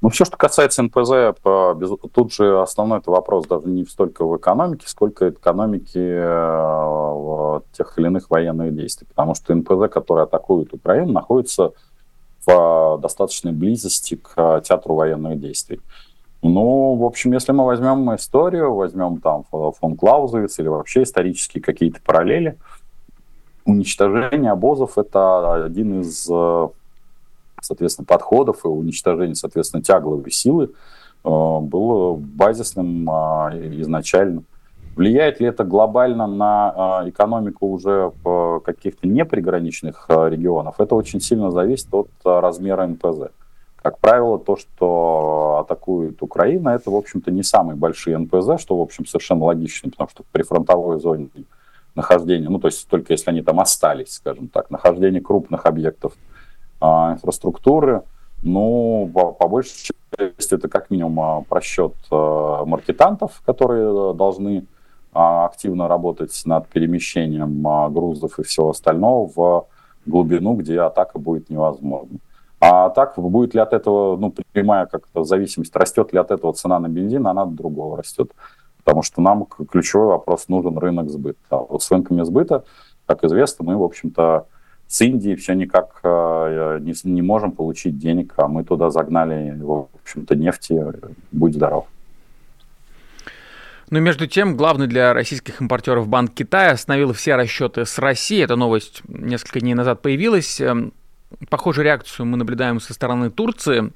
Ну, 0.00 0.10
все, 0.10 0.24
что 0.24 0.36
касается 0.36 0.82
НПЗ, 0.84 1.36
тут 2.12 2.32
же 2.32 2.62
основной 2.62 3.00
это 3.00 3.10
вопрос 3.10 3.48
даже 3.48 3.66
не 3.66 3.84
столько 3.84 4.24
в 4.24 4.36
экономике, 4.36 4.86
сколько 4.86 5.30
экономики 5.30 5.98
э, 5.98 7.60
тех 7.72 7.98
или 7.98 8.06
иных 8.06 8.30
военных 8.30 8.76
действий. 8.76 9.08
Потому 9.08 9.34
что 9.34 9.52
НПЗ, 9.52 9.90
которые 9.92 10.24
атакуют 10.24 10.72
Украину, 10.72 11.12
находятся 11.12 11.72
достаточной 13.00 13.52
близости 13.52 14.16
к 14.16 14.32
э, 14.36 14.62
театру 14.64 14.94
военных 14.94 15.40
действий. 15.40 15.80
Ну, 16.42 16.94
в 16.94 17.04
общем, 17.04 17.32
если 17.32 17.52
мы 17.52 17.64
возьмем 17.64 18.14
историю, 18.14 18.74
возьмем 18.74 19.20
там 19.20 19.44
фон 19.50 19.96
Клаузовиц 19.96 20.58
или 20.60 20.68
вообще 20.68 21.02
исторические 21.02 21.62
какие-то 21.62 22.00
параллели, 22.00 22.56
уничтожение 23.64 24.52
обозов– 24.52 24.92
это 24.98 25.64
один 25.64 26.00
из, 26.00 26.28
э, 26.30 26.68
соответственно, 27.60 28.06
подходов 28.06 28.64
и 28.64 28.68
уничтожение, 28.68 29.34
соответственно, 29.34 29.82
тягловой 29.82 30.30
силы 30.30 30.70
э, 31.24 31.28
было 31.28 32.14
базисным 32.14 33.08
изначально. 33.80 34.44
Влияет 34.98 35.38
ли 35.38 35.46
это 35.46 35.62
глобально 35.62 36.26
на 36.26 36.72
а, 36.74 37.08
экономику 37.08 37.68
уже 37.68 38.10
каких-то 38.64 39.06
неприграничных 39.06 40.06
а, 40.08 40.28
регионов? 40.28 40.74
Это 40.80 40.96
очень 40.96 41.20
сильно 41.20 41.52
зависит 41.52 41.86
от 41.94 42.08
а, 42.24 42.40
размера 42.40 42.84
НПЗ. 42.84 43.30
Как 43.76 44.00
правило, 44.00 44.40
то, 44.40 44.56
что 44.56 45.58
атакует 45.60 46.20
Украина, 46.20 46.70
это, 46.70 46.90
в 46.90 46.96
общем-то, 46.96 47.30
не 47.30 47.44
самые 47.44 47.76
большие 47.76 48.18
НПЗ, 48.18 48.60
что, 48.60 48.76
в 48.76 48.80
общем, 48.80 49.06
совершенно 49.06 49.44
логично, 49.44 49.88
потому 49.88 50.10
что 50.10 50.24
при 50.32 50.42
фронтовой 50.42 50.98
зоне 50.98 51.28
нахождения, 51.94 52.48
ну, 52.48 52.58
то 52.58 52.66
есть 52.66 52.88
только 52.88 53.12
если 53.12 53.30
они 53.30 53.42
там 53.42 53.60
остались, 53.60 54.14
скажем 54.14 54.48
так, 54.48 54.68
нахождение 54.68 55.20
крупных 55.20 55.64
объектов 55.66 56.14
а, 56.80 57.12
инфраструктуры, 57.12 58.02
ну, 58.42 59.08
по, 59.14 59.30
по 59.30 59.46
большей 59.46 59.76
части 59.76 60.54
это 60.54 60.68
как 60.68 60.90
минимум 60.90 61.44
просчет 61.44 61.94
а, 62.10 62.64
маркетантов, 62.64 63.40
которые 63.46 64.12
должны 64.14 64.66
активно 65.18 65.88
работать 65.88 66.42
над 66.44 66.68
перемещением 66.68 67.66
а, 67.66 67.88
грузов 67.88 68.38
и 68.38 68.42
всего 68.44 68.70
остального 68.70 69.28
в 69.34 69.66
глубину, 70.06 70.54
где 70.54 70.80
атака 70.80 71.18
будет 71.18 71.50
невозможна. 71.50 72.18
А 72.60 72.90
так, 72.90 73.14
будет 73.16 73.54
ли 73.54 73.60
от 73.60 73.72
этого, 73.72 74.16
ну, 74.16 74.32
прямая 74.52 74.86
как-то 74.86 75.24
зависимость, 75.24 75.74
растет 75.76 76.12
ли 76.12 76.18
от 76.18 76.30
этого 76.30 76.52
цена 76.52 76.78
на 76.78 76.88
бензин, 76.88 77.26
она 77.26 77.42
от 77.42 77.54
другого 77.54 77.96
растет. 77.96 78.32
Потому 78.78 79.02
что 79.02 79.20
нам 79.20 79.44
ключевой 79.44 80.06
вопрос 80.06 80.48
нужен 80.48 80.78
рынок 80.78 81.10
сбыта. 81.10 81.38
А 81.50 81.56
вот 81.58 81.82
с 81.82 81.90
рынками 81.90 82.22
сбыта, 82.22 82.64
как 83.06 83.24
известно, 83.24 83.64
мы, 83.64 83.76
в 83.76 83.82
общем-то, 83.82 84.46
с 84.86 85.00
Индии 85.02 85.34
все 85.34 85.54
никак 85.54 86.00
э, 86.02 86.78
не, 86.80 86.94
не 87.04 87.22
можем 87.22 87.52
получить 87.52 87.98
денег, 87.98 88.34
а 88.36 88.48
мы 88.48 88.64
туда 88.64 88.90
загнали, 88.90 89.56
в 89.60 89.88
общем-то, 90.02 90.34
нефти, 90.34 90.84
будь 91.30 91.54
здоров. 91.54 91.86
Но 93.90 94.00
между 94.00 94.26
тем, 94.26 94.56
главный 94.56 94.86
для 94.86 95.14
российских 95.14 95.62
импортеров 95.62 96.08
Банк 96.08 96.34
Китая 96.34 96.72
остановил 96.72 97.12
все 97.14 97.36
расчеты 97.36 97.86
с 97.86 97.98
Россией. 97.98 98.42
Эта 98.42 98.54
новость 98.54 99.02
несколько 99.08 99.60
дней 99.60 99.74
назад 99.74 100.02
появилась. 100.02 100.60
Эм, 100.60 100.92
похожую 101.48 101.86
реакцию 101.86 102.26
мы 102.26 102.36
наблюдаем 102.36 102.80
со 102.80 102.92
стороны 102.92 103.30
Турции. 103.30 103.92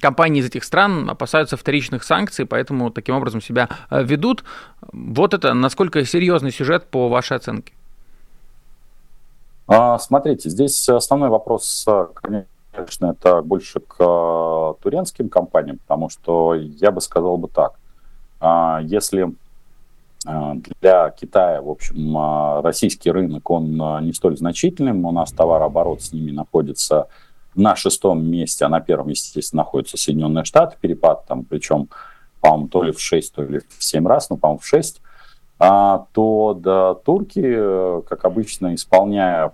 Компании 0.00 0.40
из 0.40 0.46
этих 0.46 0.64
стран 0.64 1.08
опасаются 1.08 1.56
вторичных 1.56 2.02
санкций, 2.02 2.46
поэтому 2.46 2.90
таким 2.90 3.14
образом 3.14 3.40
себя 3.40 3.68
э, 3.90 4.02
ведут. 4.02 4.42
Вот 4.92 5.34
это 5.34 5.54
насколько 5.54 6.04
серьезный 6.04 6.50
сюжет 6.50 6.86
по 6.86 7.08
вашей 7.08 7.36
оценке? 7.36 7.74
А, 9.68 9.98
смотрите, 9.98 10.50
здесь 10.50 10.88
основной 10.88 11.28
вопрос, 11.28 11.86
конечно, 12.14 13.14
это 13.16 13.42
больше 13.42 13.78
к 13.78 13.96
э, 14.00 14.82
турецким 14.82 15.28
компаниям, 15.28 15.78
потому 15.78 16.08
что 16.08 16.54
я 16.54 16.90
бы 16.90 17.00
сказал 17.00 17.36
бы 17.36 17.46
так. 17.46 17.74
А, 18.42 18.80
если 18.82 19.32
а, 20.26 20.54
для 20.80 21.10
Китая, 21.10 21.62
в 21.62 21.70
общем, 21.70 22.18
а, 22.18 22.60
российский 22.60 23.10
рынок, 23.12 23.48
он 23.48 23.76
не 24.04 24.12
столь 24.12 24.36
значительным, 24.36 25.04
у 25.04 25.12
нас 25.12 25.30
товарооборот 25.30 26.02
с 26.02 26.12
ними 26.12 26.32
находится 26.32 27.06
на 27.54 27.76
шестом 27.76 28.24
месте, 28.28 28.64
а 28.64 28.68
на 28.68 28.80
первом, 28.80 29.08
естественно, 29.08 29.62
находятся 29.62 29.96
Соединенные 29.96 30.44
Штаты, 30.44 30.76
перепад 30.80 31.24
там, 31.26 31.44
причем, 31.44 31.88
по-моему, 32.40 32.68
то 32.68 32.82
ли 32.82 32.90
в 32.90 33.00
6, 33.00 33.32
то 33.32 33.42
ли 33.42 33.60
в 33.60 33.84
7 33.84 34.08
раз, 34.08 34.28
ну, 34.28 34.38
по-моему, 34.38 34.58
в 34.58 34.66
6, 34.66 35.00
а, 35.60 36.06
то 36.12 36.58
да, 36.58 36.94
турки, 36.94 38.02
как 38.08 38.24
обычно, 38.24 38.74
исполняя 38.74 39.52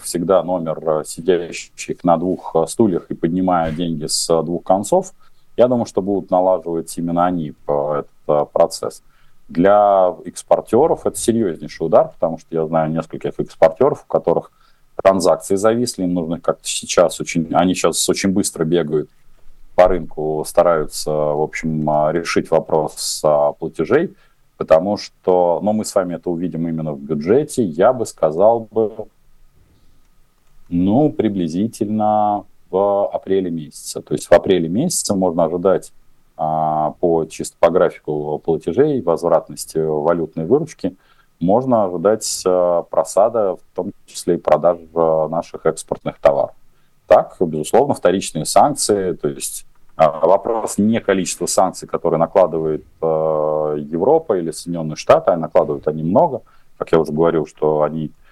всегда 0.00 0.44
номер 0.44 1.04
сидящих 1.04 2.04
на 2.04 2.16
двух 2.16 2.54
стульях 2.68 3.10
и 3.10 3.14
поднимая 3.14 3.72
деньги 3.72 4.06
с 4.06 4.28
двух 4.44 4.62
концов– 4.62 5.12
я 5.56 5.68
думаю, 5.68 5.86
что 5.86 6.02
будут 6.02 6.30
налаживать 6.30 6.96
именно 6.98 7.26
они 7.26 7.54
этот 7.66 8.50
процесс. 8.52 9.02
Для 9.48 10.14
экспортеров 10.24 11.06
это 11.06 11.16
серьезнейший 11.16 11.86
удар, 11.86 12.08
потому 12.08 12.38
что 12.38 12.48
я 12.50 12.66
знаю 12.66 12.90
нескольких 12.90 13.38
экспортеров, 13.38 14.04
у 14.04 14.06
которых 14.06 14.50
транзакции 15.02 15.56
зависли, 15.56 16.02
им 16.04 16.14
нужно 16.14 16.40
как-то 16.40 16.66
сейчас 16.66 17.20
очень, 17.20 17.54
они 17.54 17.74
сейчас 17.74 18.08
очень 18.08 18.30
быстро 18.30 18.64
бегают 18.64 19.08
по 19.74 19.88
рынку, 19.88 20.42
стараются, 20.46 21.10
в 21.10 21.42
общем, 21.42 21.88
решить 22.10 22.50
вопрос 22.50 23.22
платежей, 23.58 24.16
потому 24.56 24.96
что, 24.96 25.60
ну, 25.62 25.72
мы 25.74 25.84
с 25.84 25.94
вами 25.94 26.14
это 26.14 26.30
увидим 26.30 26.66
именно 26.66 26.92
в 26.92 27.00
бюджете, 27.00 27.62
я 27.62 27.92
бы 27.92 28.06
сказал 28.06 28.60
бы, 28.60 29.06
ну, 30.70 31.12
приблизительно 31.12 32.46
в 32.70 33.08
апреле 33.08 33.50
месяце. 33.50 34.00
То 34.02 34.14
есть 34.14 34.26
в 34.26 34.32
апреле 34.32 34.68
месяце 34.68 35.14
можно 35.14 35.44
ожидать 35.44 35.92
а, 36.36 36.92
по 37.00 37.24
чисто 37.26 37.56
по 37.58 37.70
графику 37.70 38.40
платежей, 38.44 39.00
возвратности 39.00 39.78
валютной 39.78 40.44
выручки, 40.46 40.96
можно 41.40 41.84
ожидать 41.84 42.42
а, 42.46 42.82
просада, 42.82 43.56
в 43.56 43.76
том 43.76 43.92
числе 44.06 44.34
и 44.34 44.38
продаж 44.38 44.78
наших 44.94 45.66
экспортных 45.66 46.18
товаров. 46.18 46.54
Так, 47.06 47.36
безусловно, 47.40 47.94
вторичные 47.94 48.44
санкции, 48.44 49.12
то 49.12 49.28
есть 49.28 49.66
а, 49.96 50.26
вопрос 50.26 50.76
не 50.78 51.00
количества 51.00 51.46
санкций, 51.46 51.88
которые 51.88 52.18
накладывает 52.18 52.84
Европа 53.00 54.38
или 54.38 54.50
Соединенные 54.50 54.96
Штаты, 54.96 55.30
а 55.30 55.36
накладывают 55.36 55.88
они 55.88 56.02
много. 56.02 56.42
Как 56.78 56.92
я 56.92 56.98
уже 56.98 57.12
говорил, 57.12 57.46
что 57.46 57.82
они 57.82 58.10
а, 58.10 58.25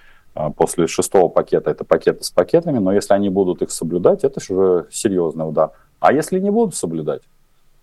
после 0.55 0.87
шестого 0.87 1.29
пакета 1.29 1.71
это 1.71 1.83
пакеты 1.83 2.23
с 2.23 2.29
пакетами, 2.29 2.79
но 2.79 2.93
если 2.93 3.13
они 3.13 3.29
будут 3.29 3.61
их 3.61 3.71
соблюдать, 3.71 4.23
это 4.23 4.39
же 4.41 4.53
уже 4.53 4.87
серьезный 4.91 5.47
удар. 5.47 5.71
А 5.99 6.13
если 6.13 6.39
не 6.39 6.51
будут 6.51 6.75
соблюдать, 6.75 7.21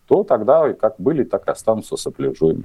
то 0.06 0.22
тогда 0.22 0.72
как 0.74 0.96
были, 0.98 1.24
так 1.24 1.46
и 1.48 1.50
останутся 1.50 1.96
сопляжуями. 1.96 2.64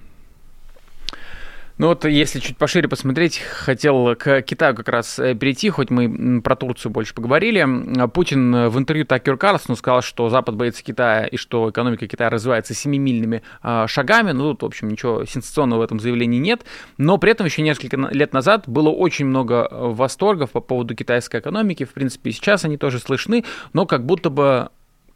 Ну 1.77 1.89
вот 1.89 2.05
если 2.05 2.39
чуть 2.39 2.57
пошире 2.57 2.87
посмотреть, 2.87 3.37
хотел 3.37 4.15
к 4.15 4.41
Китаю 4.41 4.75
как 4.75 4.89
раз 4.89 5.19
э, 5.19 5.35
перейти, 5.35 5.69
хоть 5.69 5.91
мы 5.91 6.41
про 6.41 6.55
Турцию 6.55 6.91
больше 6.91 7.13
поговорили. 7.13 8.07
Путин 8.07 8.69
в 8.69 8.79
интервью 8.79 9.05
Такер 9.05 9.37
Карлсону 9.37 9.75
сказал, 9.75 10.01
что 10.01 10.27
Запад 10.29 10.55
боится 10.55 10.83
Китая 10.83 11.25
и 11.25 11.37
что 11.37 11.69
экономика 11.69 12.07
Китая 12.07 12.31
развивается 12.31 12.73
семимильными 12.73 13.43
а, 13.61 13.87
шагами. 13.87 14.31
Ну 14.31 14.53
тут, 14.53 14.63
в 14.63 14.65
общем, 14.65 14.89
ничего 14.89 15.23
сенсационного 15.25 15.81
в 15.81 15.83
этом 15.83 15.99
заявлении 15.99 16.39
нет. 16.39 16.65
Но 16.97 17.19
при 17.19 17.31
этом 17.31 17.45
еще 17.45 17.61
несколько 17.61 17.95
лет 17.95 18.33
назад 18.33 18.63
было 18.65 18.89
очень 18.89 19.25
много 19.25 19.67
э, 19.69 19.91
восторгов 19.91 20.51
по 20.51 20.61
поводу 20.61 20.95
китайской 20.95 21.41
экономики. 21.41 21.83
В 21.83 21.93
принципе, 21.93 22.31
сейчас 22.31 22.65
они 22.65 22.77
тоже 22.77 22.97
слышны, 22.97 23.45
но 23.73 23.85
как 23.85 24.03
будто 24.03 24.31
бы 24.31 24.69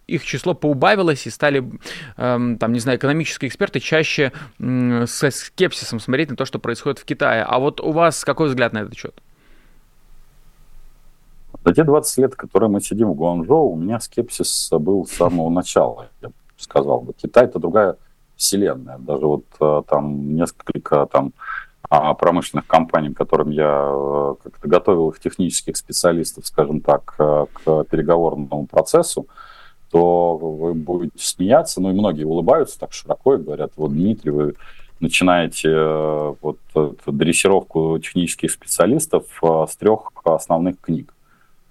их 0.08 0.26
число 0.26 0.54
поубавилось 0.54 1.26
и 1.28 1.30
стали, 1.30 1.64
эм, 2.18 2.58
там, 2.58 2.74
не 2.74 2.80
знаю, 2.80 2.98
экономические 2.98 3.50
эксперты 3.50 3.80
чаще 3.80 4.32
со 4.58 5.32
скепсисом 5.32 6.00
смотреть 6.00 6.30
на 6.30 6.36
то, 6.36 6.46
что 6.46 6.60
происходит 6.60 7.00
в 7.00 7.06
Китае. 7.06 7.44
А 7.44 7.60
вот 7.60 7.80
у 7.80 7.92
вас 7.92 8.24
какой 8.24 8.50
взгляд 8.50 8.74
на 8.74 8.80
этот 8.80 8.96
счет? 8.96 9.16
За 11.64 11.74
те 11.74 11.84
20 11.84 12.18
лет, 12.18 12.36
которые 12.36 12.70
мы 12.70 12.82
сидим 12.82 13.10
в 13.10 13.14
Гуанчжоу, 13.14 13.72
у 13.72 13.76
меня 13.76 14.00
скепсис 14.00 14.70
был 14.72 15.06
с 15.06 15.12
самого 15.12 15.50
начала, 15.50 16.10
я 16.22 16.30
бы 16.30 16.34
сказал. 16.58 17.06
Китай— 17.22 17.46
это 17.46 17.60
другая 17.60 17.98
вселенная. 18.36 18.98
Даже 18.98 19.28
вот 19.28 19.46
э, 19.60 19.84
там 19.88 20.36
несколько 20.36 21.06
там 21.06 21.34
а, 21.90 22.14
промышленных 22.14 22.66
компаний, 22.66 23.14
которым 23.14 23.52
я 23.52 23.90
э, 23.92 24.36
как-то 24.44 24.68
готовил 24.68 25.10
их 25.10 25.20
технических 25.20 25.78
специалистов, 25.78 26.48
скажем 26.48 26.82
так, 26.82 27.16
э, 27.20 27.46
к 27.54 27.84
переговорному 27.84 28.66
процессу, 28.66 29.28
то 29.92 30.38
вы 30.38 30.74
будете 30.74 31.18
смеяться, 31.18 31.82
ну 31.82 31.90
и 31.90 31.94
многие 31.94 32.24
улыбаются 32.24 32.80
так 32.80 32.94
широко 32.94 33.36
и 33.36 33.38
говорят, 33.38 33.74
вот, 33.76 33.92
Дмитрий, 33.92 34.32
вы 34.32 34.56
начинаете 35.00 35.70
э, 35.70 36.34
вот 36.42 36.60
дрессировку 37.06 38.00
технических 38.00 38.52
специалистов 38.52 39.26
э, 39.44 39.66
с 39.70 39.76
трех 39.76 40.12
основных 40.24 40.80
книг. 40.80 41.14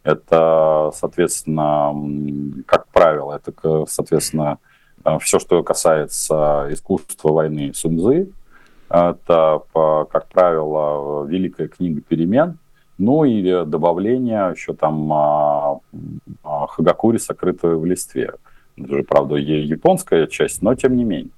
Это, 0.02 0.90
соответственно, 0.94 1.94
как 2.66 2.88
правило, 2.88 3.40
это, 3.42 3.86
соответственно, 3.88 4.58
э, 5.04 5.18
все, 5.20 5.38
что 5.38 5.62
касается 5.62 6.68
искусства 6.70 7.32
войны 7.32 7.72
Сунзы, 7.74 8.30
это, 8.88 9.62
как 9.72 10.28
правило, 10.30 11.24
великая 11.24 11.68
книга 11.68 12.00
перемен– 12.00 12.58
ну 13.01 13.24
и 13.24 13.64
добавление 13.64 14.53
еще 14.55 14.74
там 14.74 15.12
а, 15.12 15.80
а, 16.44 16.66
хагакури, 16.66 17.16
сокрытую 17.16 17.80
в 17.80 17.86
листве. 17.86 18.34
Это 18.76 18.96
же, 18.96 19.03
правда, 19.03 19.36
японская 19.36 20.26
часть, 20.26 20.62
но 20.62 20.74
тем 20.74 20.96
не 20.96 21.05
менее. 21.05 21.32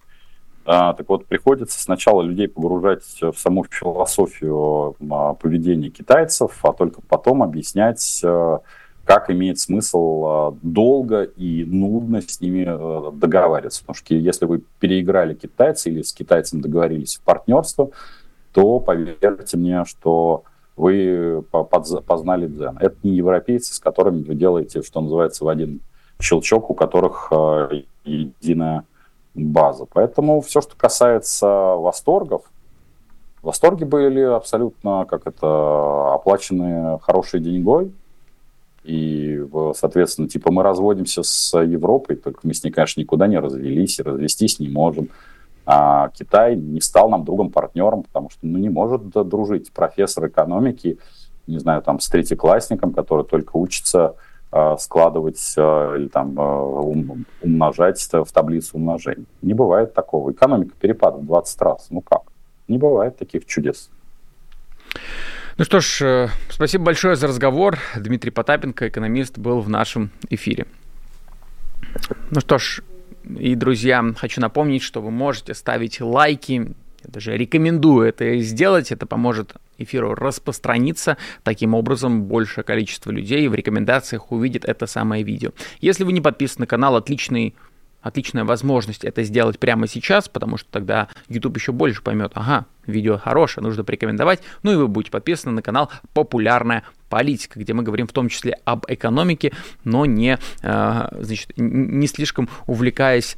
А, 0.65 0.93
так 0.93 1.09
вот, 1.09 1.27
приходится 1.27 1.81
сначала 1.81 2.23
людей 2.23 2.49
погружать 2.49 3.05
в 3.21 3.35
саму 3.35 3.65
философию 3.65 4.97
а, 5.11 5.35
поведения 5.35 5.89
китайцев, 5.89 6.59
а 6.65 6.73
только 6.73 7.01
потом 7.01 7.43
объяснять, 7.43 8.21
а, 8.25 8.61
как 9.05 9.31
имеет 9.31 9.59
смысл 9.61 10.25
а, 10.25 10.55
долго 10.63 11.23
и 11.23 11.65
нудно 11.65 12.21
с 12.23 12.41
ними 12.41 12.65
а, 12.67 13.13
договариваться. 13.13 13.83
Потому 13.83 13.95
что 13.95 14.15
если 14.15 14.47
вы 14.47 14.63
переиграли 14.81 15.35
китайца 15.35 15.91
или 15.91 16.03
с 16.03 16.13
китайцем 16.13 16.61
договорились 16.61 17.17
в 17.17 17.23
партнерство, 17.23 17.91
то 18.53 18.81
поверьте 18.81 19.57
мне, 19.57 19.85
что 19.85 20.45
вы 20.83 21.45
познали 22.07 22.49
дзен. 22.49 22.77
Это 22.81 22.97
не 23.05 23.13
европейцы, 23.13 23.73
с 23.73 23.79
которыми 23.79 24.25
вы 24.25 24.35
делаете, 24.35 24.83
что 24.83 25.01
называется, 25.01 25.45
в 25.45 25.49
один 25.49 25.81
щелчок, 26.21 26.71
у 26.71 26.75
которых 26.75 27.29
э, 27.31 27.83
единая 28.05 28.85
база. 29.35 29.87
Поэтому 29.93 30.41
все, 30.41 30.61
что 30.61 30.75
касается 30.77 31.47
восторгов, 31.47 32.43
восторги 33.43 33.85
были 33.85 34.23
абсолютно, 34.23 35.07
как 35.09 35.27
это, 35.27 36.15
оплачены 36.15 36.99
хорошей 37.01 37.39
деньгой. 37.39 37.93
И, 38.83 39.41
соответственно, 39.77 40.29
типа 40.29 40.51
мы 40.51 40.65
разводимся 40.65 41.23
с 41.23 41.57
Европой, 41.57 42.17
только 42.17 42.41
мы 42.43 42.55
с 42.55 42.65
ней, 42.65 42.73
конечно, 42.73 43.01
никуда 43.01 43.29
не 43.29 43.39
развелись 43.39 44.01
и 44.01 44.03
развестись 44.03 44.59
не 44.59 44.69
можем 44.69 45.11
а 45.65 46.09
Китай 46.09 46.57
не 46.57 46.81
стал 46.81 47.09
нам 47.09 47.25
другом-партнером, 47.25 48.03
потому 48.03 48.31
что 48.31 48.41
ну, 48.43 48.59
не 48.59 48.69
может 48.69 49.09
дружить 49.11 49.73
профессор 49.73 50.27
экономики, 50.27 50.99
не 51.47 51.59
знаю, 51.59 51.83
там, 51.83 52.01
с 52.01 52.09
третьеклассником, 52.09 52.93
который 52.93 53.25
только 53.25 53.57
учится 53.57 54.17
э, 54.53 54.77
складывать 54.79 55.55
э, 55.57 55.95
или 55.99 56.09
там 56.09 56.39
э, 56.39 56.43
ум, 56.43 57.27
умножать 57.41 58.01
в 58.13 58.33
таблицу 58.33 58.77
умножения. 58.77 59.27
Не 59.41 59.55
бывает 59.55 59.95
такого. 59.95 60.33
Экономика 60.33 60.75
перепада 60.81 61.19
в 61.19 61.27
20 61.27 61.63
раз. 61.63 61.87
Ну 61.91 62.01
как? 62.01 62.23
Не 62.69 62.79
бывает 62.79 63.17
таких 63.17 63.47
чудес. 63.47 63.91
Ну 65.59 65.65
что 65.65 65.81
ж, 65.81 66.03
э, 66.03 66.29
спасибо 66.49 66.85
большое 66.85 67.17
за 67.17 67.27
разговор. 67.27 67.79
Дмитрий 67.97 68.31
Потапенко, 68.31 68.89
экономист, 68.89 69.39
был 69.39 69.61
в 69.61 69.69
нашем 69.69 70.11
эфире. 70.31 70.67
Ну 72.31 72.41
что 72.41 72.59
ж, 72.59 72.83
и, 73.25 73.55
друзья, 73.55 74.05
хочу 74.17 74.41
напомнить, 74.41 74.83
что 74.83 75.01
вы 75.01 75.11
можете 75.11 75.55
ставить 75.55 76.01
лайки. 76.01 76.75
Я 77.05 77.11
даже 77.11 77.37
рекомендую 77.37 78.09
это 78.09 78.39
сделать. 78.41 78.93
Это 78.93 79.07
поможет 79.07 79.55
эфиру 79.79 80.15
распространиться. 80.15 81.17
Таким 81.43 81.75
образом, 81.75 82.25
большее 82.25 82.65
количество 82.65 83.11
людей 83.11 83.47
в 83.49 83.55
рекомендациях 83.55 84.33
увидит 84.33 84.65
это 84.65 84.87
самое 84.87 85.23
видео. 85.23 85.51
Если 85.81 86.05
вы 86.05 86.13
не 86.13 86.21
подписаны 86.21 86.63
на 86.63 86.67
канал, 86.67 86.97
отличный 86.97 87.55
отличная 88.03 88.45
возможность 88.45 89.05
это 89.05 89.23
сделать 89.23 89.59
прямо 89.59 89.87
сейчас, 89.87 90.29
потому 90.29 90.57
что 90.57 90.69
тогда 90.71 91.09
YouTube 91.29 91.57
еще 91.57 91.73
больше 91.73 92.03
поймет, 92.03 92.33
ага, 92.35 92.67
видео 92.87 93.17
хорошее, 93.17 93.65
нужно 93.65 93.85
порекомендовать. 93.85 94.41
Ну 94.63 94.73
и 94.73 94.77
вы 94.77 94.89
будете 94.89 95.13
подписаны 95.13 95.53
на 95.53 95.63
канал 95.63 95.91
«Популярная 96.13 96.83
политика», 97.13 97.61
где 97.61 97.75
мы 97.75 97.83
говорим 97.83 98.07
в 98.07 98.13
том 98.13 98.31
числе 98.31 98.57
об 98.65 98.87
экономике, 98.89 99.53
но 99.85 100.07
не, 100.07 100.39
э, 100.63 101.09
значит, 101.21 101.51
не 101.59 102.07
слишком 102.07 102.49
увлекаясь 102.67 103.37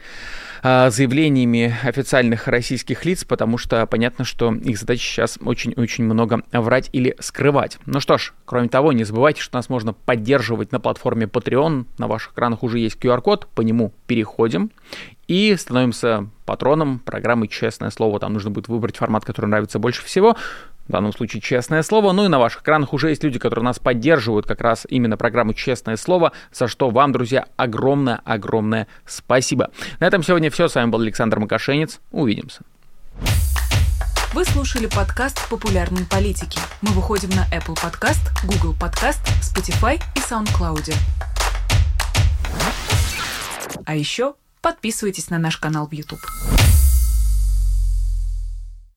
э, 0.62 0.91
заявлениями 0.91 1.75
официальных 1.83 2.47
российских 2.47 3.05
лиц, 3.05 3.25
потому 3.25 3.59
что 3.59 3.85
понятно, 3.87 4.25
что 4.25 4.55
их 4.55 4.79
задача 4.79 5.03
сейчас 5.03 5.39
очень-очень 5.45 6.05
много 6.05 6.45
врать 6.53 6.89
или 6.93 7.16
скрывать. 7.18 7.79
Ну 7.85 7.99
что 7.99 8.16
ж, 8.16 8.33
кроме 8.45 8.68
того, 8.68 8.93
не 8.93 9.03
забывайте, 9.03 9.43
что 9.43 9.59
нас 9.59 9.68
можно 9.68 9.93
поддерживать 9.93 10.70
на 10.70 10.79
платформе 10.79 11.27
Patreon. 11.27 11.87
На 11.99 12.07
ваших 12.07 12.35
экранах 12.35 12.62
уже 12.62 12.79
есть 12.79 12.97
QR-код, 13.03 13.49
по 13.57 13.62
нему 13.62 13.93
переходим 14.07 14.70
и 15.27 15.57
становимся 15.57 16.29
патроном 16.45 16.99
программы 16.99 17.49
«Честное 17.49 17.91
слово». 17.91 18.20
Там 18.20 18.35
нужно 18.35 18.51
будет 18.51 18.68
выбрать 18.68 18.97
формат, 18.97 19.25
который 19.25 19.47
нравится 19.47 19.79
больше 19.79 20.05
всего. 20.05 20.37
В 20.87 20.93
данном 20.93 21.12
случае 21.12 21.41
«Честное 21.41 21.82
слово». 21.82 22.12
Ну 22.12 22.26
и 22.26 22.28
на 22.28 22.39
ваших 22.39 22.62
экранах 22.62 22.93
уже 22.93 23.09
есть 23.11 23.24
люди, 23.24 23.39
которые 23.39 23.64
нас 23.64 23.78
поддерживают 23.78 24.47
как 24.47 24.61
раз 24.61 24.87
именно 24.89 25.16
программу 25.16 25.55
«Честное 25.55 25.97
слово», 25.97 26.32
за 26.53 26.68
что 26.68 26.91
вам, 26.91 27.12
друзья, 27.12 27.47
огромное-огромное 27.57 28.87
спасибо. 29.07 29.70
На 30.01 30.07
этом 30.07 30.22
сегодня 30.22 30.51
все. 30.51 30.68
С 30.68 30.74
вами 30.74 30.91
был 30.91 31.01
Александр 31.01 31.39
Макашенец. 31.39 32.01
Увидимся. 32.11 32.61
Вы 34.32 34.45
слушали 34.45 34.87
подкаст 34.87 35.49
«Популярные 35.49 36.05
политики». 36.07 36.59
Мы 36.82 36.91
выходим 36.93 37.30
на 37.30 37.47
Apple 37.57 37.76
Podcast, 37.76 38.30
Google 38.45 38.74
Podcast, 38.74 39.22
Spotify 39.41 40.01
и 40.16 40.20
SoundCloud. 40.20 40.95
А 43.87 43.95
еще 43.95 44.35
Подписывайтесь 44.64 45.28
на 45.28 45.37
наш 45.37 45.59
канал 45.59 45.87
в 45.87 45.93
YouTube. 45.93 46.24